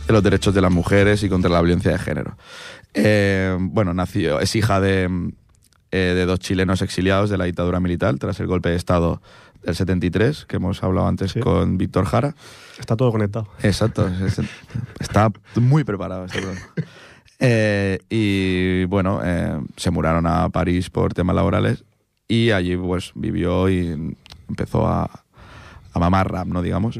de 0.07 0.13
los 0.13 0.23
derechos 0.23 0.55
de 0.55 0.61
las 0.61 0.71
mujeres 0.73 1.23
y 1.23 1.29
contra 1.29 1.51
la 1.51 1.61
violencia 1.63 1.91
de 1.93 1.99
género. 1.99 2.37
Eh, 2.95 3.57
bueno, 3.61 3.95
nació, 3.95 4.41
es 4.41 4.55
hija 4.57 4.81
de, 4.81 5.33
eh, 5.91 5.97
de 6.15 6.27
dos 6.27 6.39
chilenos 6.41 6.83
exiliados 6.83 7.31
de 7.31 7.39
la 7.39 7.45
dictadura 7.45 7.81
militar 7.81 8.17
tras 8.19 8.39
el 8.41 8.47
golpe 8.47 8.69
de 8.71 8.77
Estado 8.77 9.23
del 9.63 9.75
73, 9.77 10.47
que 10.47 10.57
hemos 10.57 10.83
hablado 10.83 11.07
antes 11.07 11.33
Sí. 11.33 11.41
con 11.41 11.77
Víctor 11.79 12.07
Jara. 12.07 12.35
Está 12.79 12.97
todo 12.97 13.13
conectado. 13.13 13.47
Exacto, 13.63 14.09
es- 14.09 14.39
es- 14.39 14.47
está 14.99 15.31
muy 15.57 15.85
preparado 15.85 16.25
este 16.25 16.41
programa. 16.41 16.67
Eh, 17.43 18.01
y 18.11 18.85
bueno, 18.85 19.21
eh, 19.25 19.59
se 19.79 19.91
mudaron 19.91 20.27
a 20.27 20.51
París 20.51 20.91
por 20.91 21.15
temas 21.15 21.35
laborales 21.35 21.85
y 22.31 22.51
allí 22.53 22.77
pues 22.77 23.13
vivió 23.15 23.69
y 23.69 24.15
empezó 24.49 24.87
a, 24.87 25.25
a 25.93 25.99
mamar 25.99 26.31
rap, 26.31 26.47
¿no? 26.47 26.63
Digamos. 26.63 26.99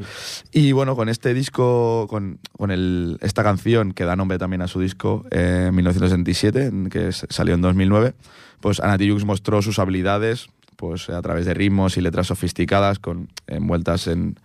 Y 0.53 0.73
bueno, 0.73 0.97
con 0.97 1.09
este 1.09 1.33
disco, 1.35 2.07
con, 2.11 2.39
con 2.59 2.71
el, 2.71 3.17
esta 3.21 3.43
canción 3.45 3.93
que 3.93 4.05
da 4.05 4.17
nombre 4.17 4.39
también 4.39 4.63
a 4.63 4.69
su 4.69 4.81
disco 4.81 5.25
eh, 5.31 5.67
en 5.69 5.75
1967, 5.77 6.67
en 6.67 6.89
que 6.91 7.09
s- 7.09 7.27
salió 7.31 7.55
en 7.55 7.61
2009, 7.63 8.15
pues 8.61 8.81
Ana 8.81 8.99
Tijoux 8.99 9.25
mostró 9.25 9.63
sus 9.63 9.79
habilidades 9.79 10.49
pues 10.77 11.11
a 11.11 11.21
través 11.23 11.45
de 11.47 11.53
ritmos 11.55 11.97
y 11.99 12.01
letras 12.01 12.29
sofisticadas 12.29 12.99
con 12.99 13.29
envueltas 13.47 14.07
en, 14.07 14.39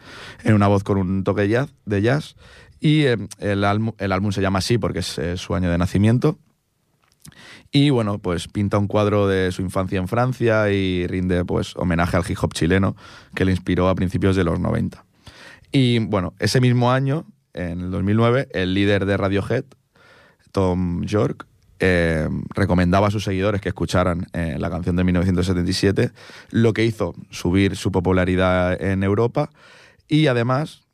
en 0.43 0.53
una 0.53 0.67
voz 0.67 0.83
con 0.83 0.97
un 0.97 1.23
toque 1.23 1.47
jazz, 1.47 1.69
de 1.85 2.01
jazz 2.01 2.35
y 2.81 3.03
eh, 3.05 3.17
el, 3.39 3.63
álbum, 3.63 3.93
el 3.97 4.11
álbum 4.11 4.31
se 4.33 4.41
llama 4.41 4.59
así 4.59 4.77
porque 4.77 4.99
es 4.99 5.17
eh, 5.17 5.37
su 5.37 5.55
año 5.55 5.71
de 5.71 5.77
nacimiento 5.77 6.37
y 7.71 7.89
bueno, 7.89 8.19
pues 8.19 8.47
pinta 8.47 8.77
un 8.77 8.88
cuadro 8.88 9.27
de 9.27 9.51
su 9.51 9.61
infancia 9.61 9.99
en 9.99 10.07
Francia 10.07 10.69
y 10.71 11.07
rinde 11.07 11.43
pues 11.45 11.75
homenaje 11.75 12.17
al 12.17 12.23
hip 12.27 12.38
hop 12.41 12.53
chileno 12.53 12.95
que 13.33 13.45
le 13.45 13.51
inspiró 13.51 13.89
a 13.89 13.95
principios 13.95 14.35
de 14.35 14.43
los 14.43 14.59
90. 14.59 15.03
Y 15.71 15.99
bueno, 15.99 16.33
ese 16.39 16.61
mismo 16.61 16.91
año, 16.91 17.25
en 17.53 17.81
el 17.81 17.91
2009, 17.91 18.47
el 18.53 18.73
líder 18.73 19.05
de 19.05 19.17
Radiohead, 19.17 19.65
Tom 20.51 21.03
York, 21.03 21.47
eh, 21.79 22.29
recomendaba 22.53 23.07
a 23.07 23.11
sus 23.11 23.25
seguidores 23.25 23.59
que 23.59 23.69
escucharan 23.69 24.27
eh, 24.31 24.55
la 24.57 24.69
canción 24.69 24.95
de 24.95 25.03
1977, 25.03 26.11
lo 26.51 26.71
que 26.71 26.85
hizo 26.85 27.13
subir 27.31 27.75
su 27.75 27.91
popularidad 27.91 28.81
en 28.81 29.03
Europa 29.03 29.49
y 30.07 30.27
además 30.27 30.84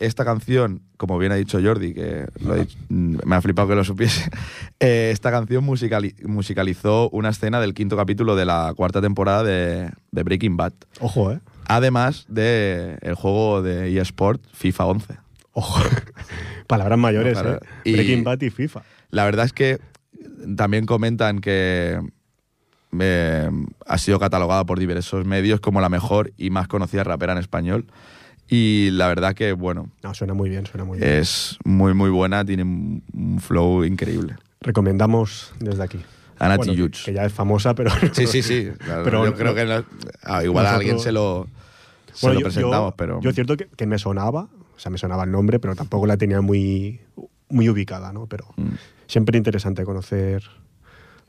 esta 0.00 0.24
canción, 0.24 0.82
como 0.96 1.18
bien 1.18 1.30
ha 1.30 1.36
dicho 1.36 1.60
Jordi, 1.62 1.94
que 1.94 2.26
lo 2.42 2.56
he 2.56 2.60
dicho- 2.60 2.78
mm, 2.88 3.16
me 3.24 3.36
ha 3.36 3.40
flipado 3.40 3.68
que 3.68 3.74
lo 3.76 3.84
supiese, 3.84 4.28
eh, 4.80 5.10
esta 5.12 5.30
canción 5.30 5.64
musicali- 5.64 6.14
musicalizó 6.26 7.08
una 7.10 7.28
escena 7.28 7.60
del 7.60 7.74
quinto 7.74 7.96
capítulo 7.96 8.34
de 8.34 8.44
la 8.46 8.72
cuarta 8.76 9.00
temporada 9.00 9.42
de, 9.44 9.90
de 10.10 10.22
Breaking 10.22 10.56
Bad, 10.56 10.72
Ojo, 11.00 11.30
¿eh? 11.32 11.40
además 11.66 12.24
del 12.28 12.98
el 13.02 13.14
juego 13.14 13.62
de 13.62 13.96
eSport 14.00 14.42
FIFA 14.52 14.86
11. 14.86 15.14
Ojo. 15.52 15.80
Palabras 16.66 16.98
mayores, 16.98 17.38
¿eh? 17.44 17.58
y- 17.84 17.92
Breaking 17.92 18.24
Bad 18.24 18.40
y 18.42 18.50
FIFA. 18.50 18.82
La 19.10 19.24
verdad 19.24 19.44
es 19.44 19.52
que 19.52 19.78
también 20.56 20.86
comentan 20.86 21.40
que 21.40 22.00
eh, 22.98 23.50
ha 23.86 23.98
sido 23.98 24.18
catalogada 24.18 24.64
por 24.64 24.78
diversos 24.78 25.24
medios 25.26 25.60
como 25.60 25.80
la 25.80 25.88
mejor 25.88 26.32
y 26.36 26.50
más 26.50 26.68
conocida 26.68 27.04
rapera 27.04 27.32
en 27.32 27.38
español. 27.38 27.86
Y 28.50 28.90
la 28.90 29.06
verdad 29.08 29.34
que, 29.34 29.52
bueno, 29.52 29.88
No, 30.02 30.12
suena 30.12 30.34
muy 30.34 30.50
bien, 30.50 30.66
suena 30.66 30.84
muy 30.84 30.98
bien. 30.98 31.08
es 31.10 31.56
muy, 31.64 31.94
muy 31.94 32.10
buena, 32.10 32.44
tiene 32.44 32.64
un 32.64 33.38
flow 33.40 33.84
increíble. 33.84 34.36
Recomendamos 34.60 35.52
desde 35.60 35.82
aquí. 35.84 36.00
Ana 36.38 36.56
Bueno, 36.56 36.72
que, 37.04 37.12
ya 37.12 37.24
es 37.26 37.32
famosa, 37.32 37.74
pero... 37.74 37.90
Sí, 38.12 38.26
sí, 38.26 38.42
sí. 38.42 38.68
Claro, 38.84 39.04
Pero 39.04 39.24
yo 39.24 39.34
creo 39.34 39.54
que 39.54 39.64
no- 39.66 39.84
ah, 40.24 40.42
igual 40.42 40.66
a 40.66 40.74
alguien 40.74 40.98
se 40.98 41.12
lo, 41.12 41.46
se 42.12 42.26
Bueno, 42.26 42.34
lo 42.34 42.40
yo- 42.40 42.44
presentamos, 42.44 42.90
yo, 42.92 42.96
pero... 42.96 43.20
Yo 43.20 43.28
es 43.30 43.34
cierto 43.34 43.56
que, 43.56 43.66
que 43.68 43.86
me 43.86 43.98
sonaba, 43.98 44.48
o 44.74 44.78
sea, 44.78 44.90
me 44.90 44.98
sonaba 44.98 45.24
el 45.24 45.30
nombre, 45.30 45.60
pero 45.60 45.76
tampoco 45.76 46.06
la 46.06 46.16
tenía 46.16 46.40
muy, 46.40 47.00
muy 47.50 47.68
ubicada, 47.68 48.12
¿no? 48.12 48.26
Pero 48.26 48.46
Mm. 48.56 48.70
siempre 49.06 49.38
interesante 49.38 49.84
conocer 49.84 50.42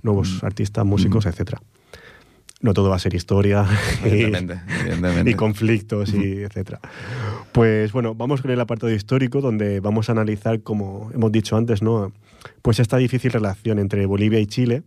nuevos 0.01 0.43
artistas, 0.43 0.85
músicos, 0.85 1.25
etcétera. 1.27 1.61
No 2.61 2.73
todo 2.73 2.89
va 2.89 2.95
a 2.95 2.99
ser 2.99 3.13
historia 3.15 3.65
y, 4.05 4.07
Evidentemente, 4.07 5.31
y 5.31 5.33
conflictos 5.33 6.13
y 6.13 6.43
etcétera. 6.43 6.79
Pues 7.51 7.91
bueno, 7.91 8.13
vamos 8.15 8.41
con 8.41 8.51
el 8.51 8.59
apartado 8.61 8.91
histórico 8.93 9.41
donde 9.41 9.79
vamos 9.79 10.09
a 10.09 10.11
analizar, 10.11 10.61
como 10.61 11.09
hemos 11.13 11.31
dicho 11.31 11.57
antes, 11.57 11.81
¿no? 11.81 12.11
Pues 12.61 12.79
esta 12.79 12.97
difícil 12.97 13.31
relación 13.31 13.79
entre 13.79 14.05
Bolivia 14.05 14.39
y 14.39 14.45
Chile, 14.45 14.83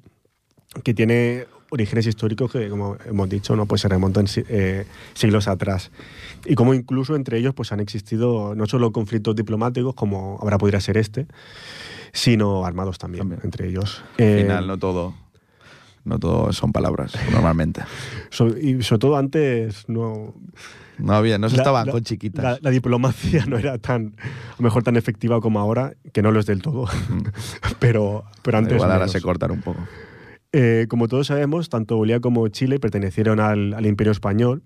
que 0.82 0.94
tiene 0.94 1.46
orígenes 1.70 2.06
históricos 2.06 2.52
que, 2.52 2.68
como 2.68 2.96
hemos 3.04 3.28
dicho, 3.28 3.56
no 3.56 3.66
pues 3.66 3.80
se 3.80 3.88
remontan 3.88 4.26
eh, 4.48 4.84
siglos 5.14 5.48
atrás. 5.48 5.90
Y 6.46 6.54
como 6.54 6.74
incluso 6.74 7.16
entre 7.16 7.38
ellos 7.38 7.54
pues 7.54 7.72
han 7.72 7.80
existido 7.80 8.54
no 8.54 8.66
solo 8.66 8.92
conflictos 8.92 9.34
diplomáticos, 9.34 9.94
como 9.94 10.38
ahora 10.40 10.58
podría 10.58 10.80
ser 10.80 10.96
este, 10.96 11.26
sino 12.12 12.64
armados 12.64 12.98
también, 12.98 13.22
También. 13.22 13.40
entre 13.44 13.68
ellos. 13.68 14.02
Al 14.18 14.24
Eh, 14.24 14.42
final 14.42 14.66
no 14.68 14.78
todo, 14.78 15.14
no 16.04 16.18
todo 16.18 16.52
son 16.52 16.72
palabras, 16.72 17.14
normalmente. 17.32 17.82
so- 18.30 18.56
y 18.56 18.82
sobre 18.82 18.98
todo 19.00 19.16
antes 19.16 19.88
no, 19.88 20.34
No 20.98 21.12
había, 21.14 21.38
no 21.38 21.48
se 21.48 21.56
la- 21.56 21.62
estaban 21.62 21.86
la- 21.86 21.92
con 21.92 22.02
chiquitas. 22.02 22.42
La, 22.44 22.58
la 22.60 22.70
diplomacia 22.70 23.46
no 23.46 23.58
era 23.58 23.78
tan, 23.78 24.14
a 24.20 24.56
lo 24.58 24.62
mejor 24.64 24.82
tan 24.82 24.96
efectiva 24.96 25.40
como 25.40 25.58
ahora, 25.60 25.94
que 26.12 26.22
no 26.22 26.30
lo 26.30 26.40
es 26.40 26.46
del 26.46 26.62
todo. 26.62 26.86
pero, 27.78 28.24
pero 28.42 28.58
antes. 28.58 28.74
Igual 28.74 28.90
ahora 28.90 29.00
menos. 29.04 29.12
se 29.12 29.20
cortan 29.20 29.50
un 29.50 29.60
poco. 29.62 29.80
Eh, 30.52 30.86
como 30.88 31.08
todos 31.08 31.26
sabemos, 31.26 31.68
tanto 31.68 31.96
Bolivia 31.96 32.20
como 32.20 32.46
Chile 32.48 32.78
pertenecieron 32.78 33.40
al, 33.40 33.74
al 33.74 33.86
Imperio 33.86 34.12
Español 34.12 34.62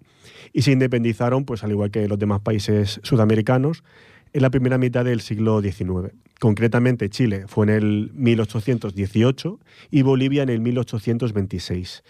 y 0.52 0.62
se 0.62 0.70
independizaron, 0.72 1.44
pues 1.46 1.64
al 1.64 1.70
igual 1.70 1.90
que 1.90 2.06
los 2.08 2.18
demás 2.18 2.40
países 2.40 3.00
sudamericanos, 3.04 3.84
en 4.32 4.42
la 4.42 4.50
primera 4.50 4.78
mitad 4.78 5.04
del 5.04 5.20
siglo 5.20 5.60
XIX. 5.60 6.12
Concretamente, 6.40 7.08
Chile 7.08 7.44
fue 7.46 7.66
en 7.66 7.70
el 7.70 8.10
1818 8.14 9.60
y 9.90 10.02
Bolivia 10.02 10.42
en 10.42 10.48
el 10.50 10.60
1826. 10.60 12.02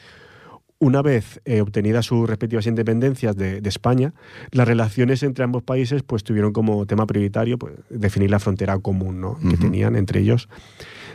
Una 0.81 1.03
vez 1.03 1.41
eh, 1.45 1.61
obtenidas 1.61 2.07
sus 2.07 2.29
respectivas 2.29 2.67
independencias 2.69 3.37
de, 3.37 3.61
de 3.61 3.69
España, 3.69 4.15
las 4.53 4.69
relaciones 4.69 5.25
entre 5.25 5.43
ambos 5.43 5.65
países 5.65 6.05
pues, 6.05 6.23
tuvieron 6.23 6.53
como 6.53 6.87
tema 6.87 7.05
prioritario 7.05 7.59
pues, 7.59 7.75
definir 7.91 8.31
la 8.31 8.39
frontera 8.39 8.79
común 8.79 9.21
¿no? 9.21 9.39
que 9.51 9.57
tenían 9.57 9.97
entre 9.97 10.21
ellos. 10.21 10.49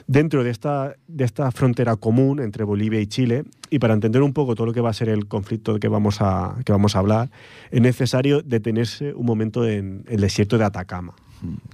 Dentro 0.06 0.44
de 0.44 0.50
esta, 0.50 0.98
de 1.08 1.24
esta 1.24 1.50
frontera 1.52 1.96
común 1.96 2.42
entre 2.42 2.66
Bolivia 2.66 3.00
y 3.00 3.08
Chile, 3.08 3.46
y 3.70 3.80
para 3.80 3.94
entender 3.94 4.22
un 4.22 4.34
poco 4.34 4.54
todo 4.54 4.68
lo 4.68 4.74
que 4.74 4.82
va 4.82 4.90
a 4.90 4.94
ser 4.94 5.08
el 5.08 5.28
conflicto 5.28 5.80
que 5.80 5.88
vamos 5.88 6.18
a, 6.20 6.58
que 6.66 6.74
vamos 6.74 6.98
a 6.98 7.00
hablar, 7.00 7.32
es 7.72 7.80
necesario 7.80 8.42
detenerse 8.42 9.14
un 9.14 9.26
momento 9.26 9.66
en 9.66 10.04
el 10.10 10.20
desierto 10.20 10.58
de 10.58 10.66
Atacama. 10.66 11.16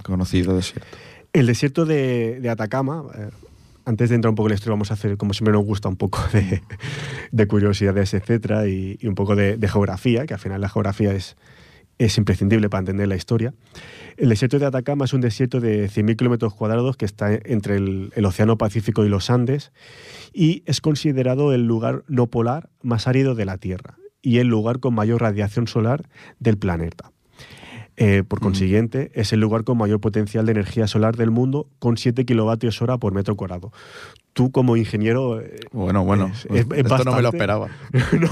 Conocido 0.04 0.56
desierto. 0.56 0.96
El 1.34 1.48
desierto 1.48 1.86
de, 1.86 2.40
de 2.40 2.50
Atacama, 2.52 3.04
eh, 3.16 3.30
antes 3.90 4.10
de 4.10 4.16
entrar 4.16 4.30
un 4.30 4.36
poco 4.36 4.48
en 4.48 4.52
la 4.52 4.56
historia, 4.56 4.74
vamos 4.74 4.92
a 4.92 4.94
hacer, 4.94 5.18
como 5.18 5.34
siempre 5.34 5.52
nos 5.52 5.66
gusta, 5.66 5.90
un 5.90 5.96
poco 5.96 6.20
de, 6.32 6.62
de 7.32 7.48
curiosidades, 7.48 8.14
etcétera, 8.14 8.68
y, 8.68 9.00
un 9.04 9.16
poco 9.16 9.36
de, 9.36 9.58
geografía, 9.68 10.28
que 10.28 10.36
al 10.36 10.40
final 10.40 10.62
la 10.62 10.70
geografía 10.70 11.12
es, 11.12 11.36
es 11.98 12.18
imprescindible 12.20 12.70
para 12.70 12.82
entender 12.82 13.08
la 13.08 13.16
historia. 13.16 13.54
El 14.16 14.30
desierto 14.30 14.60
de 14.60 14.68
Atacama 14.68 15.06
es 15.06 15.14
un 15.14 15.22
desierto 15.22 15.60
de 15.60 15.90
100.000 15.90 16.18
kilómetros 16.18 16.54
cuadrados 16.54 16.98
que 16.98 17.06
está 17.06 17.34
entre 17.34 17.78
el 17.78 18.26
Océano 18.26 18.58
Pacífico 18.58 19.06
y 19.06 19.10
los 19.10 19.32
Andes 19.32 19.72
y 20.34 20.62
es 20.68 20.82
considerado 20.82 21.52
el 21.52 21.66
lugar 21.66 22.04
no 22.08 22.28
polar 22.28 22.70
más 22.84 23.08
árido 23.08 23.34
de 23.34 23.46
la 23.46 23.58
Tierra. 23.58 23.96
y 24.22 24.40
el 24.40 24.48
lugar 24.48 24.82
con 24.82 24.94
mayor 24.94 25.22
radiación 25.22 25.68
solar 25.68 26.10
del 26.40 26.58
planeta. 26.58 27.14
Eh, 28.02 28.24
por 28.24 28.40
consiguiente, 28.40 29.12
es 29.14 29.34
el 29.34 29.42
lugar 29.42 29.66
con 29.66 29.78
mayor 29.78 30.00
potencial 30.00 30.46
de 30.46 30.54
energía 30.54 30.88
solar 30.88 31.18
del 31.18 31.32
mundo, 31.32 31.68
con 31.80 31.98
7 31.98 32.26
kilovatios 32.26 32.82
hora 32.82 32.98
por 32.98 33.14
metro 33.14 33.36
cuadrado. 33.36 33.74
Tú, 34.40 34.52
como 34.52 34.78
ingeniero. 34.78 35.42
eh, 35.42 35.60
Bueno, 35.74 36.06
bueno, 36.06 36.28
es- 36.34 36.46
es- 36.46 36.66
es 36.72 36.78
esto 36.78 37.04
no 37.04 37.14
me 37.14 37.22
lo 37.22 37.28
esperaba. 37.28 37.68
no, 38.14 38.28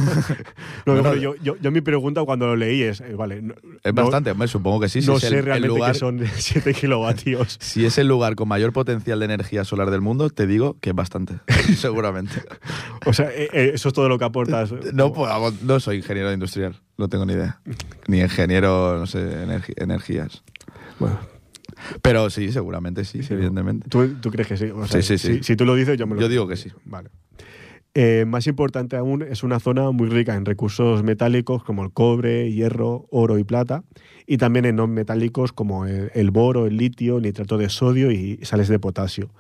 Bueno, 0.86 1.04
pero 1.04 1.16
yo, 1.18 1.36
yo, 1.44 1.58
yo 1.60 1.70
mi 1.70 1.82
pregunta 1.82 2.24
cuando 2.24 2.48
lo 2.48 2.56
leí 2.56 2.82
es: 2.82 3.02
eh, 3.02 3.14
vale, 3.14 3.42
no, 3.42 3.54
Es 3.84 3.94
bastante, 3.94 4.32
hombre, 4.32 4.48
supongo 4.48 4.80
que 4.80 4.88
sí. 4.88 5.02
si 5.02 5.08
no 5.10 5.18
es 5.18 5.24
el- 5.26 5.30
sé 5.32 5.40
el 5.40 5.44
realmente 5.44 5.68
lugar- 5.68 5.92
que 5.92 6.00
son 6.00 6.22
7 6.38 6.74
kilovatios. 6.74 7.58
Si 7.68 7.86
es 7.86 7.98
el 7.98 8.08
lugar 8.08 8.36
con 8.36 8.48
mayor 8.48 8.72
potencial 8.72 9.20
de 9.20 9.26
energía 9.26 9.66
solar 9.66 9.92
del 9.92 10.00
mundo, 10.00 10.30
te 10.30 10.48
digo 10.48 10.78
que 10.80 10.92
es 10.92 10.96
bastante, 10.96 11.36
seguramente. 11.76 12.42
O 13.06 13.12
sea, 13.12 13.30
eh, 13.30 13.72
eso 13.74 13.90
es 13.90 13.94
todo 13.94 14.08
lo 14.08 14.18
que 14.18 14.24
aportas. 14.24 14.72
No, 14.94 15.12
pues, 15.12 15.30
no 15.62 15.80
soy 15.82 15.98
ingeniero 15.98 16.32
industrial, 16.32 16.80
no 16.98 17.10
tengo 17.10 17.26
ni 17.26 17.34
idea. 17.34 17.60
Ni 18.08 18.22
ingeniero, 18.22 18.98
no 18.98 19.08
sé, 19.08 19.44
energías. 19.76 20.42
Bueno, 21.00 21.20
Pero 22.02 22.30
sí, 22.30 22.52
seguramente 22.52 23.06
sí, 23.06 23.22
evidentemente. 23.30 23.88
¿tú, 23.90 24.08
tú 24.22 24.32
crees 24.32 24.48
que 24.48 24.58
sí? 24.58 24.66
O 24.66 24.86
sea, 24.88 25.02
Sí, 25.02 25.18
sí, 25.18 25.28
sí. 25.28 25.38
Si, 25.38 25.44
si 25.44 25.56
tú 25.56 25.66
lo 25.66 25.76
dices, 25.76 25.98
yo 25.98 26.08
me 26.08 26.16
lo 26.16 26.22
Yo 26.22 26.30
digo 26.30 26.48
que 26.48 26.56
sí. 26.56 26.70
Vale. 26.86 27.10
Eh, 27.94 28.26
más 28.28 28.46
importante 28.46 28.96
aún, 28.96 29.24
es 29.24 29.42
una 29.44 29.60
zona 29.60 29.90
muy 29.92 30.08
rica 30.08 30.36
en 30.36 30.46
recursos 30.46 31.04
metálicos 31.04 31.64
como 31.64 31.84
el 31.84 31.92
cobre, 31.92 32.52
hierro, 32.52 33.08
oro 33.10 33.40
y 33.40 33.44
plata, 33.44 33.84
y 34.28 34.38
también 34.38 34.66
en 34.66 34.76
no 34.76 34.86
metálicos 34.88 35.52
como 35.52 35.86
el, 35.88 36.12
el 36.14 36.30
boro, 36.30 36.68
el 36.68 36.78
litio, 36.78 37.20
nitrato 37.20 37.58
de 37.58 37.70
sodio 37.70 38.12
y 38.12 38.38
sales 38.44 38.68
de 38.68 38.78
potasio. 38.78 39.32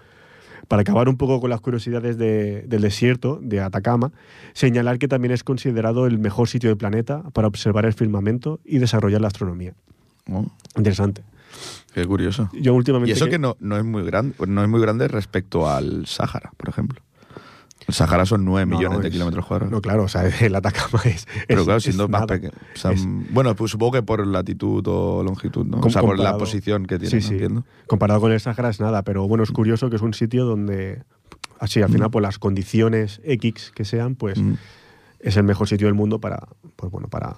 Para 0.68 0.82
acabar 0.82 1.08
un 1.08 1.18
poco 1.18 1.40
con 1.40 1.50
las 1.52 1.62
curiosidades 1.62 2.18
de- 2.18 2.64
del 2.68 2.82
desierto 2.82 3.40
de 3.44 3.62
Atacama, 3.62 4.12
señalar 4.54 4.98
que 4.98 5.08
también 5.08 5.32
es 5.34 5.44
considerado 5.44 6.08
el 6.08 6.18
mejor 6.18 6.50
sitio 6.50 6.70
del 6.70 6.78
planeta 6.78 7.22
para 7.34 7.48
observar 7.48 7.86
el 7.86 7.94
firmamento 7.94 8.60
y 8.66 8.80
desarrollar 8.80 9.22
la 9.22 9.28
astronomía. 9.28 9.76
Oh, 10.32 10.46
Interesante. 10.76 11.22
Qué 11.94 12.06
curioso. 12.06 12.50
Yo 12.54 12.74
últimamente 12.74 13.10
Y 13.12 13.14
eso 13.14 13.26
que- 13.26 13.32
que 13.32 13.40
no, 13.40 13.56
no 13.60 13.78
es 13.78 13.84
muy 13.86 14.04
grande, 14.04 14.36
no 14.48 14.62
es 14.64 14.70
muy 14.70 14.82
grande 14.82 15.08
respecto 15.08 15.70
al 15.70 16.06
Sáhara, 16.08 16.52
por 16.58 16.70
ejemplo. 16.70 17.02
El 17.88 17.94
Sáhara 17.94 18.26
son 18.26 18.44
9 18.44 18.66
No, 18.66 18.78
millones 18.78 19.02
de 19.02 19.10
kilómetros 19.12 19.46
cuadrados. 19.46 19.72
No, 19.72 19.80
claro, 19.82 20.04
o 20.04 20.08
sea, 20.10 20.24
el 20.46 20.54
Atacama 20.56 21.00
es. 21.06 21.26
Pero 21.48 21.64
claro, 21.64 21.78
es 21.78 21.84
siendo 21.84 22.08
más 22.10 22.26
pequeño. 22.26 22.52
O 22.76 22.78
sea, 22.78 22.92
Es- 22.92 23.08
bueno, 23.32 23.56
pues 23.56 23.72
supongo 23.72 23.94
que 23.94 24.04
por 24.04 24.26
latitud 24.28 24.84
o 24.88 25.24
longitud, 25.24 25.66
¿no? 25.66 25.78
Com- 25.80 25.88
o 25.88 25.92
sea, 25.92 26.02
por 26.02 26.20
la 26.20 26.38
posición 26.38 26.86
que 26.86 27.00
tiene, 27.00 27.12
Sí, 27.12 27.22
sí. 27.26 27.34
entiendo. 27.36 27.64
Comparado 27.88 28.20
con 28.20 28.32
el 28.34 28.40
Sahara 28.42 28.70
es 28.70 28.80
nada, 28.82 29.04
pero 29.04 29.26
bueno, 29.28 29.44
es 29.44 29.52
curioso 29.52 29.90
que 29.90 29.96
es 29.96 30.02
un 30.02 30.14
sitio 30.14 30.44
donde, 30.46 31.04
así 31.60 31.82
al 31.82 31.90
final, 31.90 32.12
por 32.12 32.22
las 32.22 32.40
condiciones 32.40 33.22
X 33.24 33.72
que 33.74 33.86
sean, 33.86 34.16
pues 34.16 34.38
Mm. 34.38 34.54
es 35.22 35.38
el 35.38 35.44
mejor 35.44 35.70
sitio 35.70 35.88
del 35.88 35.94
mundo 35.94 36.20
para, 36.20 36.46
pues 36.76 36.92
bueno, 36.92 37.08
para 37.08 37.38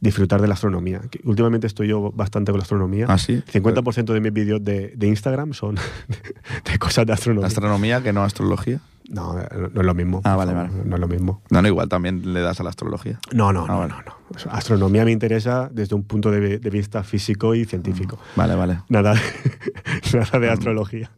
disfrutar 0.00 0.40
de 0.40 0.48
la 0.48 0.54
astronomía. 0.54 1.00
Que 1.10 1.20
últimamente 1.24 1.66
estoy 1.66 1.88
yo 1.88 2.10
bastante 2.12 2.52
con 2.52 2.58
la 2.58 2.62
astronomía. 2.62 3.06
¿Ah, 3.08 3.18
sí? 3.18 3.42
50% 3.52 4.12
de 4.12 4.20
mis 4.20 4.32
vídeos 4.32 4.62
de, 4.64 4.92
de 4.96 5.06
Instagram 5.06 5.52
son 5.52 5.76
de 6.70 6.78
cosas 6.78 7.06
de 7.06 7.12
astronomía. 7.12 7.46
Astronomía 7.46 8.02
que 8.02 8.12
no 8.12 8.22
astrología. 8.24 8.80
no, 9.08 9.34
no 9.34 9.68
no 9.74 9.80
es 9.80 9.86
lo 9.86 9.94
mismo. 9.94 10.20
Ah, 10.24 10.36
vale, 10.36 10.52
vale. 10.52 10.70
No 10.84 10.96
es 10.96 11.00
lo 11.00 11.08
mismo. 11.08 11.42
No, 11.50 11.62
no, 11.62 11.68
igual 11.68 11.88
también 11.88 12.32
le 12.34 12.40
das 12.40 12.60
a 12.60 12.62
la 12.62 12.70
astrología. 12.70 13.18
No, 13.32 13.52
no, 13.52 13.64
Ah, 13.64 13.72
no, 13.72 13.78
vale. 13.78 13.94
no, 13.94 14.02
no. 14.02 14.52
Astronomía 14.52 15.04
me 15.04 15.12
interesa 15.12 15.70
desde 15.72 15.94
un 15.94 16.04
punto 16.04 16.30
de, 16.30 16.58
de 16.58 16.70
vista 16.70 17.02
físico 17.02 17.54
y 17.54 17.64
científico. 17.64 18.18
Vale, 18.36 18.54
vale. 18.54 18.80
Nada, 18.88 19.14
nada 20.12 20.38
Mm. 20.38 20.40
de 20.42 20.50
astrología. 20.50 21.10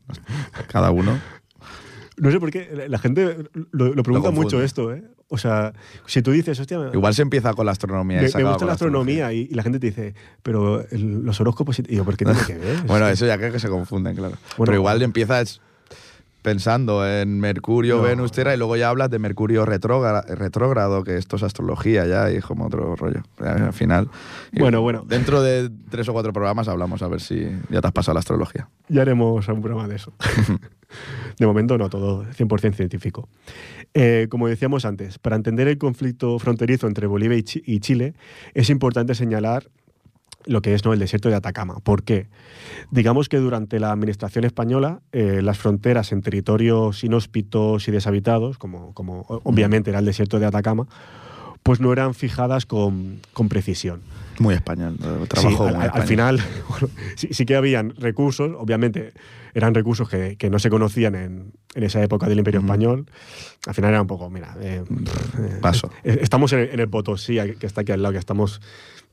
Cada 0.68 0.90
uno. 0.90 1.18
No 2.20 2.30
sé 2.30 2.38
por 2.38 2.50
qué 2.50 2.86
la 2.88 2.98
gente 2.98 3.36
lo, 3.72 3.94
lo 3.94 4.02
pregunta 4.02 4.30
mucho 4.30 4.62
esto, 4.62 4.92
¿eh? 4.92 5.02
O 5.28 5.38
sea, 5.38 5.72
si 6.06 6.22
tú 6.22 6.32
dices, 6.32 6.58
hostia, 6.60 6.90
Igual 6.92 7.14
se 7.14 7.22
empieza 7.22 7.54
con 7.54 7.64
la 7.66 7.72
astronomía. 7.72 8.20
me 8.20 8.44
gusta 8.44 8.64
la 8.66 8.72
astronomía 8.72 9.32
y, 9.32 9.48
y 9.50 9.54
la 9.54 9.62
gente 9.62 9.78
te 9.78 9.86
dice, 9.86 10.14
pero 10.42 10.84
el- 10.90 11.22
los 11.24 11.40
horóscopos, 11.40 11.78
y 11.78 11.82
yo, 11.96 12.04
¿por 12.04 12.16
qué 12.16 12.24
tiene 12.24 12.40
que 12.46 12.56
ver? 12.58 12.76
Bueno, 12.86 13.06
Es 13.06 13.14
eso 13.14 13.26
ya 13.26 13.38
creo 13.38 13.52
que 13.52 13.60
se 13.60 13.68
confunden, 13.68 14.16
claro. 14.16 14.34
Bueno, 14.56 14.70
Pero 14.70 14.74
igual 14.74 15.00
empiezas 15.02 15.60
pensando 16.42 17.06
en 17.06 17.38
Mercurio, 17.38 17.98
No. 17.98 18.02
Venus, 18.02 18.32
Tierra, 18.32 18.54
y 18.54 18.56
luego 18.58 18.74
ya 18.76 18.88
hablas 18.88 19.10
de 19.10 19.18
Mercurio 19.18 19.64
retrógra- 19.66 20.22
retrógrado, 20.26 21.04
que 21.04 21.16
esto 21.16 21.36
es 21.36 21.42
astrología 21.42 22.06
ya, 22.06 22.30
y 22.32 22.36
es 22.36 22.44
como 22.44 22.66
otro 22.66 22.96
rollo. 22.96 23.22
Al 23.38 23.72
final. 23.72 24.08
Bueno, 24.58 24.80
bueno. 24.80 25.04
Dentro 25.06 25.42
de 25.42 25.70
tres 25.90 26.08
o 26.08 26.12
cuatro 26.12 26.32
programas 26.32 26.66
hablamos 26.68 27.02
a 27.02 27.08
ver 27.08 27.20
si 27.20 27.46
ya 27.68 27.80
te 27.80 27.86
has 27.86 27.92
pasado 27.92 28.14
la 28.14 28.20
astrología. 28.20 28.68
Ya 28.88 29.02
haremos 29.02 29.46
un 29.48 29.60
programa 29.62 29.86
de 29.86 29.96
eso. 29.96 30.12
de 31.38 31.46
momento 31.46 31.78
no, 31.78 31.88
todo 31.88 32.24
100% 32.24 32.74
científico. 32.74 33.28
Eh, 33.94 34.26
como 34.30 34.48
decíamos 34.48 34.84
antes, 34.84 35.18
para 35.18 35.36
entender 35.36 35.68
el 35.68 35.78
conflicto 35.78 36.38
fronterizo 36.38 36.86
entre 36.86 37.06
Bolivia 37.06 37.36
y, 37.38 37.42
Chi- 37.42 37.62
y 37.66 37.80
Chile, 37.80 38.14
es 38.54 38.70
importante 38.70 39.14
señalar 39.14 39.68
lo 40.46 40.62
que 40.62 40.72
es 40.74 40.84
¿no? 40.84 40.92
el 40.94 40.98
desierto 40.98 41.28
de 41.28 41.34
Atacama. 41.34 41.80
¿Por 41.80 42.02
qué? 42.02 42.28
Digamos 42.90 43.28
que 43.28 43.36
durante 43.36 43.78
la 43.78 43.92
administración 43.92 44.44
española, 44.44 45.02
eh, 45.12 45.40
las 45.42 45.58
fronteras 45.58 46.12
en 46.12 46.22
territorios 46.22 47.04
inhóspitos 47.04 47.86
y 47.88 47.90
deshabitados, 47.90 48.56
como, 48.56 48.94
como 48.94 49.26
obviamente 49.28 49.90
era 49.90 49.98
el 49.98 50.06
desierto 50.06 50.38
de 50.38 50.46
Atacama, 50.46 50.86
pues 51.62 51.78
no 51.80 51.92
eran 51.92 52.14
fijadas 52.14 52.64
con, 52.64 53.20
con 53.34 53.48
precisión. 53.50 54.00
Muy 54.40 54.54
español. 54.54 54.96
eh, 55.02 55.18
Sí, 55.22 55.26
Trabajo 55.28 55.66
al, 55.66 55.74
muy 55.76 55.84
al- 55.84 55.90
al 55.92 56.02
español. 56.02 56.08
final 56.08 56.40
bueno, 56.68 56.88
sí, 57.16 57.28
sí 57.30 57.46
que 57.46 57.54
habían 57.56 57.94
recursos, 57.96 58.50
obviamente 58.58 59.12
eran 59.54 59.74
recursos 59.74 60.08
que, 60.08 60.36
que 60.36 60.48
no 60.50 60.58
se 60.58 60.70
conocían 60.70 61.14
en, 61.14 61.52
en 61.74 61.82
esa 61.82 62.02
época 62.02 62.26
del 62.28 62.38
Imperio 62.38 62.60
Ujú. 62.60 62.66
Español. 62.68 63.06
Al 63.66 63.74
final 63.74 63.90
era 63.90 64.00
un 64.00 64.06
poco, 64.06 64.30
mira, 64.30 64.56
eh, 64.60 64.82
eh, 65.38 65.58
Paso. 65.60 65.90
eh, 66.04 66.18
estamos 66.22 66.52
en, 66.52 66.60
en 66.72 66.80
el 66.80 66.88
Potosí, 66.88 67.36
que 67.58 67.66
está 67.66 67.80
aquí 67.82 67.92
al 67.92 68.00
lado, 68.02 68.12
que 68.12 68.18
estamos 68.18 68.60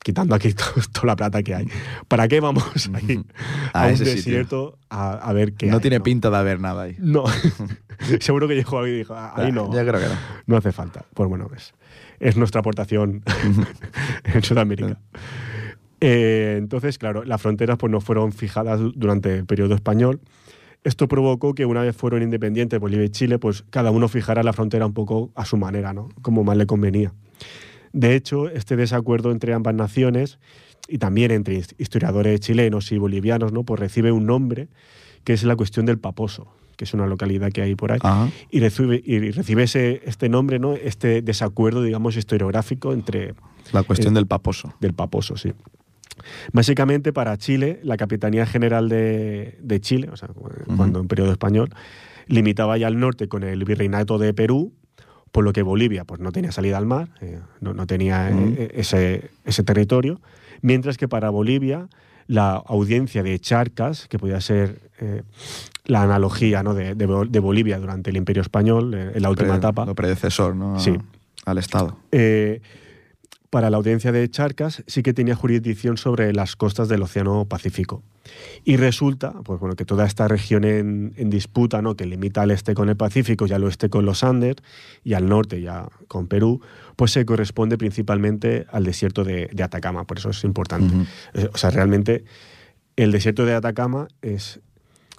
quitando 0.03 0.35
aquí 0.35 0.53
to- 0.53 0.63
toda 0.93 1.07
la 1.07 1.15
plata 1.15 1.41
que 1.43 1.55
hay. 1.55 1.67
¿Para 2.07 2.27
qué 2.27 2.39
vamos 2.39 2.63
a 2.93 3.01
ir 3.01 3.25
A 3.73 3.83
a, 3.83 3.87
un 3.87 3.97
desierto 3.97 4.77
a, 4.89 5.13
a 5.13 5.33
ver 5.33 5.53
qué 5.53 5.67
No 5.67 5.77
hay, 5.77 5.81
tiene 5.81 5.99
pinta 6.01 6.29
de 6.29 6.37
haber 6.37 6.59
nada 6.59 6.83
ahí. 6.83 6.95
No, 6.99 7.23
seguro 8.19 8.47
que 8.47 8.55
llegó 8.55 8.77
alguien 8.77 8.95
y 8.95 8.99
dijo, 8.99 9.15
"Ah, 9.15 9.33
ahí 9.35 9.51
no, 9.51 9.73
Ya 9.73 9.81
creo 9.81 9.99
que 9.99 10.07
no. 10.07 10.15
no 10.45 10.57
hace 10.57 10.71
falta. 10.71 11.03
Pues 11.15 11.27
bueno, 11.27 11.49
es, 11.55 11.73
es 12.19 12.37
nuestra 12.37 12.59
aportación 12.61 13.23
en 14.33 14.43
Sudamérica. 14.43 14.99
Eh, 15.99 16.55
entonces, 16.57 16.97
claro, 16.97 17.23
las 17.23 17.41
fronteras 17.41 17.77
pues, 17.77 17.91
no 17.91 18.01
fueron 18.01 18.31
fijadas 18.31 18.79
du- 18.79 18.91
durante 18.95 19.35
el 19.39 19.45
periodo 19.45 19.73
español. 19.75 20.19
Esto 20.83 21.07
provocó 21.07 21.53
que 21.55 21.65
una 21.65 21.81
vez 21.81 21.95
fueron 21.95 22.21
independientes 22.21 22.79
Bolivia 22.79 23.05
y 23.05 23.09
Chile, 23.09 23.39
pues 23.39 23.63
cada 23.71 23.89
uno 23.91 24.07
fijara 24.07 24.43
la 24.43 24.53
frontera 24.53 24.85
un 24.85 24.93
poco 24.93 25.31
a 25.35 25.43
su 25.45 25.57
manera, 25.57 25.93
¿no? 25.93 26.09
Como 26.21 26.43
más 26.43 26.55
le 26.55 26.67
convenía. 26.67 27.13
De 27.93 28.15
hecho, 28.15 28.47
este 28.49 28.75
desacuerdo 28.75 29.31
entre 29.31 29.53
ambas 29.53 29.73
naciones 29.73 30.37
y 30.87 30.99
también 30.99 31.31
entre 31.31 31.55
his- 31.55 31.73
historiadores 31.79 32.39
chilenos 32.41 32.91
y 32.91 32.97
bolivianos, 32.99 33.51
¿no? 33.51 33.63
Pues 33.63 33.79
recibe 33.79 34.11
un 34.11 34.27
nombre 34.27 34.67
que 35.23 35.33
es 35.33 35.43
la 35.43 35.55
cuestión 35.55 35.85
del 35.87 35.97
Paposo, 35.97 36.47
que 36.77 36.85
es 36.85 36.93
una 36.93 37.05
localidad 37.07 37.51
que 37.51 37.61
hay 37.61 37.75
por 37.75 37.91
ahí 37.91 37.99
Ajá. 38.01 38.29
y 38.49 38.59
recibe, 38.61 39.01
y 39.05 39.31
recibe 39.31 39.63
ese, 39.63 40.01
este 40.05 40.29
nombre, 40.29 40.59
¿no? 40.59 40.73
este 40.75 41.21
desacuerdo, 41.21 41.83
digamos, 41.83 42.15
historiográfico 42.15 42.93
entre 42.93 43.33
La 43.73 43.83
cuestión 43.83 44.13
Eh, 44.13 44.15
del 44.15 44.27
paposo. 44.27 44.73
del 44.79 44.93
Paposo, 44.93 45.35
sí. 45.35 45.51
Básicamente, 46.53 47.13
para 47.13 47.37
Chile, 47.37 47.79
la 47.83 47.97
Capitanía 47.97 48.45
General 48.45 48.89
de, 48.89 49.57
de 49.61 49.79
Chile, 49.81 50.09
o 50.11 50.17
sea, 50.17 50.29
cuando 50.75 50.99
en 50.99 51.07
periodo 51.07 51.31
español, 51.31 51.69
limitaba 52.27 52.77
ya 52.77 52.87
al 52.87 52.99
norte 52.99 53.27
con 53.27 53.43
el 53.43 53.63
Virreinato 53.65 54.17
de 54.17 54.33
Perú, 54.33 54.73
por 55.31 55.43
lo 55.43 55.53
que 55.53 55.61
Bolivia 55.61 56.05
pues, 56.05 56.19
no 56.19 56.31
tenía 56.31 56.51
salida 56.51 56.77
al 56.77 56.85
mar, 56.85 57.09
eh, 57.21 57.39
no, 57.61 57.73
no 57.73 57.85
tenía 57.85 58.29
eh, 58.31 58.71
ese, 58.75 59.29
ese 59.45 59.63
territorio, 59.63 60.19
mientras 60.61 60.97
que 60.97 61.07
para 61.07 61.29
Bolivia 61.29 61.87
la 62.27 62.55
audiencia 62.55 63.23
de 63.23 63.39
Charcas, 63.39 64.07
que 64.07 64.19
podía 64.19 64.39
ser 64.41 64.79
eh, 64.99 65.23
la 65.85 66.03
analogía 66.03 66.63
¿no? 66.63 66.73
de, 66.73 66.93
de 66.95 67.07
Bol- 67.07 67.29
de 67.31 67.39
Bolivia 67.39 67.79
durante 67.79 68.09
el 68.09 68.17
Imperio 68.17 68.41
Español, 68.41 68.93
eh, 68.93 69.11
en 69.15 69.21
la 69.21 69.29
última 69.29 69.49
Pre- 69.49 69.57
etapa, 69.57 69.85
Lo 69.85 69.95
predecesor, 69.95 70.55
¿no? 70.55 70.79
Sí. 70.79 70.95
Al 71.45 71.57
Estado. 71.57 71.97
eh, 72.11 72.61
para 73.49 73.69
la 73.69 73.77
audiencia 73.77 74.11
de 74.11 74.29
Charcas 74.29 74.83
sí 74.87 75.01
que 75.03 75.13
tenía 75.13 75.33
jurisdicción 75.33 75.95
sobre 75.95 76.33
las 76.33 76.57
costas 76.57 76.89
del 76.89 77.01
Océano 77.01 77.45
Pacífico. 77.45 78.03
Y 78.65 78.75
resulta 78.75 79.31
pues, 79.45 79.57
bueno, 79.61 79.77
que 79.77 79.85
toda 79.85 80.05
esta 80.05 80.27
región 80.27 80.65
en, 80.65 81.13
en 81.15 81.29
disputa, 81.29 81.81
¿no? 81.81 81.95
que 81.95 82.05
limita 82.05 82.41
al 82.41 82.51
este 82.51 82.73
con 82.73 82.89
el 82.89 82.97
Pacífico 82.97 83.47
y 83.47 83.53
al 83.53 83.63
oeste 83.63 83.89
con 83.89 84.05
los 84.05 84.25
Andes 84.25 84.57
y 85.05 85.13
al 85.13 85.29
norte 85.29 85.61
ya 85.61 85.87
con 86.09 86.27
Perú, 86.27 86.59
pues 86.97 87.11
se 87.11 87.25
corresponde 87.25 87.77
principalmente 87.77 88.65
al 88.71 88.83
desierto 88.83 89.23
de, 89.23 89.49
de 89.53 89.63
Atacama. 89.63 90.03
Por 90.05 90.17
eso 90.17 90.31
es 90.31 90.43
importante. 90.43 90.93
Eh, 91.33 91.47
O 91.53 91.57
sea, 91.57 91.69
realmente 91.69 92.25
el 92.97 93.11
desierto 93.13 93.45
de 93.45 93.53
Atacama 93.53 94.09
es 94.21 94.59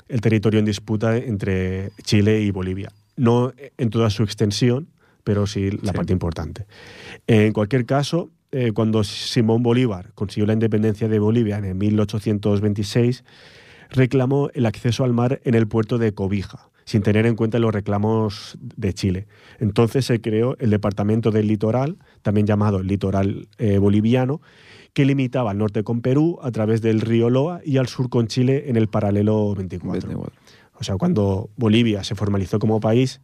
el 0.08 0.20
territorio 0.20 0.58
en 0.60 0.66
disputa 0.66 1.16
entre 1.16 1.90
Chile 2.02 2.40
y 2.42 2.50
Bolivia. 2.50 2.90
No 3.16 3.52
en 3.78 3.90
toda 3.90 4.10
su 4.10 4.22
extensión, 4.24 4.88
pero 5.24 5.46
sí 5.46 5.70
la 5.70 5.92
Sí. 5.92 5.96
parte 5.96 6.12
importante. 6.12 6.66
En 7.26 7.52
cualquier 7.52 7.86
caso, 7.86 8.30
eh, 8.50 8.72
cuando 8.72 9.04
Simón 9.04 9.62
Bolívar 9.62 10.10
consiguió 10.14 10.46
la 10.46 10.54
independencia 10.54 11.06
de 11.08 11.18
Bolivia 11.18 11.58
en 11.58 11.76
1826, 11.78 13.22
reclamó 13.90 14.50
el 14.54 14.66
acceso 14.66 15.04
al 15.04 15.12
mar 15.12 15.40
en 15.44 15.54
el 15.54 15.66
puerto 15.68 15.98
de 15.98 16.12
Cobija, 16.12 16.70
sin 16.88 17.02
tener 17.02 17.26
en 17.26 17.36
cuenta 17.36 17.58
los 17.58 17.70
reclamos 17.70 18.56
de 18.62 18.94
Chile. 18.94 19.26
Entonces 19.58 20.06
se 20.06 20.22
creó 20.22 20.56
el 20.58 20.70
Departamento 20.70 21.30
del 21.30 21.46
Litoral, 21.46 21.98
también 22.22 22.46
llamado 22.46 22.78
el 22.78 22.86
Litoral 22.86 23.46
eh, 23.58 23.76
Boliviano, 23.76 24.40
que 24.94 25.04
limitaba 25.04 25.50
al 25.50 25.58
norte 25.58 25.84
con 25.84 26.00
Perú 26.00 26.38
a 26.40 26.50
través 26.50 26.80
del 26.80 27.02
río 27.02 27.28
Loa 27.28 27.60
y 27.62 27.76
al 27.76 27.88
sur 27.88 28.08
con 28.08 28.26
Chile 28.26 28.70
en 28.70 28.76
el 28.76 28.88
paralelo 28.88 29.54
24. 29.54 30.08
24. 30.08 30.40
O 30.80 30.82
sea, 30.82 30.96
cuando 30.96 31.50
Bolivia 31.58 32.02
se 32.04 32.14
formalizó 32.14 32.58
como 32.58 32.80
país, 32.80 33.20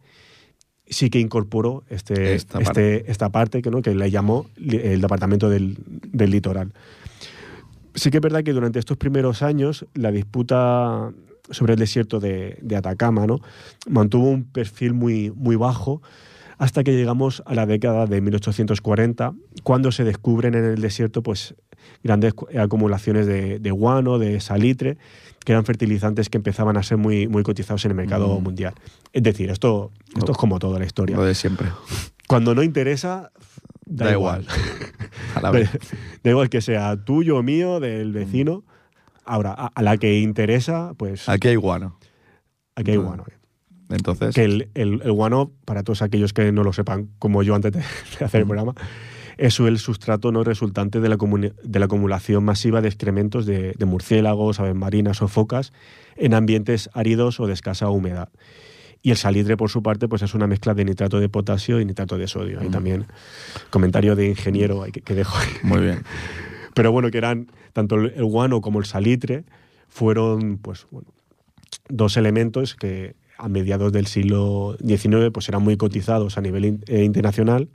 sí 0.85 1.09
que 1.09 1.19
incorporó 1.19 1.83
este, 1.89 2.35
Esta 2.35 2.59
este- 2.59 2.65
parte. 2.65 3.11
esta 3.11 3.29
parte 3.29 3.63
que, 3.63 3.71
¿no? 3.71 3.81
que 3.81 3.95
le 3.95 4.11
llamó 4.11 4.45
el 4.57 5.01
Departamento 5.01 5.49
del, 5.49 5.75
del 6.13 6.29
Litoral. 6.29 6.71
Sí 7.95 8.11
que 8.11 8.17
es 8.17 8.21
verdad 8.21 8.43
que 8.43 8.53
durante 8.53 8.77
estos 8.77 8.97
primeros 8.97 9.41
años 9.41 9.87
la 9.95 10.11
disputa 10.11 11.11
sobre 11.51 11.73
el 11.73 11.79
desierto 11.79 12.19
de, 12.19 12.57
de 12.61 12.75
Atacama 12.75 13.27
¿no? 13.27 13.39
mantuvo 13.87 14.29
un 14.29 14.43
perfil 14.45 14.93
muy, 14.93 15.31
muy 15.35 15.55
bajo 15.55 16.01
hasta 16.57 16.83
que 16.83 16.93
llegamos 16.93 17.43
a 17.45 17.53
la 17.53 17.65
década 17.65 18.05
de 18.05 18.21
1840, 18.21 19.33
cuando 19.63 19.91
se 19.91 20.03
descubren 20.05 20.55
en 20.55 20.63
el 20.63 20.79
desierto 20.81 21.21
pues, 21.21 21.53
grandes 22.01 22.33
cu- 22.33 22.47
acumulaciones 22.57 23.25
de, 23.27 23.59
de 23.59 23.71
guano, 23.71 24.19
de 24.19 24.39
salitre, 24.39 24.97
que 25.43 25.51
eran 25.51 25.65
fertilizantes 25.65 26.29
que 26.29 26.37
empezaban 26.37 26.77
a 26.77 26.83
ser 26.83 26.97
muy, 26.97 27.27
muy 27.27 27.43
cotizados 27.43 27.83
en 27.85 27.91
el 27.91 27.97
mercado 27.97 28.39
Mm. 28.39 28.43
mundial. 28.43 28.73
Es 29.11 29.21
decir, 29.23 29.49
esto, 29.49 29.91
esto 30.15 30.31
es 30.31 30.37
como 30.37 30.57
toda 30.57 30.79
la 30.79 30.85
historia. 30.85 31.17
Lo 31.17 31.25
de 31.25 31.35
siempre. 31.35 31.67
Cuando 32.27 32.55
no 32.55 32.63
interesa, 32.63 33.31
da, 33.85 34.05
Da 34.05 34.11
igual. 34.13 34.43
igual. 34.43 34.55
A 35.35 35.41
la 35.41 35.49
Da, 35.49 35.51
vez. 35.51 35.69
da 36.23 36.29
igual 36.31 36.49
que 36.49 36.61
sea 36.61 36.95
tuyo 37.03 37.37
o 37.37 37.43
mío, 37.43 37.81
del 37.81 38.13
vecino. 38.13 38.63
Ahora, 39.25 39.53
a, 39.57 39.67
a 39.73 39.81
la 39.81 39.97
que 39.97 40.19
interesa, 40.19 40.93
pues 40.97 41.27
Aquí 41.29 41.47
hay 41.49 41.55
guano. 41.55 41.97
aquí 42.75 42.91
hay 42.91 42.97
no. 42.97 43.03
guano. 43.03 43.25
Entonces, 43.89 44.33
Que 44.33 44.43
el, 44.45 44.69
el- 44.73 45.01
el 45.03 45.11
guano, 45.11 45.51
para 45.65 45.83
todos 45.83 46.01
aquellos 46.01 46.33
que 46.33 46.51
no 46.51 46.63
lo 46.63 46.73
sepan, 46.73 47.09
como 47.19 47.43
yo 47.43 47.53
antes 47.55 47.71
de, 47.73 47.79
de 48.19 48.25
hacer 48.25 48.41
el 48.41 48.47
programa, 48.47 48.73
es 49.37 49.59
el 49.59 49.77
sustrato 49.79 50.31
no 50.31 50.43
resultante 50.43 50.99
de 51.01 51.09
la, 51.09 51.17
de 51.63 51.79
la 51.79 51.85
acumulación 51.85 52.43
masiva 52.45 52.81
de 52.81 52.87
excrementos 52.87 53.45
de, 53.45 53.73
de 53.77 53.85
murciélagos, 53.85 54.59
aves 54.59 54.75
marinas 54.75 55.21
o 55.21 55.27
focas 55.27 55.73
en 56.15 56.33
ambientes 56.33 56.89
áridos 56.93 57.39
o 57.39 57.45
de 57.47 57.53
escasa 57.53 57.89
humedad. 57.89 58.29
Y 59.03 59.11
el 59.11 59.17
salitre, 59.17 59.55
por 59.55 59.69
su 59.69 59.83
parte, 59.83 60.07
pues 60.07 60.23
es 60.23 60.33
una 60.33 60.47
mezcla 60.47 60.73
de 60.73 60.83
nitrato 60.83 61.19
de 61.19 61.29
potasio 61.29 61.79
y 61.79 61.85
nitrato 61.85 62.17
de 62.17 62.27
sodio. 62.27 62.59
Ahí 62.61 62.69
también, 62.69 63.05
comentario 63.69 64.15
de 64.15 64.29
ingeniero 64.29 64.83
que, 64.91 65.01
que 65.01 65.13
dejo. 65.13 65.37
ahí. 65.37 65.47
muy 65.61 65.81
bien. 65.81 66.01
Pero 66.75 66.91
bueno, 66.91 67.09
que 67.09 67.17
eran 67.17 67.47
tanto 67.73 67.95
el, 67.95 68.23
guano 68.23 68.61
como 68.61 68.77
el 68.79 68.85
salitre 68.85 69.43
fueron 69.89 70.59
pues 70.59 70.85
bueno, 70.91 71.07
dos 71.89 72.17
elementos 72.17 72.75
que 72.75 73.15
a 73.37 73.49
mediados 73.49 73.91
del 73.91 74.05
siglo 74.07 74.77
XIX 74.85 75.31
pues 75.33 75.49
eran 75.49 75.63
muy 75.63 75.75
cotizados 75.77 76.37
a 76.37 76.41
nivel 76.41 76.65
in- 76.65 76.83
eh, 76.87 77.03
internacional. 77.03 77.67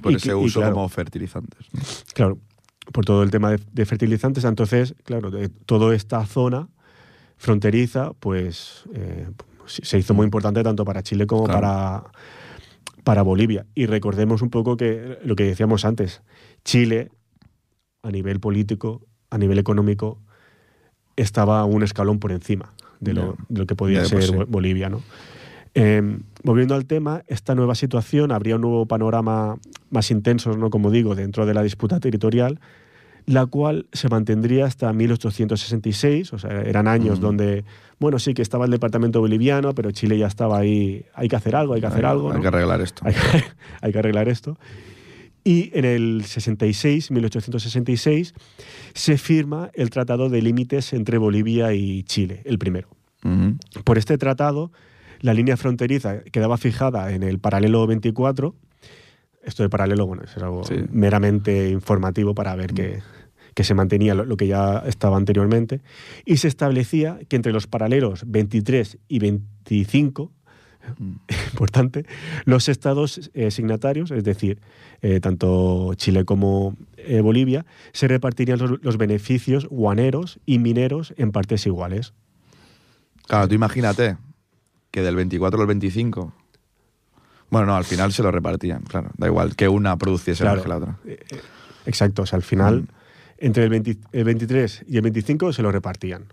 Por 0.00 0.12
Y 0.12 0.16
ese 0.16 0.28
que- 0.28 0.32
y 0.32 0.44
uso 0.44 0.60
claro, 0.60 0.74
como 0.74 0.88
fertilizantes. 0.88 1.66
¿no? 1.72 1.80
Claro, 2.14 2.38
por 2.92 3.04
todo 3.04 3.22
el 3.22 3.30
tema 3.30 3.50
de, 3.50 3.60
de 3.72 3.86
fertilizantes. 3.86 4.44
Entonces, 4.44 4.94
claro, 5.04 5.30
de 5.30 5.48
toda 5.48 5.94
esta 5.94 6.24
zona 6.26 6.68
fronteriza, 7.36 8.12
pues 8.20 8.84
eh, 8.94 9.28
se 9.66 9.84
se 9.84 9.98
hizo 9.98 10.14
muy 10.14 10.24
importante 10.24 10.62
tanto 10.62 10.84
para 10.84 11.02
Chile 11.02 11.26
como 11.26 11.44
Claro. 11.44 11.60
para, 11.60 12.04
para 13.04 13.22
Bolivia. 13.22 13.66
Y 13.74 13.86
recordemos 13.86 14.42
un 14.42 14.50
poco 14.50 14.76
que 14.76 15.18
lo 15.24 15.34
que 15.36 15.44
decíamos 15.44 15.84
antes, 15.84 16.22
Chile, 16.64 17.10
a 18.02 18.10
nivel 18.10 18.40
político, 18.40 19.02
a 19.30 19.38
nivel 19.38 19.58
económico, 19.58 20.18
estaba 21.16 21.64
un 21.64 21.82
escalón 21.82 22.18
por 22.18 22.32
encima 22.32 22.72
de 23.00 23.14
lo, 23.14 23.36
de 23.48 23.60
lo 23.60 23.66
que 23.66 23.74
podía 23.74 24.04
ser 24.04 24.22
sí. 24.22 24.32
Bolivia. 24.48 24.88
¿no? 24.88 25.02
Eh, 25.74 26.18
volviendo 26.42 26.74
al 26.74 26.86
tema, 26.86 27.22
esta 27.28 27.54
nueva 27.54 27.74
situación 27.74 28.32
habría 28.32 28.56
un 28.56 28.62
nuevo 28.62 28.86
panorama 28.86 29.56
más 29.90 30.10
intenso, 30.10 30.56
¿no? 30.56 30.70
como 30.70 30.90
digo, 30.90 31.14
dentro 31.14 31.46
de 31.46 31.54
la 31.54 31.62
disputa 31.62 32.00
territorial, 32.00 32.60
la 33.26 33.46
cual 33.46 33.86
se 33.92 34.08
mantendría 34.08 34.66
hasta 34.66 34.92
1866, 34.92 36.32
o 36.32 36.38
sea, 36.38 36.62
eran 36.62 36.88
años 36.88 37.20
donde, 37.20 37.64
bueno, 38.00 38.18
sí 38.18 38.34
que 38.34 38.42
estaba 38.42 38.64
el 38.64 38.70
departamento 38.70 39.20
boliviano, 39.20 39.74
pero 39.74 39.92
Chile 39.92 40.18
ya 40.18 40.26
estaba 40.26 40.58
ahí, 40.58 41.06
hay 41.14 41.28
que 41.28 41.36
hacer 41.36 41.54
algo, 41.54 41.74
hay 41.74 41.80
que 41.80 41.86
hacer 41.86 42.04
algo. 42.04 42.30
Hay 42.30 42.36
¿no? 42.36 42.42
que 42.42 42.48
arreglar 42.48 42.80
esto. 42.80 43.02
hay, 43.06 43.14
que, 43.14 43.44
hay 43.80 43.92
que 43.92 43.98
arreglar 43.98 44.28
esto. 44.28 44.58
Y 45.44 45.70
en 45.76 45.84
el 45.84 46.24
66, 46.24 47.10
1866, 47.10 48.34
se 48.94 49.18
firma 49.18 49.70
el 49.74 49.90
Tratado 49.90 50.28
de 50.28 50.40
Límites 50.42 50.92
entre 50.92 51.18
Bolivia 51.18 51.72
y 51.74 52.02
Chile, 52.04 52.42
el 52.44 52.58
primero. 52.58 52.88
Por 53.84 53.98
este 53.98 54.18
tratado, 54.18 54.72
la 55.20 55.32
línea 55.34 55.56
fronteriza 55.56 56.22
quedaba 56.24 56.58
fijada 56.58 57.12
en 57.12 57.22
el 57.22 57.38
paralelo 57.38 57.86
24. 57.86 58.54
Esto 59.44 59.62
de 59.62 59.68
paralelo, 59.68 60.06
bueno, 60.06 60.22
es 60.24 60.36
algo 60.36 60.64
Sí. 60.64 60.74
meramente 60.90 61.70
informativo 61.70 62.34
para 62.34 62.54
ver 62.56 62.72
que, 62.74 63.00
que 63.54 63.64
se 63.64 63.74
mantenía 63.74 64.14
lo, 64.14 64.24
lo 64.24 64.36
que 64.36 64.46
ya 64.48 64.82
estaba 64.86 65.16
anteriormente. 65.16 65.80
Y 66.24 66.36
se 66.38 66.48
establecía 66.48 67.18
que 67.28 67.36
entre 67.36 67.52
los 67.52 67.66
paralelos 67.66 68.24
23 68.26 68.98
y 69.08 69.18
25, 69.18 70.32
importante, 71.52 72.04
los 72.44 72.68
estados 72.68 73.30
eh, 73.34 73.50
signatarios, 73.50 74.10
es 74.10 74.24
decir, 74.24 74.60
eh, 75.02 75.20
tanto 75.20 75.94
Chile 75.94 76.24
como 76.24 76.76
eh, 76.96 77.20
Bolivia, 77.20 77.64
se 77.92 78.08
repartirían 78.08 78.58
los, 78.58 78.82
los 78.82 78.96
beneficios 78.96 79.66
guaneros 79.68 80.38
y 80.46 80.58
mineros 80.58 81.14
en 81.16 81.32
partes 81.32 81.66
iguales. 81.66 82.12
Claro, 83.26 83.48
tú 83.48 83.54
imagínate 83.54 84.16
que 84.90 85.02
del 85.02 85.16
24 85.16 85.60
al 85.60 85.66
25. 85.66 86.34
Bueno, 87.50 87.66
no, 87.66 87.76
al 87.76 87.84
final 87.84 88.12
se 88.12 88.22
lo 88.22 88.30
repartían, 88.30 88.82
claro. 88.82 89.10
Da 89.16 89.26
igual 89.26 89.54
que 89.56 89.68
una 89.68 89.96
produciese 89.96 90.42
Claro. 90.42 90.56
más 90.56 90.62
que 90.62 90.68
la 90.68 90.76
otra. 90.76 90.98
Exacto, 91.86 92.22
o 92.22 92.26
sea, 92.26 92.36
al 92.36 92.42
final, 92.42 92.82
Mm. 92.82 92.86
entre 93.38 93.64
el, 93.64 93.70
20 93.70 93.96
el 94.12 94.24
23 94.24 94.84
y 94.88 94.96
el 94.96 95.02
25 95.02 95.52
se 95.52 95.62
lo 95.62 95.70
repartían. 95.72 96.24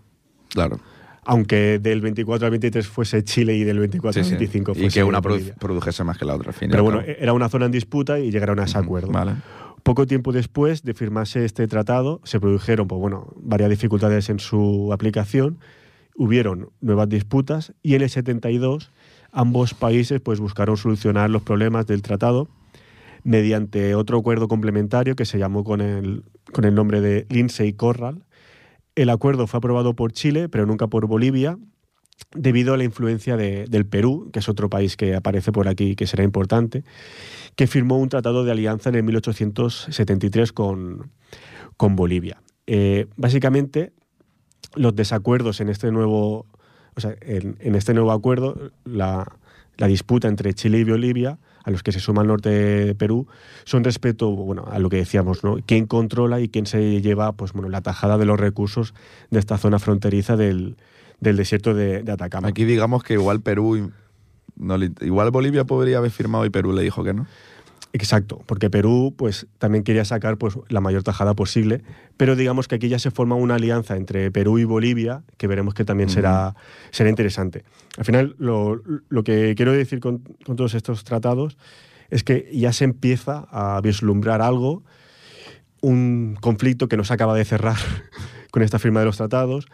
Claro. 0.48 0.80
Aunque 1.24 1.78
del 1.78 2.00
24 2.00 2.46
al 2.46 2.50
23 2.50 2.86
fuese 2.88 3.22
Chile 3.24 3.54
y 3.56 3.64
del 3.64 3.78
24 3.78 4.14
Sí, 4.14 4.18
al 4.20 4.24
sí. 4.24 4.30
25 4.32 4.72
Y 4.72 4.74
fuese 4.80 5.00
que 5.00 5.04
una 5.04 5.20
produ- 5.20 5.54
produjese 5.58 6.02
más 6.04 6.16
que 6.18 6.24
la 6.24 6.34
otra, 6.34 6.48
al 6.48 6.54
fin 6.54 6.68
y 6.68 6.72
Pero 6.72 6.82
bueno, 6.84 7.00
era 7.02 7.32
una 7.34 7.48
zona 7.48 7.66
en 7.66 7.72
disputa 7.72 8.18
y 8.18 8.30
llegaron 8.30 8.58
a 8.58 8.64
ese 8.64 8.78
acuerdo. 8.78 9.12
Vale. 9.12 9.32
Poco 9.82 10.06
tiempo 10.06 10.32
después 10.32 10.82
de 10.82 10.94
firmarse 10.94 11.44
este 11.44 11.66
tratado, 11.66 12.20
se 12.24 12.38
produjeron 12.40 12.86
pues, 12.88 13.00
bueno, 13.00 13.32
varias 13.36 13.70
dificultades 13.70 14.28
en 14.30 14.38
su 14.38 14.90
aplicación, 14.92 15.58
hubieron 16.16 16.70
nuevas 16.80 17.08
disputas 17.08 17.72
y 17.82 17.94
en 17.94 18.02
el 18.02 18.10
72 18.10 18.90
ambos 19.32 19.74
países 19.74 20.20
pues, 20.20 20.40
buscaron 20.40 20.76
solucionar 20.76 21.30
los 21.30 21.42
problemas 21.42 21.86
del 21.86 22.02
tratado 22.02 22.48
mediante 23.22 23.94
otro 23.94 24.18
acuerdo 24.18 24.48
complementario 24.48 25.14
que 25.16 25.24
se 25.24 25.38
llamó 25.38 25.64
con 25.64 25.80
el, 25.80 26.24
con 26.52 26.64
el 26.64 26.74
nombre 26.74 27.00
de 27.00 27.26
Lindsey 27.28 27.72
Corral. 27.74 28.22
El 28.94 29.10
acuerdo 29.10 29.46
fue 29.46 29.58
aprobado 29.58 29.94
por 29.94 30.12
Chile, 30.12 30.48
pero 30.48 30.66
nunca 30.66 30.86
por 30.88 31.06
Bolivia, 31.06 31.58
debido 32.34 32.74
a 32.74 32.76
la 32.76 32.84
influencia 32.84 33.36
de- 33.36 33.64
del 33.66 33.86
Perú, 33.86 34.28
que 34.32 34.40
es 34.40 34.48
otro 34.48 34.68
país 34.68 34.96
que 34.96 35.14
aparece 35.14 35.52
por 35.52 35.68
aquí 35.68 35.96
que 35.96 36.06
será 36.06 36.22
importante, 36.22 36.84
que 37.56 37.66
firmó 37.66 37.98
un 37.98 38.08
tratado 38.08 38.44
de 38.44 38.52
alianza 38.52 38.90
en 38.90 38.96
el 38.96 39.02
1873 39.04 40.52
con, 40.52 41.10
con 41.76 41.96
Bolivia. 41.96 42.42
Eh, 42.66 43.06
básicamente, 43.16 43.92
los 44.74 44.94
desacuerdos 44.94 45.60
en 45.60 45.68
este 45.70 45.90
nuevo, 45.90 46.46
o 46.94 47.00
sea, 47.00 47.14
en, 47.22 47.56
en 47.60 47.74
este 47.74 47.94
nuevo 47.94 48.12
acuerdo, 48.12 48.70
la, 48.84 49.36
la 49.78 49.86
disputa 49.86 50.28
entre 50.28 50.52
Chile 50.54 50.78
y 50.78 50.84
Bolivia, 50.84 51.38
a 51.62 51.70
los 51.70 51.82
que 51.82 51.92
se 51.92 52.00
suma 52.00 52.22
el 52.22 52.28
norte 52.28 52.50
de 52.50 52.94
Perú, 52.94 53.26
son 53.64 53.84
respecto 53.84 54.30
bueno, 54.30 54.66
a 54.70 54.78
lo 54.78 54.88
que 54.88 54.96
decíamos, 54.96 55.44
¿no? 55.44 55.58
quién 55.66 55.86
controla 55.86 56.40
y 56.40 56.48
quién 56.48 56.66
se 56.66 57.00
lleva 57.00 57.32
pues, 57.32 57.52
bueno, 57.52 57.68
la 57.68 57.80
tajada 57.80 58.18
de 58.18 58.24
los 58.24 58.38
recursos 58.38 58.94
de 59.30 59.38
esta 59.38 59.58
zona 59.58 59.78
fronteriza 59.78 60.36
del, 60.36 60.76
del 61.20 61.36
desierto 61.36 61.74
de, 61.74 62.04
Atacama. 62.10 62.48
Aquí 62.48 62.64
digamos 62.64 63.02
que 63.02 63.14
igual 63.14 63.40
Perú. 63.40 63.92
igual 65.00 65.30
Bolivia 65.30 65.64
podría 65.64 65.98
haber 65.98 66.10
firmado 66.10 66.44
y 66.44 66.50
Perú 66.50 66.72
le 66.72 66.82
dijo 66.82 67.04
que 67.04 67.14
no. 67.14 67.26
Exacto, 67.92 68.40
porque 68.46 68.70
Perú 68.70 69.14
pues 69.16 69.48
también 69.58 69.82
quería 69.82 70.04
sacar 70.04 70.38
pues 70.38 70.56
la 70.68 70.80
mayor 70.80 71.02
tajada 71.02 71.34
posible, 71.34 71.82
pero 72.16 72.36
digamos 72.36 72.68
que 72.68 72.76
aquí 72.76 72.88
ya 72.88 73.00
se 73.00 73.10
forma 73.10 73.34
una 73.34 73.56
alianza 73.56 73.96
entre 73.96 74.30
Perú 74.30 74.58
y 74.60 74.64
Bolivia 74.64 75.24
que 75.36 75.48
veremos 75.48 75.74
que 75.74 75.84
también 75.84 76.08
será, 76.08 76.54
será 76.92 77.10
interesante. 77.10 77.64
Al 77.98 78.04
final, 78.04 78.36
lo, 78.38 78.80
lo 79.08 79.24
que 79.24 79.54
quiero 79.56 79.72
decir 79.72 79.98
con, 79.98 80.18
con 80.46 80.54
todos 80.54 80.74
estos 80.74 81.02
tratados 81.02 81.58
es 82.10 82.22
que 82.22 82.48
ya 82.52 82.72
se 82.72 82.84
empieza 82.84 83.48
a 83.50 83.80
vislumbrar 83.80 84.40
algo, 84.40 84.84
un 85.80 86.36
conflicto 86.40 86.88
que 86.88 86.96
no 86.96 87.02
se 87.02 87.14
acaba 87.14 87.34
de 87.34 87.44
cerrar 87.44 87.78
con 88.52 88.62
esta 88.62 88.78
firma 88.78 89.00
de 89.00 89.06
los 89.06 89.16
tratados, 89.16 89.66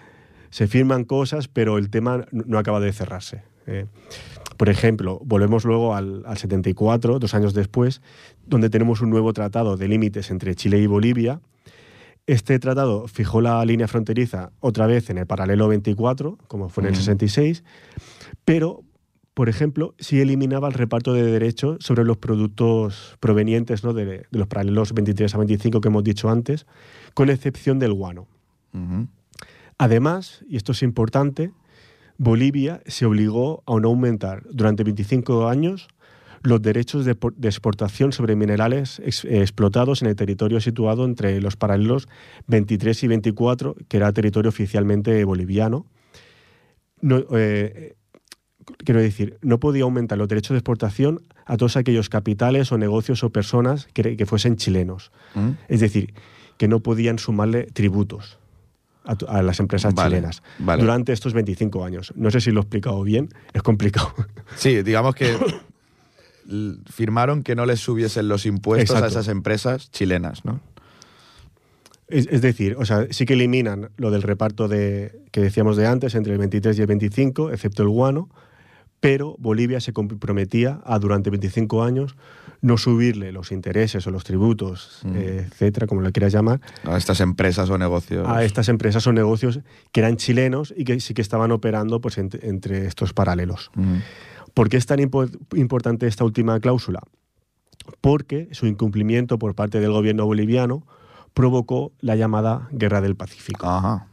se 0.49 0.69
firman 0.69 1.05
cosas, 1.05 1.49
pero 1.49 1.77
el 1.77 1.91
tema 1.91 2.25
no 2.33 2.45
no 2.47 2.59
acaba 2.59 2.81
de 2.81 2.93
cerrarse. 2.95 3.43
Eh, 3.67 3.87
por 4.57 4.69
ejemplo, 4.69 5.21
volvemos 5.25 5.65
luego 5.65 5.95
al, 5.95 6.23
al 6.27 6.37
74, 6.39 7.19
dos 7.19 7.35
años 7.35 7.55
después, 7.55 8.01
donde 8.47 8.71
tenemos 8.71 9.01
un 9.01 9.11
nuevo 9.11 9.33
tratado 9.33 9.77
de 9.77 9.89
límites 9.89 10.31
entre 10.31 10.55
Chile 10.55 10.79
y 10.81 10.87
Bolivia, 10.87 11.41
Este 12.29 12.59
tratado 12.59 13.07
fijó 13.07 13.41
la 13.41 13.65
línea 13.65 13.87
fronteriza 13.87 14.51
otra 14.59 14.87
vez 14.89 15.11
en 15.11 15.19
el 15.19 15.27
paralelo 15.27 15.69
24, 15.69 16.39
como 16.49 16.69
fue 16.69 16.83
en 16.83 16.89
el 16.89 16.95
Mm. 16.95 16.97
66, 16.97 17.63
pero, 18.45 18.83
por 19.33 19.49
ejemplo, 19.49 19.95
sí 20.01 20.21
eliminaba 20.21 20.67
el 20.67 20.75
reparto 20.75 21.13
de 21.13 21.23
derechos 21.23 21.77
sobre 21.81 22.03
los 22.05 22.17
productos 22.17 23.17
provenientes 23.21 23.85
¿no? 23.85 23.93
de, 23.93 24.05
de 24.07 24.27
los 24.33 24.49
paralelos 24.49 24.93
23 24.93 25.33
a 25.35 25.39
25 25.39 25.81
que 25.81 25.89
hemos 25.89 26.03
dicho 26.03 26.29
antes, 26.29 26.67
con 27.15 27.31
excepción 27.31 27.79
del 27.79 27.93
guano. 27.93 28.27
Además, 29.79 30.45
y 30.49 30.57
esto 30.57 30.73
es 30.73 30.83
importante, 30.83 31.53
Bolivia 32.19 32.81
se 32.87 33.05
obligó 33.07 33.63
a 33.67 33.79
no 33.81 33.89
aumentar 33.89 34.43
durante 34.51 34.85
25 34.85 35.49
años 35.49 35.89
los 36.43 36.63
derechos 36.63 37.05
de, 37.05 37.15
por- 37.15 37.35
de 37.35 37.49
exportación 37.49 38.13
sobre 38.13 38.37
minerales 38.37 39.01
ex- 39.05 39.25
explotados 39.25 40.03
en 40.03 40.09
el 40.09 40.17
territorio 40.17 40.61
situado 40.61 41.05
entre 41.05 41.41
los 41.41 41.57
paralelos 41.57 42.09
23 42.47 43.03
y 43.03 43.07
24, 43.09 43.77
que 43.89 43.97
era 43.97 44.13
territorio 44.13 44.49
oficialmente 44.49 45.25
boliviano. 45.25 45.87
No, 47.01 47.23
eh, 47.33 47.97
quiero 48.85 49.01
decir, 49.01 49.39
no 49.43 49.59
podía 49.61 49.83
aumentar 49.85 50.19
los 50.19 50.29
derechos 50.29 50.55
de 50.55 50.59
exportación 50.59 51.21
a 51.45 51.57
todos 51.57 51.77
aquellos 51.77 52.09
capitales 52.09 52.71
o 52.73 52.79
negocios 52.79 53.23
o 53.25 53.31
personas 53.31 53.87
que, 53.93 54.17
que 54.17 54.27
fuesen 54.27 54.57
chilenos. 54.57 55.11
Mm. 55.35 55.51
Es 55.69 55.81
decir, 55.81 56.15
que 56.59 56.69
no 56.69 56.81
podían 56.81 57.19
sumarle 57.19 57.65
tributos 57.65 58.39
a, 59.07 59.43
las 59.43 59.61
empresas 59.61 59.95
Vale, 59.95 60.17
chilenas 60.17 60.43
vale. 60.59 60.83
durante 60.83 61.13
estos 61.13 61.33
25 61.33 61.85
años. 61.85 62.13
No 62.17 62.31
sé 62.31 62.41
si 62.41 62.51
lo 62.51 62.61
he 62.61 62.63
explicado 62.63 63.03
bien, 63.03 63.29
es 63.53 63.63
complicado. 63.63 64.13
Sí, 64.57 64.83
digamos 64.83 65.17
que 65.17 65.37
firmaron 66.89 67.43
que 67.43 67.57
no 67.57 67.67
les 67.67 67.81
subiesen 67.81 68.29
los 68.29 68.47
impuestos 68.47 69.03
a 69.03 69.07
esas 69.09 69.27
empresas 69.27 69.91
chilenas, 69.91 70.45
¿no? 70.45 70.61
Es, 72.07 72.29
es 72.31 72.41
decir, 72.41 72.77
o 72.79 72.85
sea, 72.85 73.09
sí 73.11 73.27
que 73.27 73.35
eliminan 73.35 73.91
lo 73.97 74.13
del 74.13 74.23
reparto 74.23 74.69
de, 74.69 75.21
que 75.33 75.41
decíamos 75.41 75.77
de 75.77 75.89
antes, 75.89 76.15
entre 76.15 76.35
el 76.35 76.39
23 76.39 76.79
y 76.79 76.81
el 76.81 76.87
25, 76.87 77.51
excepto 77.51 77.83
el 77.83 77.89
guano, 77.89 78.29
pero 79.01 79.37
Bolivia 79.39 79.81
se 79.81 79.93
comprometía 79.93 80.81
a, 80.85 80.99
durante 80.99 81.31
25 81.31 81.83
años, 81.83 82.17
no 82.63 82.79
subirle 82.79 83.33
los 83.33 83.53
intereses 83.53 84.07
o 84.07 84.11
los 84.11 84.25
tributos, 84.25 85.01
Mm. 85.05 85.17
etcétera, 85.17 85.87
como 85.87 86.01
lo 86.01 86.11
quieras 86.13 86.33
llamar, 86.33 86.61
A 86.85 86.97
estas 86.97 87.21
empresas 87.21 87.69
o 87.71 87.79
negocios. 87.79 88.27
a 88.29 88.43
estas 88.45 88.69
empresas 88.69 89.07
o 89.07 89.13
negocios 89.13 89.61
que 89.93 90.01
eran 90.01 90.17
chilenos 90.17 90.73
y 90.77 90.85
que 90.85 90.99
sí 91.01 91.15
que 91.15 91.23
estaban 91.23 91.53
operando 91.53 92.01
pues, 92.01 92.19
ent- 92.19 92.39
entre 92.43 92.87
estos 92.87 93.13
paralelos. 93.13 93.71
Mm. 93.75 93.97
¿Por 94.55 94.69
qué 94.69 94.77
es 94.79 94.87
tan 94.87 94.99
impo- 95.01 95.31
importante 95.55 96.07
esta 96.07 96.25
última 96.25 96.59
cláusula? 96.61 97.01
Porque 98.01 98.49
su 98.53 98.67
incumplimiento 98.67 99.39
por 99.39 99.55
parte 99.55 99.79
del 99.81 99.93
gobierno 99.93 100.25
boliviano 100.27 100.87
provocó 101.35 101.93
la 102.01 102.17
llamada 102.17 102.69
Guerra 102.73 103.01
del 103.01 103.15
Pacífico. 103.17 103.67
Ajá. 103.67 104.07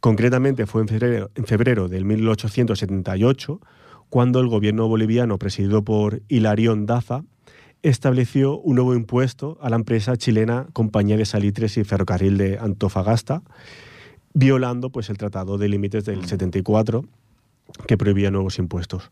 Concretamente 0.00 0.66
fue 0.66 0.82
en 0.82 0.88
febrero, 0.88 1.30
en 1.34 1.44
febrero 1.44 1.88
del 1.88 2.04
1878 2.04 3.60
cuando 4.08 4.40
el 4.40 4.48
gobierno 4.48 4.88
boliviano, 4.88 5.38
presidido 5.38 5.82
por 5.84 6.22
Hilarión 6.28 6.84
Daza, 6.86 7.22
estableció 7.82 8.58
un 8.58 8.76
nuevo 8.76 8.94
impuesto 8.94 9.58
a 9.60 9.70
la 9.70 9.76
empresa 9.76 10.16
chilena 10.16 10.66
Compañía 10.72 11.16
de 11.16 11.24
Salitres 11.24 11.76
y 11.76 11.84
Ferrocarril 11.84 12.36
de 12.36 12.58
Antofagasta, 12.58 13.42
violando 14.34 14.90
pues, 14.90 15.10
el 15.10 15.18
Tratado 15.18 15.58
de 15.58 15.68
Límites 15.68 16.04
del 16.04 16.26
74 16.26 17.04
que 17.86 17.96
prohibía 17.96 18.30
nuevos 18.30 18.58
impuestos. 18.58 19.10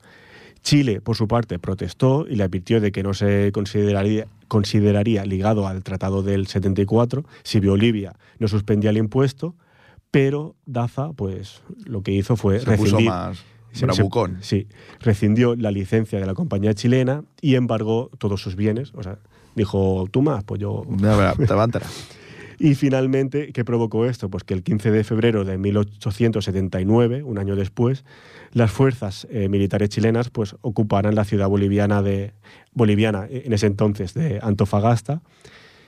Chile, 0.62 1.00
por 1.00 1.16
su 1.16 1.28
parte, 1.28 1.58
protestó 1.58 2.26
y 2.28 2.34
le 2.34 2.42
advirtió 2.42 2.80
de 2.80 2.90
que 2.90 3.02
no 3.04 3.14
se 3.14 3.52
consideraría, 3.52 4.26
consideraría 4.48 5.24
ligado 5.24 5.68
al 5.68 5.84
Tratado 5.84 6.22
del 6.22 6.48
74 6.48 7.24
si 7.44 7.60
Bolivia 7.60 8.16
no 8.38 8.48
suspendía 8.48 8.90
el 8.90 8.96
impuesto, 8.96 9.54
pero 10.10 10.56
Daza, 10.66 11.12
pues, 11.12 11.62
lo 11.84 12.02
que 12.02 12.12
hizo 12.12 12.36
fue 12.36 12.60
rescindir- 12.60 13.06
más 13.06 13.44
bravucón. 13.82 14.38
se- 14.40 14.62
sí, 14.64 14.68
rescindió 15.00 15.54
la 15.56 15.70
licencia 15.70 16.18
de 16.20 16.26
la 16.26 16.34
compañía 16.34 16.74
chilena 16.74 17.24
y 17.40 17.54
embargó 17.54 18.10
todos 18.18 18.40
sus 18.42 18.56
bienes. 18.56 18.92
O 18.94 19.02
sea, 19.02 19.18
dijo, 19.54 20.06
tú 20.10 20.22
más, 20.22 20.44
pues 20.44 20.60
yo 20.60 20.84
te 21.36 21.52
enterar. 21.64 21.88
y 22.58 22.74
finalmente, 22.74 23.52
¿qué 23.52 23.64
provocó 23.64 24.06
esto? 24.06 24.28
Pues 24.28 24.44
que 24.44 24.54
el 24.54 24.62
15 24.62 24.90
de 24.90 25.04
febrero 25.04 25.44
de 25.44 25.58
1879, 25.58 27.22
un 27.22 27.38
año 27.38 27.56
después, 27.56 28.04
las 28.52 28.70
fuerzas 28.70 29.26
eh, 29.30 29.48
militares 29.48 29.88
chilenas 29.90 30.30
pues, 30.30 30.56
ocuparan 30.62 31.14
la 31.14 31.24
ciudad 31.24 31.48
boliviana, 31.48 32.02
de, 32.02 32.32
boliviana 32.72 33.26
eh, 33.28 33.42
en 33.46 33.52
ese 33.52 33.66
entonces 33.66 34.14
de 34.14 34.38
Antofagasta, 34.42 35.20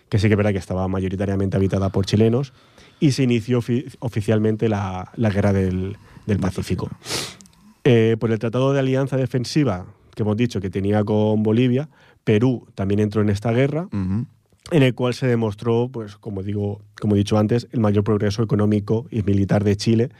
que 0.08 0.18
sí 0.18 0.26
que 0.28 0.34
es 0.34 0.36
verdad 0.36 0.52
que 0.52 0.58
estaba 0.58 0.86
mayoritariamente 0.88 1.56
habitada 1.56 1.88
por 1.90 2.04
chilenos, 2.06 2.52
y 2.98 3.12
se 3.12 3.22
inició 3.22 3.60
ofi- 3.60 3.94
oficialmente 4.00 4.68
la, 4.68 5.10
la 5.16 5.30
Guerra 5.30 5.52
del, 5.52 5.96
del 6.26 6.38
Pacífico. 6.38 6.90
Eh, 7.84 8.16
por 8.20 8.30
el 8.30 8.38
Tratado 8.38 8.72
de 8.72 8.78
Alianza 8.80 9.16
Defensiva 9.16 9.86
que 10.14 10.22
hemos 10.22 10.36
dicho 10.36 10.60
que 10.60 10.68
tenía 10.70 11.02
con 11.04 11.42
Bolivia, 11.42 11.88
Perú 12.24 12.66
también 12.74 13.00
entró 13.00 13.22
en 13.22 13.30
esta 13.30 13.52
guerra 13.52 13.88
en 14.72 14.82
el 14.82 14.94
cual 14.94 15.14
se 15.14 15.26
demostró, 15.26 15.88
pues, 15.90 16.16
como 16.16 16.42
digo, 16.42 16.82
como 17.00 17.14
he 17.14 17.18
dicho 17.18 17.38
antes, 17.38 17.68
el 17.72 17.80
mayor 17.80 18.04
progreso 18.04 18.42
económico 18.42 19.06
y 19.10 19.22
militar 19.22 19.64
de 19.64 19.76
Chile 19.76 20.10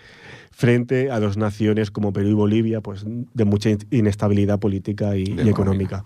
frente 0.51 1.11
a 1.11 1.21
dos 1.21 1.37
naciones 1.37 1.91
como 1.91 2.13
Perú 2.13 2.29
y 2.31 2.33
Bolivia, 2.33 2.81
pues, 2.81 3.05
de 3.07 3.45
mucha 3.45 3.69
in- 3.71 3.79
inestabilidad 3.91 4.59
política 4.59 5.17
y, 5.17 5.25
económica. 5.49 6.05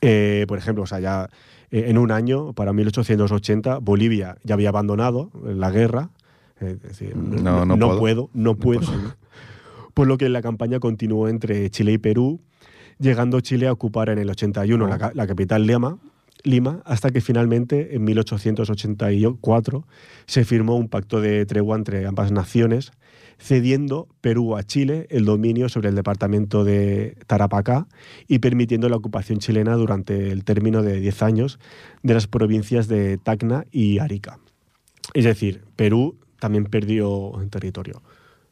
Eh, 0.00 0.44
por 0.48 0.58
ejemplo, 0.58 0.84
o 0.84 0.86
sea, 0.86 0.98
ya 1.00 1.28
eh, 1.70 1.84
en 1.88 1.98
un 1.98 2.10
año, 2.10 2.52
para 2.54 2.72
1880, 2.72 3.78
Bolivia 3.78 4.36
ya 4.42 4.54
había 4.54 4.70
abandonado 4.70 5.30
la 5.44 5.70
guerra. 5.70 6.10
Es 6.60 6.82
decir, 6.82 7.16
No, 7.16 7.64
no 7.64 7.76
puedo. 7.86 7.98
puedo, 7.98 8.30
no 8.34 8.54
puedo. 8.56 8.80
Por 9.94 10.06
lo 10.06 10.18
que 10.18 10.28
la 10.28 10.42
campaña 10.42 10.80
continuó 10.80 11.28
entre 11.28 11.70
Chile 11.70 11.92
y 11.92 11.98
Perú, 11.98 12.40
llegando 12.98 13.40
Chile 13.40 13.66
a 13.66 13.72
ocupar 13.72 14.08
en 14.10 14.18
el 14.18 14.30
81 14.30 14.86
la, 14.86 14.96
Oh. 14.96 15.10
la 15.14 15.26
capital 15.26 15.66
Lima, 15.66 15.98
Lima, 16.42 16.82
hasta 16.84 17.10
que 17.10 17.20
finalmente 17.20 17.94
en 17.94 18.04
1884 18.04 19.86
se 20.26 20.44
firmó 20.44 20.76
un 20.76 20.88
pacto 20.88 21.20
de 21.20 21.44
tregua 21.46 21.76
entre 21.76 22.06
ambas 22.06 22.32
naciones, 22.32 22.92
cediendo 23.38 24.08
Perú 24.20 24.56
a 24.56 24.62
Chile 24.62 25.06
el 25.10 25.24
dominio 25.24 25.68
sobre 25.68 25.88
el 25.88 25.94
departamento 25.94 26.64
de 26.64 27.16
Tarapacá 27.26 27.86
y 28.28 28.38
permitiendo 28.38 28.88
la 28.88 28.96
ocupación 28.96 29.38
chilena 29.38 29.74
durante 29.74 30.30
el 30.30 30.44
término 30.44 30.82
de 30.82 31.00
10 31.00 31.22
años 31.22 31.58
de 32.02 32.14
las 32.14 32.26
provincias 32.26 32.86
de 32.88 33.18
Tacna 33.18 33.64
y 33.70 33.98
Arica. 33.98 34.38
Es 35.14 35.24
decir, 35.24 35.62
Perú 35.76 36.16
también 36.38 36.64
perdió 36.64 37.32
territorio. 37.50 38.02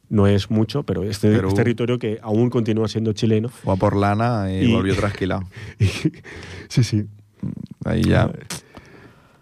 No 0.09 0.25
es 0.27 0.49
mucho, 0.49 0.83
pero 0.83 1.03
este 1.03 1.31
Perú- 1.31 1.49
es 1.49 1.53
territorio 1.53 1.99
que 1.99 2.19
aún 2.21 2.49
continúa 2.49 2.87
siendo 2.87 3.13
chileno. 3.13 3.49
Fue 3.49 3.73
a 3.73 3.75
por 3.77 3.95
lana 3.95 4.51
y, 4.51 4.65
Y- 4.65 4.73
volvió 4.73 4.95
trasquilado. 4.95 5.43
sí, 6.69 6.83
sí. 6.83 7.05
Ahí 7.85 8.03
ya. 8.03 8.31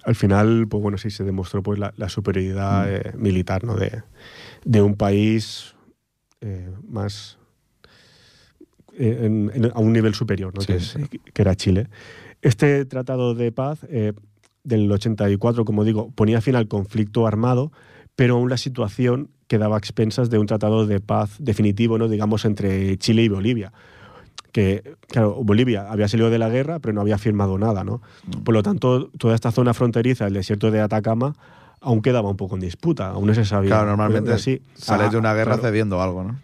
Al 0.04 0.16
final, 0.16 0.68
pues 0.70 0.82
bueno, 0.84 0.98
sí 0.98 1.10
se 1.10 1.24
demostró 1.24 1.64
pues 1.64 1.80
la, 1.80 1.94
la 1.98 2.10
superioridad 2.10 2.86
Mm. 2.86 2.90
eh, 2.90 3.12
militar 3.18 3.64
¿no? 3.64 3.76
de, 3.76 4.04
de 4.66 4.82
un 4.82 4.96
país 4.96 5.74
eh, 6.42 6.70
más 6.88 7.38
eh, 8.98 9.20
en- 9.24 9.52
en- 9.54 9.72
a 9.74 9.80
un 9.80 9.94
nivel 9.94 10.14
superior, 10.14 10.54
¿no? 10.56 10.62
Sí, 10.62 10.68
que, 10.68 10.76
es- 10.76 10.88
sí. 10.90 11.20
que 11.34 11.42
era 11.42 11.56
Chile. 11.56 11.88
Este 12.42 12.86
tratado 12.86 13.36
de 13.36 13.52
paz 13.52 13.80
eh, 13.90 14.14
del 14.64 14.92
84, 14.92 15.66
como 15.66 15.84
digo, 15.84 16.12
ponía 16.12 16.42
fin 16.42 16.56
al 16.56 16.68
conflicto 16.68 17.26
armado, 17.28 17.72
pero 18.16 18.36
aún 18.36 18.50
la 18.50 18.58
situación 18.58 19.30
quedaba 19.48 19.76
a 19.76 19.80
expensas 19.80 20.30
de 20.30 20.38
un 20.38 20.46
tratado 20.48 20.86
de 20.86 21.00
paz 21.00 21.36
definitivo, 21.40 21.98
¿no? 21.98 22.08
digamos, 22.08 22.46
entre 22.46 22.98
Chile 22.98 23.24
y 23.24 23.30
Bolivia. 23.30 23.72
Que, 24.52 24.96
claro, 25.08 25.36
Bolivia 25.44 25.88
había 25.90 26.08
salido 26.08 26.30
de 26.30 26.40
la 26.40 26.50
guerra, 26.50 26.80
pero 26.80 26.94
no 26.94 27.02
había 27.02 27.18
firmado 27.18 27.58
nada, 27.58 27.84
¿no? 27.84 28.02
Mm. 28.26 28.44
Por 28.44 28.54
lo 28.54 28.64
tanto, 28.64 29.10
toda 29.18 29.36
esta 29.36 29.52
zona 29.52 29.74
fronteriza, 29.74 30.26
el 30.28 30.34
desierto 30.34 30.72
de 30.72 30.82
Atacama, 30.82 31.36
aún 31.80 32.02
quedaba 32.02 32.30
un 32.30 32.38
poco 32.38 32.56
en 32.56 32.62
disputa, 32.62 33.10
aún 33.10 33.28
no 33.28 33.34
se 33.36 33.46
sabía. 33.46 33.70
Claro, 33.70 33.88
normalmente 33.88 34.32
así, 34.34 34.62
sales 34.76 35.12
de 35.12 35.18
una 35.18 35.34
guerra 35.34 35.54
claro. 35.58 35.68
cediendo 35.70 36.02
algo, 36.02 36.24
¿no? 36.24 36.40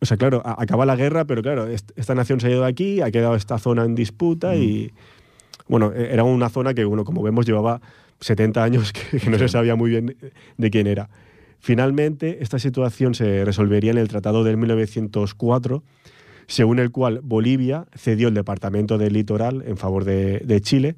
O 0.00 0.06
sea, 0.06 0.16
claro, 0.16 0.40
a- 0.44 0.62
acaba 0.62 0.86
la 0.86 0.94
guerra, 0.94 1.24
pero 1.24 1.42
claro, 1.42 1.66
est- 1.66 1.90
esta 1.96 2.14
nación 2.14 2.38
se 2.40 2.46
ha 2.46 2.50
ido 2.50 2.62
de 2.62 2.68
aquí, 2.68 3.00
ha 3.00 3.10
quedado 3.10 3.34
esta 3.34 3.58
zona 3.58 3.84
en 3.84 3.96
disputa 3.96 4.54
y, 4.54 4.92
bueno, 5.66 5.92
e- 5.92 6.12
era 6.12 6.22
una 6.22 6.48
zona 6.50 6.74
que, 6.74 6.84
bueno, 6.84 7.04
como 7.04 7.22
vemos, 7.24 7.44
llevaba 7.44 7.80
70 8.20 8.62
años 8.62 8.92
que, 8.92 9.18
que 9.18 9.30
no 9.30 9.38
se 9.38 9.48
sabía 9.48 9.74
muy 9.74 9.90
bien 9.90 10.16
de 10.56 10.70
quién 10.70 10.86
era. 10.86 11.08
Finalmente, 11.60 12.42
esta 12.42 12.58
situación 12.58 13.14
se 13.14 13.44
resolvería 13.44 13.90
en 13.90 13.98
el 13.98 14.08
Tratado 14.08 14.44
del 14.44 14.56
1904, 14.56 15.82
según 16.46 16.78
el 16.78 16.90
cual 16.90 17.20
Bolivia 17.22 17.86
cedió 17.96 18.28
el 18.28 18.34
departamento 18.34 18.96
del 18.98 19.12
litoral 19.12 19.62
en 19.66 19.76
favor 19.76 20.04
de, 20.04 20.38
de 20.40 20.60
Chile, 20.60 20.96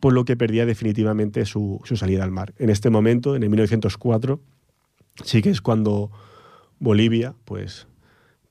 por 0.00 0.12
lo 0.12 0.24
que 0.24 0.36
perdía 0.36 0.66
definitivamente 0.66 1.44
su, 1.46 1.80
su 1.84 1.96
salida 1.96 2.24
al 2.24 2.30
mar. 2.30 2.54
En 2.58 2.70
este 2.70 2.90
momento, 2.90 3.36
en 3.36 3.42
el 3.42 3.50
1904, 3.50 4.40
sí 5.24 5.42
que 5.42 5.50
es 5.50 5.60
cuando 5.60 6.10
Bolivia, 6.78 7.34
pues, 7.44 7.86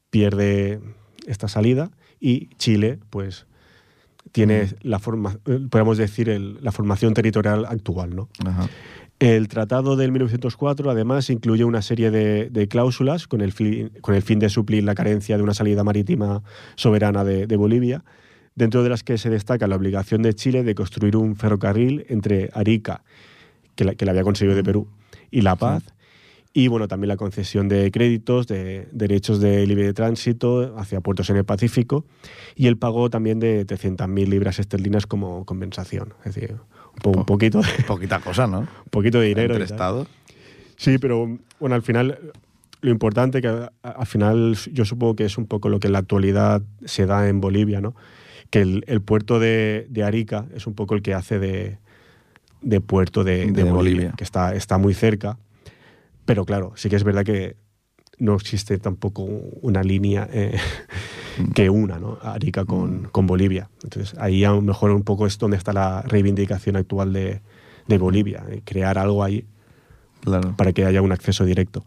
pierde 0.10 0.80
esta 1.28 1.48
salida 1.48 1.92
y 2.20 2.48
Chile, 2.58 3.00
pues, 3.10 3.46
tiene 4.32 4.68
la 4.82 5.00
forma, 5.00 5.38
eh, 5.46 5.60
podemos 5.70 5.98
decir, 5.98 6.30
el- 6.30 6.58
la 6.64 6.72
formación 6.72 7.14
territorial 7.14 7.66
actual, 7.66 8.16
¿no? 8.16 8.30
Ajá. 8.46 8.68
El 9.20 9.50
tratado 9.50 9.98
del 9.98 10.14
1904, 10.14 10.90
además, 10.90 11.30
incluye 11.30 11.66
una 11.66 11.82
serie 11.82 12.10
de, 12.10 12.50
de 12.50 12.68
cláusulas 12.70 13.28
con 13.28 13.42
el, 13.42 13.52
fin, 13.52 13.92
con 14.00 14.16
el, 14.16 14.22
fin, 14.22 14.40
de 14.40 14.48
suplir 14.48 14.86
la 14.86 14.96
carencia 14.96 15.36
de 15.36 15.44
una 15.44 15.54
salida 15.54 15.84
marítima 15.84 16.42
soberana 16.76 17.26
de, 17.26 17.46
de, 17.46 17.58
Bolivia, 17.58 18.06
dentro 18.56 18.82
de 18.82 18.90
las 18.90 19.04
que 19.04 19.18
se 19.18 19.30
destaca 19.30 19.68
la 19.68 19.76
obligación 19.76 20.22
de 20.22 20.34
Chile 20.34 20.64
de 20.64 20.74
construir 20.74 21.18
un 21.18 21.36
ferrocarril 21.36 22.06
entre 22.08 22.50
Arica, 22.54 23.04
que 23.76 23.84
la, 23.84 23.96
que 23.96 24.06
la 24.06 24.12
había 24.12 24.24
conseguido 24.24 24.56
de 24.56 24.64
Perú, 24.64 24.88
y 25.32 25.42
La 25.42 25.58
Paz, 25.58 25.84
y 26.54 26.70
bueno, 26.70 26.88
también 26.88 27.10
la 27.10 27.18
concesión 27.18 27.68
de 27.68 27.92
créditos, 27.92 28.48
de 28.48 28.88
derechos 28.94 29.42
de 29.42 29.68
libre 29.68 29.94
tránsito 29.94 30.78
hacia 30.78 31.02
puertos 31.02 31.30
en 31.30 31.36
el 31.36 31.46
Pacífico, 31.46 32.06
y 32.56 32.68
el 32.68 32.78
pago 32.78 33.10
también 33.10 33.40
de 33.40 33.68
300.000 33.68 34.28
libras 34.28 34.60
esterlinas 34.60 35.06
como 35.06 35.46
compensación. 35.46 36.14
Es 36.24 36.36
decir, 36.36 36.56
po 37.00 37.12
un 37.12 37.26
poquito 37.26 37.62
de, 37.62 37.84
Poquita 37.88 38.20
cosa, 38.20 38.48
¿no? 38.48 38.60
un 38.60 38.90
poquito 38.90 39.20
de 39.20 39.28
dinero. 39.28 39.54
Entre 39.54 39.66
estados. 39.66 40.08
Sí, 40.78 40.98
pero 40.98 41.38
bueno, 41.60 41.76
al 41.76 41.82
final 41.82 42.20
lo 42.82 42.92
importante 42.92 43.42
que 43.42 43.48
al 43.48 44.06
final 44.06 44.56
yo 44.72 44.86
supongo 44.86 45.16
que 45.16 45.26
es 45.26 45.38
un 45.38 45.46
poco 45.46 45.70
lo 45.70 45.80
que 45.80 45.88
en 45.88 45.94
la 45.94 46.00
actualidad 46.00 46.62
se 46.86 47.06
da 47.06 47.28
en 47.28 47.42
Bolivia, 47.42 47.82
¿no? 47.82 47.96
Que 48.50 48.62
el, 48.62 48.84
el 48.88 49.02
puerto 49.02 49.40
de, 49.40 49.86
de, 49.90 50.04
Arica 50.04 50.46
es 50.56 50.66
un 50.66 50.74
poco 50.74 50.96
el 50.96 51.02
que 51.02 51.14
hace 51.14 51.40
de, 51.40 51.78
de 52.62 52.82
puerto 52.82 53.24
de, 53.24 53.48
de, 53.48 53.52
de 53.52 53.64
Bolivia, 53.64 53.74
Bolivia, 53.74 54.14
que 54.18 54.24
está, 54.24 54.56
está 54.56 54.78
muy 54.78 54.94
cerca. 54.94 55.38
Pero 56.26 56.46
claro, 56.46 56.74
sí 56.76 56.90
que 56.90 56.96
es 56.96 57.04
verdad 57.04 57.24
que 57.24 57.58
no 58.20 58.36
existe 58.36 58.78
tampoco 58.78 59.24
una 59.24 59.82
línea 59.82 60.30
eh, 60.32 60.58
que 61.56 61.70
una 61.70 62.00
¿no? 62.00 62.20
Arica 62.22 62.66
con, 62.66 63.06
con, 63.12 63.26
Bolivia. 63.26 63.70
Entonces 63.84 64.18
ahí 64.20 64.44
a 64.44 64.52
lo 64.52 64.62
mejor 64.62 64.92
un 64.92 65.04
poco 65.04 65.26
es 65.26 65.38
donde 65.38 65.58
está 65.58 65.74
la 65.74 66.02
reivindicación 66.04 66.76
actual 66.76 67.14
de, 67.14 67.42
de 67.88 67.98
Bolivia, 67.98 68.44
eh, 68.50 68.62
crear 68.64 68.98
algo 68.98 69.24
ahí 69.24 69.46
claro. 70.22 70.54
para 70.56 70.74
que 70.74 70.86
haya 70.86 71.02
un 71.02 71.12
acceso 71.12 71.46
directo. 71.46 71.86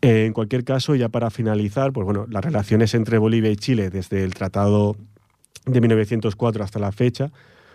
Eh, 0.00 0.26
en 0.26 0.32
cualquier 0.32 0.64
caso, 0.64 0.94
ya 0.94 1.08
para 1.08 1.30
finalizar, 1.30 1.92
pues 1.92 2.04
bueno, 2.04 2.26
las 2.28 2.44
relaciones 2.44 2.94
entre 2.94 3.18
Bolivia 3.18 3.50
y 3.50 3.56
Chile 3.56 3.90
desde 3.90 4.24
el 4.24 4.34
Tratado 4.34 4.96
de 5.66 5.80
1904 5.80 6.64
hasta 6.64 6.78
la 6.80 6.90
fecha, 6.90 7.30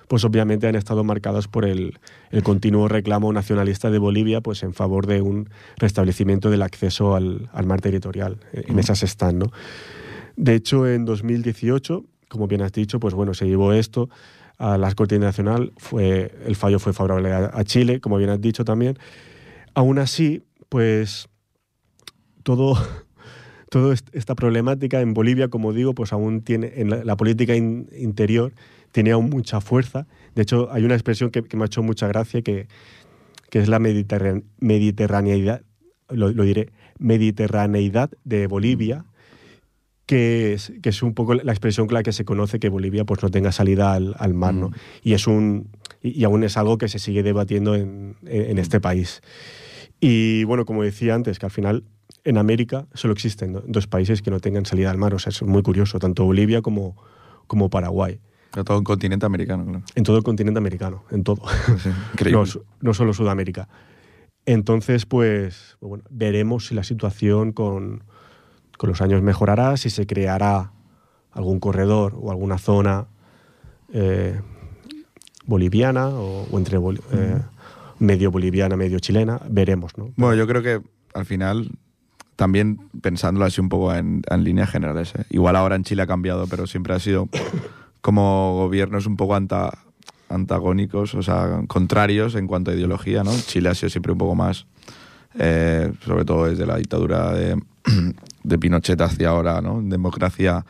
pues 0.07 0.23
obviamente 0.23 0.67
han 0.67 0.75
estado 0.75 1.03
marcadas 1.03 1.47
por 1.47 1.65
el, 1.65 1.99
el, 2.31 2.43
continuo 2.43 2.87
reclamo 2.87 3.31
nacionalista 3.33 3.89
de 3.89 3.99
Bolivia 3.99 4.41
pues 4.41 4.63
en 4.63 4.73
favor 4.73 5.05
de 5.05 5.21
un 5.21 5.49
restablecimiento 5.77 6.49
del 6.49 6.61
acceso 6.61 7.15
al, 7.15 7.49
al 7.53 7.65
mar 7.65 7.81
territorial. 7.81 8.39
En 8.53 8.75
mm. 8.75 8.79
esas 8.79 9.03
están, 9.03 9.39
¿no? 9.39 9.51
De 10.37 10.55
hecho, 10.55 10.87
en 10.87 11.03
2018, 11.05 12.05
como 12.29 12.47
bien 12.47 12.61
has 12.61 12.71
dicho, 12.71 12.99
pues 12.99 13.13
bueno, 13.13 13.33
se 13.33 13.47
llevó 13.47 13.73
esto 13.73 14.09
a 14.57 14.77
la 14.77 14.93
Corte 14.93 15.15
Internacional, 15.15 15.73
fue, 15.77 16.31
el 16.45 16.55
fallo 16.55 16.79
fue 16.79 16.93
favorable 16.93 17.31
a, 17.33 17.51
a 17.53 17.63
Chile, 17.63 17.99
como 17.99 18.17
bien 18.17 18.29
has 18.29 18.41
dicho 18.41 18.63
también. 18.63 18.97
Aún 19.73 19.99
así, 19.99 20.43
pues 20.69 21.27
todo, 22.43 22.77
toda 23.69 23.95
esta 24.13 24.35
problemática 24.35 25.01
en 25.01 25.13
Bolivia, 25.13 25.49
como 25.49 25.73
digo, 25.73 25.93
pues 25.93 26.13
aún 26.13 26.41
tiene 26.41 26.73
en 26.77 26.89
la, 26.89 27.03
la 27.03 27.17
política 27.17 27.55
in, 27.55 27.89
interior 27.97 28.53
tiene 28.91 29.11
aún 29.11 29.29
mucha 29.29 29.61
fuerza. 29.61 30.07
De 30.35 30.43
hecho, 30.43 30.69
hay 30.71 30.83
una 30.83 30.95
expresión 30.95 31.31
que, 31.31 31.43
que 31.43 31.57
me 31.57 31.63
ha 31.63 31.65
hecho 31.67 31.83
mucha 31.83 32.07
gracia 32.07 32.41
que, 32.41 32.67
que 33.49 33.59
es 33.59 33.67
la 33.67 33.79
mediterrane, 33.79 34.43
mediterraneidad, 34.59 35.61
lo, 36.09 36.31
lo, 36.31 36.43
diré, 36.43 36.71
mediterraneidad 36.99 38.11
de 38.23 38.47
Bolivia, 38.47 39.05
que 40.05 40.53
es, 40.53 40.71
que 40.81 40.89
es 40.89 41.03
un 41.03 41.13
poco 41.13 41.33
la 41.33 41.51
expresión 41.51 41.87
con 41.87 41.95
la 41.95 42.03
que 42.03 42.13
se 42.13 42.23
conoce 42.23 42.59
que 42.59 42.69
Bolivia 42.69 43.03
pues, 43.03 43.21
no 43.21 43.29
tenga 43.29 43.51
salida 43.51 43.93
al, 43.93 44.15
al 44.17 44.33
mar. 44.33 44.53
¿no? 44.53 44.71
Y, 45.03 45.13
es 45.13 45.27
un, 45.27 45.69
y, 46.01 46.21
y, 46.21 46.23
aún 46.23 46.43
es 46.43 46.55
algo 46.57 46.77
que 46.77 46.87
se 46.87 46.99
sigue 46.99 47.23
debatiendo 47.23 47.75
en, 47.75 48.15
en 48.25 48.57
este 48.57 48.79
país. 48.79 49.21
Y 49.99 50.43
bueno, 50.45 50.65
como 50.65 50.83
decía 50.83 51.15
antes, 51.15 51.39
que 51.39 51.45
al 51.45 51.51
final 51.51 51.83
en 52.23 52.37
América 52.37 52.87
solo 52.93 53.13
existen 53.13 53.57
dos 53.67 53.87
países 53.87 54.21
que 54.21 54.31
no 54.31 54.39
tengan 54.39 54.65
salida 54.65 54.91
al 54.91 54.97
mar. 54.97 55.13
O 55.13 55.19
sea, 55.19 55.29
es 55.29 55.41
muy 55.43 55.63
curioso, 55.63 55.99
tanto 55.99 56.25
Bolivia 56.25 56.61
como, 56.61 56.95
como 57.47 57.69
Paraguay. 57.69 58.19
En 58.55 58.63
todo 58.63 58.77
el 58.77 58.83
continente 58.83 59.25
americano, 59.25 59.65
claro. 59.65 59.83
En 59.95 60.03
todo 60.03 60.17
el 60.17 60.23
continente 60.23 60.57
americano, 60.57 61.03
en 61.11 61.23
todo. 61.23 61.41
Sí, 61.81 62.31
no, 62.31 62.43
no, 62.81 62.93
solo 62.93 63.13
Sudamérica. 63.13 63.67
Entonces, 64.45 65.05
pues, 65.05 65.77
bueno, 65.81 66.03
veremos 66.09 66.67
si 66.67 66.75
la 66.75 66.83
situación 66.83 67.51
con, 67.51 68.03
con, 68.77 68.89
los 68.89 69.01
años 69.01 69.21
mejorará, 69.21 69.75
si 69.77 69.89
se 69.89 70.07
creará 70.07 70.71
algún 71.31 71.59
corredor 71.59 72.17
o 72.19 72.31
alguna 72.31 72.57
zona 72.57 73.07
eh, 73.93 74.39
boliviana 75.45 76.07
o, 76.09 76.47
o 76.49 76.57
entre 76.57 76.77
eh, 76.77 77.41
medio 77.99 78.31
boliviana, 78.31 78.77
medio 78.77 78.99
chilena, 78.99 79.41
veremos, 79.49 79.97
¿no? 79.97 80.13
Bueno, 80.15 80.35
yo 80.35 80.47
creo 80.47 80.63
que 80.63 80.81
al 81.13 81.25
final 81.25 81.69
también 82.37 82.77
pensándolo 83.01 83.45
así 83.45 83.59
un 83.59 83.67
poco 83.67 83.93
en, 83.93 84.21
en 84.29 84.43
líneas 84.43 84.69
generales. 84.69 85.13
¿eh? 85.15 85.23
Igual 85.29 85.55
ahora 85.55 85.75
en 85.75 85.83
Chile 85.83 86.03
ha 86.03 86.07
cambiado, 86.07 86.47
pero 86.47 86.67
siempre 86.67 86.93
ha 86.93 86.99
sido 86.99 87.27
como 88.01 88.55
gobiernos 88.55 89.05
un 89.05 89.17
poco 89.17 89.35
anta, 89.35 89.77
antagónicos, 90.29 91.13
o 91.15 91.21
sea, 91.21 91.61
contrarios 91.67 92.35
en 92.35 92.47
cuanto 92.47 92.71
a 92.71 92.73
ideología, 92.73 93.23
¿no? 93.23 93.31
Chile 93.31 93.69
ha 93.69 93.75
sido 93.75 93.89
siempre 93.89 94.11
un 94.11 94.17
poco 94.17 94.35
más, 94.35 94.65
eh, 95.37 95.91
sobre 96.05 96.25
todo 96.25 96.45
desde 96.45 96.65
la 96.65 96.77
dictadura 96.77 97.33
de, 97.33 97.61
de, 98.43 98.59
Pinochet 98.59 98.99
hacia 99.01 99.29
ahora, 99.29 99.61
¿no? 99.61 99.81
Democracia, 99.81 100.65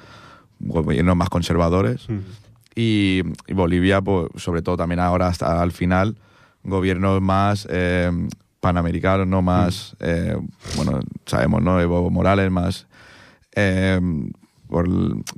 gobiernos 0.60 1.16
más 1.16 1.30
conservadores. 1.30 2.10
Mm. 2.10 2.20
Y, 2.76 3.22
y, 3.48 3.54
Bolivia, 3.54 4.02
pues, 4.02 4.30
sobre 4.36 4.62
todo 4.62 4.78
también 4.78 5.00
ahora 5.00 5.28
hasta 5.28 5.62
al 5.62 5.72
final, 5.72 6.18
gobiernos 6.64 7.22
más 7.22 7.68
eh, 7.72 8.12
panamericanos, 8.60 9.28
¿no? 9.28 9.42
Más, 9.42 9.96
mm. 10.00 10.04
eh, 10.04 10.38
bueno, 10.76 11.00
sabemos, 11.26 11.62
¿no? 11.62 11.80
Evo 11.82 12.10
Morales, 12.10 12.52
más... 12.52 12.88
Eh, 13.56 14.00
por, 14.68 14.88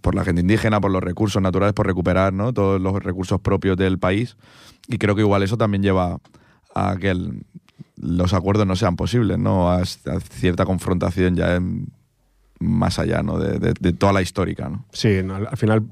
por, 0.01 0.15
la 0.15 0.23
gente 0.23 0.41
indígena, 0.41 0.81
por 0.81 0.91
los 0.91 1.03
recursos 1.03 1.41
naturales, 1.41 1.73
por 1.73 1.87
recuperar 1.87 2.33
¿no? 2.33 2.53
todos 2.53 2.81
los 2.81 3.01
recursos 3.03 3.39
propios 3.41 3.77
del 3.77 3.99
país. 3.99 4.37
Y 4.87 4.97
creo 4.97 5.15
que 5.15 5.21
igual 5.21 5.43
eso 5.43 5.57
también 5.57 5.83
lleva 5.83 6.19
a 6.75 6.95
que 6.99 7.09
el, 7.09 7.43
los 7.95 8.33
acuerdos 8.33 8.65
no 8.65 8.75
sean 8.75 8.95
posibles, 8.95 9.37
¿no? 9.37 9.69
A, 9.69 9.81
a 9.81 10.19
cierta 10.31 10.65
confrontación 10.65 11.35
ya 11.35 11.55
en, 11.55 11.87
más 12.59 12.99
allá 12.99 13.23
¿no? 13.23 13.39
de, 13.39 13.57
de, 13.59 13.73
de, 13.79 13.93
toda 13.93 14.13
la 14.13 14.21
histórica. 14.21 14.69
¿no? 14.69 14.85
Sí, 14.91 15.21
no, 15.23 15.35
al 15.35 15.57
final, 15.57 15.83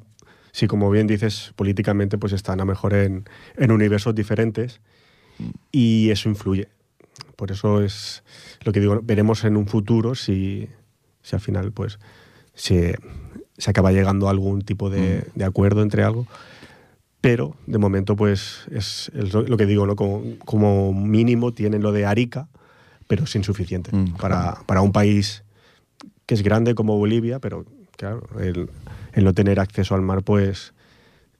sí, 0.51 0.67
como 0.67 0.89
bien 0.91 1.07
dices, 1.07 1.53
políticamente 1.55 2.17
pues 2.17 2.33
están 2.33 2.59
a 2.61 2.65
mejor 2.65 2.93
en, 2.93 3.25
en 3.55 3.71
universos 3.71 4.13
diferentes 4.13 4.81
y 5.71 6.09
eso 6.09 6.29
influye. 6.29 6.67
Por 7.35 7.51
eso 7.51 7.81
es 7.81 8.23
lo 8.63 8.71
que 8.71 8.79
digo, 8.79 8.99
veremos 9.03 9.43
en 9.43 9.57
un 9.57 9.67
futuro 9.67 10.15
si, 10.15 10.67
si 11.21 11.35
al 11.35 11.41
final 11.41 11.71
pues 11.71 11.99
se, 12.53 12.97
se 13.57 13.69
acaba 13.69 13.91
llegando 13.91 14.27
a 14.27 14.31
algún 14.31 14.61
tipo 14.61 14.89
de, 14.89 15.25
mm. 15.33 15.39
de, 15.39 15.45
acuerdo 15.45 15.81
entre 15.81 16.03
algo. 16.03 16.27
Pero 17.21 17.55
de 17.65 17.77
momento, 17.77 18.15
pues 18.15 18.65
es, 18.71 19.11
es 19.15 19.33
lo 19.33 19.57
que 19.57 19.65
digo, 19.65 19.87
¿no? 19.87 19.95
Como, 19.95 20.23
como, 20.45 20.93
mínimo 20.93 21.51
tienen 21.51 21.81
lo 21.81 21.91
de 21.91 22.05
Arica, 22.05 22.47
pero 23.07 23.23
es 23.23 23.35
insuficiente 23.35 23.95
mm, 23.95 24.17
para, 24.17 24.41
claro. 24.41 24.63
para, 24.65 24.81
un 24.81 24.91
país 24.91 25.43
que 26.25 26.35
es 26.35 26.43
grande 26.43 26.75
como 26.75 26.97
Bolivia, 26.97 27.39
pero 27.39 27.65
claro, 27.95 28.27
el, 28.39 28.69
el, 29.13 29.23
no 29.23 29.33
tener 29.33 29.59
acceso 29.59 29.95
al 29.95 30.01
mar, 30.01 30.23
pues 30.23 30.73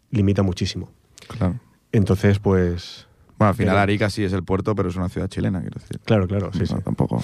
limita 0.10 0.42
muchísimo. 0.42 0.90
Claro. 1.28 1.60
Entonces, 1.92 2.40
pues. 2.40 3.06
Bueno, 3.38 3.50
al 3.50 3.56
final 3.56 3.74
pero, 3.74 3.82
Arica 3.82 4.10
sí 4.10 4.24
es 4.24 4.34
el 4.34 4.44
puerto, 4.44 4.74
pero 4.74 4.90
es 4.90 4.96
una 4.96 5.10
ciudad 5.10 5.28
chilena, 5.28 5.62
quiero 5.62 5.80
decir. 5.80 6.00
Claro, 6.04 6.28
claro, 6.28 6.52
sí, 6.54 6.62
no, 6.62 6.66
sí. 6.66 6.76
Tampoco. 6.84 7.22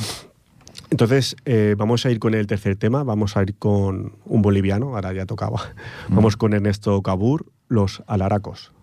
Entonces, 0.94 1.36
eh, 1.46 1.74
vamos 1.76 2.06
a 2.06 2.12
ir 2.12 2.20
con 2.20 2.36
el 2.36 2.46
tercer 2.46 2.76
tema, 2.76 3.04
vamos 3.04 3.36
a 3.36 3.42
ir 3.42 3.56
con 3.56 4.14
un 4.26 4.42
boliviano, 4.44 4.94
ahora 4.94 5.12
ya 5.12 5.26
tocaba. 5.26 5.74
Mm. 6.08 6.16
Vamos 6.18 6.38
con 6.38 6.54
Ernesto 6.54 7.02
Cabur, 7.02 7.52
Los 7.68 8.04
Alaracos. 8.06 8.74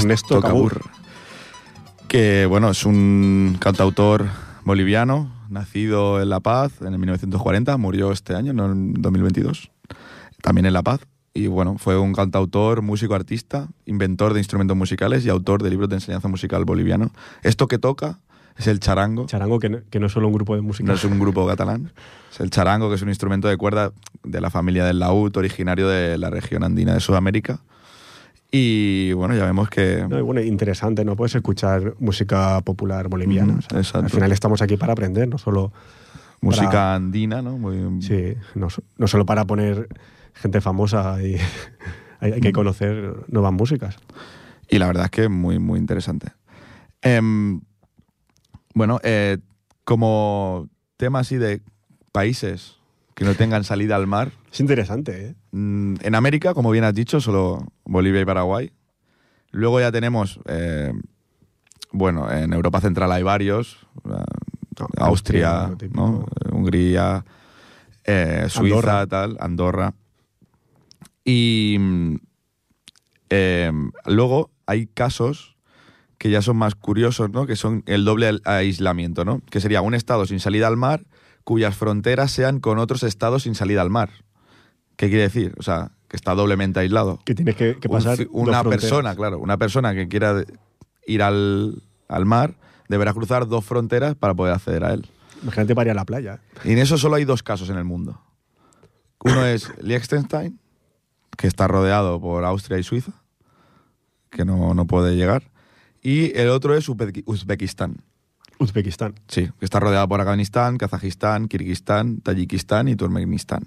Ernesto 0.00 0.40
Cabur. 0.40 0.80
Que 2.08 2.46
bueno, 2.46 2.70
es 2.70 2.84
un 2.86 3.56
cantautor 3.60 4.26
boliviano, 4.64 5.30
nacido 5.50 6.22
en 6.22 6.30
La 6.30 6.40
Paz 6.40 6.80
en 6.80 6.92
el 6.94 6.98
1940, 6.98 7.76
murió 7.76 8.10
este 8.10 8.34
año, 8.34 8.52
no 8.52 8.72
en 8.72 8.94
2022, 8.94 9.70
también 10.42 10.66
en 10.66 10.72
La 10.72 10.82
Paz. 10.82 11.00
Y 11.32 11.46
bueno, 11.46 11.76
fue 11.78 11.96
un 11.98 12.12
cantautor, 12.12 12.82
músico, 12.82 13.14
artista, 13.14 13.68
inventor 13.86 14.32
de 14.32 14.40
instrumentos 14.40 14.76
musicales 14.76 15.24
y 15.24 15.28
autor 15.28 15.62
de 15.62 15.70
libros 15.70 15.88
de 15.88 15.96
enseñanza 15.96 16.28
musical 16.28 16.64
boliviano. 16.64 17.12
Esto 17.42 17.68
que 17.68 17.78
toca 17.78 18.18
es 18.56 18.66
el 18.66 18.80
charango. 18.80 19.26
Charango, 19.26 19.60
que 19.60 19.68
no, 19.68 19.78
que 19.90 20.00
no 20.00 20.06
es 20.06 20.12
solo 20.12 20.26
un 20.26 20.32
grupo 20.32 20.56
de 20.56 20.62
música. 20.62 20.88
No 20.88 20.94
es 20.94 21.04
un 21.04 21.20
grupo 21.20 21.46
catalán. 21.46 21.92
Es 22.32 22.40
el 22.40 22.50
charango, 22.50 22.88
que 22.88 22.96
es 22.96 23.02
un 23.02 23.10
instrumento 23.10 23.46
de 23.48 23.56
cuerda 23.56 23.92
de 24.24 24.40
la 24.40 24.50
familia 24.50 24.84
del 24.84 24.98
laúd, 24.98 25.36
originario 25.36 25.88
de 25.88 26.18
la 26.18 26.30
región 26.30 26.64
andina 26.64 26.94
de 26.94 27.00
Sudamérica. 27.00 27.60
Y 28.52 29.12
bueno, 29.12 29.34
ya 29.36 29.44
vemos 29.44 29.68
que... 29.70 30.04
No, 30.08 30.18
y 30.18 30.22
bueno, 30.22 30.40
interesante, 30.40 31.04
¿no? 31.04 31.14
Puedes 31.14 31.34
escuchar 31.36 31.94
música 32.00 32.60
popular 32.62 33.08
boliviana. 33.08 33.52
Mm, 33.54 33.58
o 33.58 33.62
sea, 33.62 33.78
exacto. 33.78 34.06
Al 34.06 34.10
final 34.10 34.32
estamos 34.32 34.60
aquí 34.62 34.76
para 34.76 34.92
aprender, 34.92 35.28
no 35.28 35.38
solo... 35.38 35.72
Música 36.42 36.66
para- 36.70 36.94
andina, 36.94 37.42
¿no? 37.42 37.58
Muy, 37.58 38.00
Sí, 38.02 38.34
no, 38.54 38.70
so- 38.70 38.82
no 38.96 39.06
solo 39.06 39.26
para 39.26 39.44
poner 39.44 39.88
gente 40.32 40.60
famosa 40.62 41.22
y 41.22 41.36
hay, 42.20 42.30
Mm. 42.30 42.34
hay 42.34 42.40
que 42.40 42.52
conocer 42.52 43.14
nuevas 43.28 43.52
músicas. 43.52 43.96
Y 44.68 44.78
la 44.78 44.86
verdad 44.86 45.04
es 45.04 45.10
que 45.10 45.28
muy, 45.28 45.58
muy 45.58 45.78
interesante. 45.78 46.28
Em, 47.02 47.60
bueno, 48.74 49.00
eh, 49.02 49.38
como 49.84 50.68
tema 50.96 51.20
así 51.20 51.36
de 51.36 51.60
países 52.12 52.76
que 53.14 53.24
no 53.24 53.34
tengan 53.34 53.62
salida 53.64 53.96
al 53.96 54.06
mar, 54.06 54.32
Es 54.52 54.60
interesante, 54.60 55.26
¿eh? 55.26 55.34
mm, 55.52 55.96
en 56.02 56.14
América, 56.14 56.54
como 56.54 56.70
bien 56.70 56.84
has 56.84 56.94
dicho, 56.94 57.20
solo 57.20 57.66
Bolivia 57.84 58.20
y 58.20 58.24
Paraguay. 58.24 58.72
Luego 59.52 59.80
ya 59.80 59.92
tenemos, 59.92 60.40
eh, 60.46 60.92
bueno, 61.92 62.30
en 62.30 62.52
Europa 62.52 62.80
Central 62.80 63.12
hay 63.12 63.22
varios, 63.22 63.86
eh, 64.04 64.24
No, 64.78 64.88
Austria, 64.96 65.70
Hungría, 66.50 67.24
eh, 68.04 68.46
Suiza, 68.48 68.76
Andorra. 68.76 69.06
tal, 69.06 69.36
Andorra. 69.40 69.94
Y 71.24 71.76
mm, 71.78 72.16
eh, 73.30 73.72
luego 74.06 74.50
hay 74.66 74.86
casos 74.86 75.56
que 76.18 76.30
ya 76.30 76.42
son 76.42 76.56
más 76.56 76.74
curiosos, 76.74 77.30
¿no? 77.30 77.46
Que 77.46 77.56
son 77.56 77.82
el 77.86 78.04
doble 78.04 78.40
aislamiento, 78.44 79.24
¿no? 79.24 79.40
Que 79.50 79.60
sería 79.60 79.80
un 79.80 79.94
estado 79.94 80.26
sin 80.26 80.40
salida 80.40 80.66
al 80.66 80.76
mar 80.76 81.04
cuyas 81.44 81.74
fronteras 81.76 82.30
sean 82.30 82.60
con 82.60 82.78
otros 82.78 83.02
estados 83.02 83.44
sin 83.44 83.54
salida 83.54 83.80
al 83.82 83.90
mar. 83.90 84.10
¿Qué 85.00 85.08
quiere 85.08 85.22
decir? 85.22 85.54
O 85.56 85.62
sea, 85.62 85.92
que 86.08 86.16
está 86.18 86.34
doblemente 86.34 86.78
aislado. 86.78 87.20
Que 87.24 87.34
tienes 87.34 87.56
que, 87.56 87.74
pasar 87.88 88.18
una 88.32 88.62
persona, 88.62 89.16
claro, 89.16 89.38
una 89.38 89.56
persona 89.56 89.94
que 89.94 90.08
quiera 90.08 90.44
ir 91.06 91.22
al, 91.22 91.82
al 92.06 92.26
mar 92.26 92.56
deberá 92.86 93.14
cruzar 93.14 93.48
dos 93.48 93.64
fronteras 93.64 94.14
para 94.14 94.34
poder 94.34 94.52
acceder 94.52 94.84
a 94.84 94.92
él. 94.92 95.08
Imagínate 95.42 95.74
para 95.74 95.86
ir 95.88 95.90
a 95.92 95.94
la 95.94 96.04
playa. 96.04 96.42
Y 96.64 96.72
en 96.72 96.78
eso 96.80 96.98
solo 96.98 97.16
hay 97.16 97.24
dos 97.24 97.42
casos 97.42 97.70
en 97.70 97.78
el 97.78 97.84
mundo. 97.84 98.20
Uno 99.24 99.46
es 99.46 99.72
Liechtenstein, 99.82 100.60
que 101.38 101.46
está 101.46 101.66
rodeado 101.66 102.20
por 102.20 102.44
Austria 102.44 102.76
y 102.78 102.82
Suiza, 102.82 103.12
que 104.28 104.44
no, 104.44 104.74
no 104.74 104.84
puede 104.86 105.16
llegar. 105.16 105.44
Y 106.02 106.36
el 106.38 106.50
otro 106.50 106.74
es 106.76 106.90
Uzbeki- 106.90 107.22
Uzbekistán, 107.24 108.02
Uzbekistán. 108.58 109.14
sí, 109.28 109.48
que 109.58 109.64
está 109.64 109.80
rodeado 109.80 110.06
por 110.08 110.20
Afganistán, 110.20 110.76
Kazajistán, 110.76 111.48
Kirguistán, 111.48 112.20
Tayikistán 112.20 112.88
y 112.88 112.96
Turkmenistán. 112.96 113.62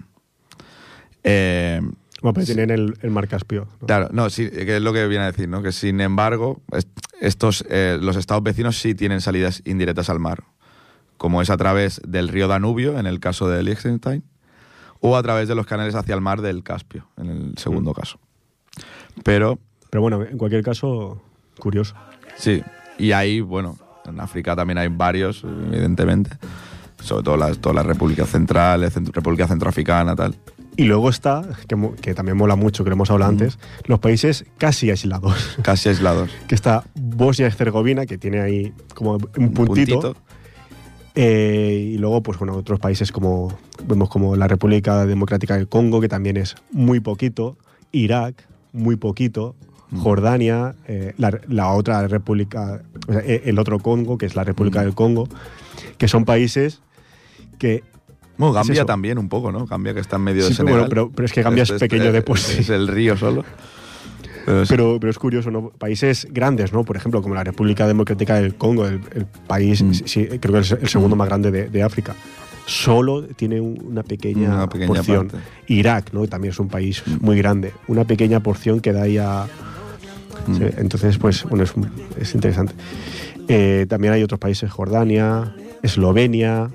Eh, 1.24 1.80
Bueno, 2.21 2.36
pero 2.36 2.45
Sí. 2.45 2.53
tienen 2.55 2.69
el, 2.80 2.97
el 3.01 3.09
mar 3.11 3.28
Caspio. 3.28 3.67
¿no? 3.82 3.88
Claro, 3.88 4.07
no, 4.13 4.30
sí, 4.30 4.49
que 4.49 4.78
es 4.78 4.82
lo 4.82 4.93
que 4.93 5.05
viene 5.07 5.26
a 5.26 5.32
decir, 5.32 5.49
¿no? 5.49 5.61
Que 5.61 5.74
sin 5.74 5.99
embargo, 5.99 6.61
est- 6.71 6.88
estos, 7.19 7.65
eh, 7.69 7.97
los 8.01 8.15
estados 8.15 8.41
vecinos 8.43 8.78
sí 8.78 8.95
tienen 8.95 9.19
salidas 9.19 9.61
indirectas 9.65 10.09
al 10.09 10.19
mar, 10.19 10.43
como 11.17 11.41
es 11.41 11.49
a 11.49 11.57
través 11.57 12.01
del 12.07 12.30
río 12.30 12.47
Danubio, 12.47 12.97
en 12.97 13.07
el 13.07 13.19
caso 13.19 13.49
de 13.49 13.61
Liechtenstein, 13.61 14.24
o 15.01 15.17
a 15.17 15.24
través 15.24 15.49
de 15.49 15.55
los 15.55 15.65
canales 15.65 15.95
hacia 15.95 16.15
el 16.15 16.21
mar 16.21 16.41
del 16.41 16.63
Caspio, 16.63 17.09
en 17.17 17.28
el 17.30 17.57
segundo 17.57 17.91
Mm. 17.91 17.93
caso. 17.93 18.19
Pero, 19.26 19.59
Pero 19.89 20.01
bueno, 20.01 20.24
en 20.24 20.38
cualquier 20.38 20.63
caso, 20.63 21.21
curioso. 21.59 21.93
sí, 22.38 22.63
y 22.97 23.11
ahí, 23.11 23.41
bueno, 23.41 23.78
en 24.05 24.19
África 24.21 24.55
también 24.55 24.78
hay 24.78 24.88
varios, 24.88 25.43
evidentemente, 25.43 26.32
sobre 27.01 27.24
todo 27.24 27.36
las, 27.36 27.57
todas 27.59 27.76
las 27.76 27.86
repúblicas 27.86 28.30
centrales, 28.30 28.95
Cent- 28.95 29.11
República 29.13 29.45
Centroafricana, 29.47 30.15
tal. 30.15 30.36
Y 30.76 30.86
luego 30.86 31.09
está, 31.09 31.43
que, 32.01 32.13
también 32.13 32.38
mola 32.38 32.55
mucho, 32.55 32.84
que 32.84 32.89
lo 32.89 32.95
hemos 32.95 33.11
hablado 33.11 33.32
antes, 33.32 33.59
los 33.86 33.99
países 33.99 34.45
casi 34.57 34.89
aislados. 34.89 35.57
Casi 35.61 35.89
aislados. 35.89 36.30
que 36.47 36.55
está 36.55 36.84
Bosnia 36.95 37.45
y 37.45 37.51
Herzegovina, 37.51 38.05
que 38.05 38.17
tiene 38.17 38.41
ahí 38.41 38.74
como 38.95 39.13
un 39.13 39.53
puntito. 39.53 39.99
puntito. 39.99 40.15
Eh, 41.15 41.91
y 41.93 41.97
luego, 41.99 42.24
pues 42.24 42.39
bueno, 42.39 42.55
otros 42.55 42.80
países 42.80 43.11
como 43.11 43.55
vemos 43.86 44.09
como 44.09 44.36
la 44.36 44.47
República 44.47 45.05
Democrática 45.05 45.55
del 45.55 45.67
Congo, 45.67 46.01
que 46.01 46.09
también 46.09 46.38
es 46.38 46.55
muy 46.71 46.99
poquito, 47.01 47.55
Irak, 47.91 48.47
muy 48.71 48.95
poquito, 48.95 49.55
Mm. 49.93 49.99
Jordania, 49.99 50.76
eh, 50.88 51.13
la, 51.17 51.39
la 51.47 51.71
otra 51.71 52.07
república, 52.07 52.82
o 53.07 53.13
sea, 53.13 53.21
eh, 53.21 53.43
el 53.45 53.59
otro 53.59 53.80
Congo, 53.80 54.17
que 54.17 54.26
es 54.26 54.36
la 54.36 54.43
República 54.43 54.82
Mm. 54.82 54.86
del 54.86 54.95
Congo, 54.95 55.28
que 55.99 56.07
son 56.07 56.26
países 56.26 56.82
que 57.59 57.84
Bueno, 58.38 58.53
Gambia 58.53 58.86
también 58.86 59.17
un 59.19 59.29
poco, 59.29 59.51
¿no? 59.51 59.65
Gambia 59.67 59.93
que 59.93 59.99
está 59.99 60.15
en 60.15 60.23
medio 60.23 60.43
Sí, 60.43 60.49
de 60.49 60.55
Senegal. 60.55 60.79
bueno, 60.79 60.89
pero- 60.89 61.11
pero 61.13 61.25
es 61.25 61.31
que 61.34 61.43
Gambia 61.43 61.63
es 61.63 61.71
pequeño 61.73 62.11
de 62.11 62.21
por 62.21 62.39
sí. 62.39 62.57
Es 62.61 62.69
el 62.69 62.88
río 62.88 63.15
solo. 63.17 63.43
Pero. 64.45 64.63
Pero, 64.67 64.97
pero 64.99 65.09
es 65.11 65.17
curioso, 65.19 65.51
¿no? 65.51 65.69
Países 65.69 66.27
grandes, 66.31 66.73
¿no? 66.73 66.84
Por 66.84 66.97
ejemplo, 66.97 67.21
como 67.21 67.34
la 67.36 67.43
República 67.45 67.88
Democrática 67.88 68.36
del 68.36 68.55
Congo, 68.55 68.86
el, 68.88 68.99
el 69.15 69.25
país, 69.47 69.81
Mm. 69.81 69.93
sí, 69.93 70.25
creo 70.41 70.53
que 70.55 70.59
es 70.59 70.71
el 70.71 70.88
segundo 70.89 71.15
más 71.15 71.27
grande 71.29 71.49
de, 71.51 71.69
de 71.69 71.81
África, 71.84 72.13
solo 72.65 73.23
tiene 73.23 73.61
un- 73.61 73.81
una 73.88 74.03
pequeña, 74.03 74.49
Una 74.55 74.67
pequeña 74.67 74.88
porción. 74.88 75.27
parte. 75.29 75.45
Irak, 75.67 76.11
¿no? 76.11 76.27
También 76.27 76.51
es 76.51 76.59
un 76.59 76.67
país 76.67 77.03
Mm. 77.05 77.17
muy 77.25 77.38
grande. 77.38 77.71
Una 77.88 78.03
pequeña 78.03 78.41
porción 78.41 78.81
que 78.81 78.91
da 78.91 79.03
ahí 79.03 79.17
a... 79.17 79.45
Mm. 80.47 80.55
sí, 80.57 80.63
entonces, 80.77 81.17
pues, 81.19 81.43
bueno, 81.45 81.63
es, 81.63 81.73
es 82.19 82.36
interesante. 82.36 82.73
Eh, 83.47 83.86
también 83.88 84.11
hay 84.13 84.23
otros 84.23 84.39
países, 84.41 84.69
Jordania, 84.71 85.53
Eslovenia, 85.84 86.69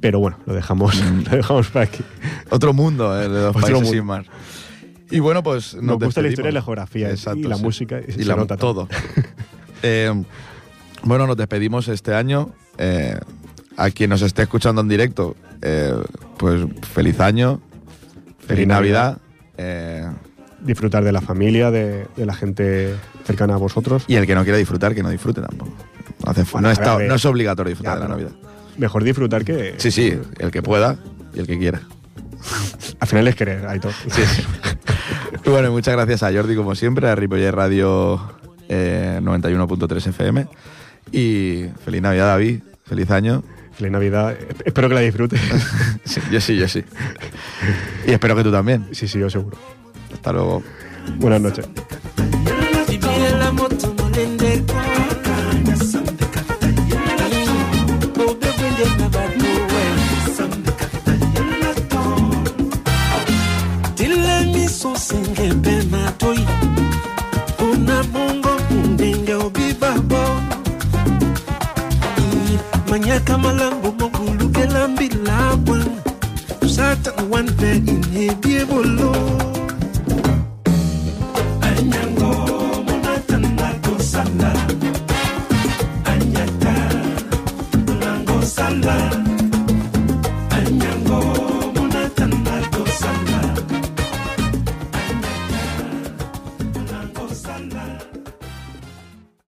pero 0.00 0.18
bueno, 0.20 0.38
lo 0.46 0.54
dejamos, 0.54 0.94
Mm. 0.96 1.22
lo 1.30 1.36
dejamos 1.36 1.68
para 1.68 1.84
aquí. 1.84 2.02
Otro 2.50 2.72
mundo, 2.72 3.14
eh, 3.20 3.22
de 3.22 3.28
los 3.28 3.48
Otro 3.50 3.60
países 3.60 3.74
mundo. 3.74 3.90
sin 3.90 4.04
mar. 4.04 4.24
Y 5.10 5.18
bueno, 5.18 5.42
pues 5.42 5.74
nos, 5.74 5.82
Nos 5.84 5.98
gusta 5.98 6.20
la 6.22 6.28
despedimos. 6.28 6.32
historia 6.32 6.50
y 6.50 6.52
la 6.54 6.62
geografía, 6.62 7.10
y 7.36 7.42
la 7.42 7.56
música, 7.56 8.00
y 8.06 8.12
se 8.12 8.24
la- 8.24 8.36
nota 8.36 8.56
todo. 8.56 8.88
Eh, 9.82 10.12
bueno, 11.04 11.26
nos 11.26 11.36
despedimos 11.38 11.88
este 11.88 12.14
año. 12.14 12.50
Eh, 12.76 13.18
a 13.78 13.90
quien 13.90 14.10
nos 14.10 14.20
esté 14.20 14.42
escuchando 14.42 14.82
en 14.82 14.88
directo, 14.88 15.36
eh, 15.62 15.94
pues 16.36 16.66
feliz 16.92 17.18
año, 17.20 17.60
feliz, 18.40 18.46
Feliz 18.46 18.66
Navidad. 18.66 19.18
eh, 19.56 20.06
Disfrutar 20.60 21.02
de 21.02 21.12
la 21.12 21.22
familia, 21.22 21.70
de, 21.70 22.06
de 22.14 22.26
la 22.26 22.34
gente 22.34 22.94
cercana 23.24 23.54
a 23.54 23.56
vosotros. 23.56 24.04
y 24.06 24.16
el 24.16 24.26
que 24.26 24.34
no 24.34 24.42
quiera 24.42 24.58
disfrutar, 24.58 24.94
que 24.94 25.02
no 25.02 25.08
disfrute 25.08 25.40
tampoco. 25.40 25.72
No, 26.22 26.30
hace- 26.30 26.42
Bueno, 26.52 26.60
no 26.66 26.68
a 26.68 26.72
está- 26.72 26.96
ver, 26.96 27.08
no 27.08 27.14
es 27.14 27.24
obligatorio 27.24 27.70
disfrutar 27.70 27.94
ya, 27.98 28.02
de 28.02 28.08
la 28.08 28.14
pero- 28.16 28.28
Navidad. 28.30 28.50
Mejor 28.80 29.04
disfrutar 29.04 29.44
que... 29.44 29.74
Sí, 29.76 29.90
sí, 29.90 30.18
el 30.38 30.50
que 30.50 30.62
pueda 30.62 30.96
y 31.34 31.40
el 31.40 31.46
que 31.46 31.58
quiera. 31.58 31.82
Al 32.98 33.06
final 33.06 33.28
es 33.28 33.36
querer, 33.36 33.66
Aitor. 33.66 33.92
Y 35.44 35.50
bueno, 35.50 35.68
y 35.68 35.70
muchas 35.70 35.94
gracias 35.94 36.22
a 36.22 36.32
Jordi, 36.32 36.56
como 36.56 36.74
siempre, 36.74 37.06
a 37.06 37.14
Ripollet 37.14 37.50
Radio 37.52 38.20
eh, 38.70 39.20
91.3 39.22 40.06
FM. 40.06 40.46
Y 41.12 41.66
feliz 41.84 42.00
Navidad, 42.00 42.26
David. 42.28 42.60
Feliz 42.84 43.10
año. 43.10 43.44
Feliz 43.72 43.92
Navidad. 43.92 44.34
Espero 44.64 44.88
que 44.88 44.94
la 44.94 45.00
disfrutes. 45.00 45.40
Sí, 46.04 46.20
yo 46.32 46.40
sí, 46.40 46.56
yo 46.56 46.66
sí. 46.66 46.82
Y 48.06 48.12
espero 48.12 48.34
que 48.34 48.42
tú 48.42 48.50
también. 48.50 48.88
sí, 48.92 49.06
sí, 49.06 49.18
yo 49.18 49.28
seguro. 49.28 49.58
Hasta 50.12 50.32
luego. 50.32 50.62
Buenas 51.18 51.42
noches. 51.42 51.68
miaka 73.10 73.38
malambo 73.38 73.92
mokulu 73.98 74.50
elambi 74.62 75.08
labwa 75.26 75.78
satana 76.74 77.22
wanpe 77.30 77.76
inhebiebolo 77.76 79.12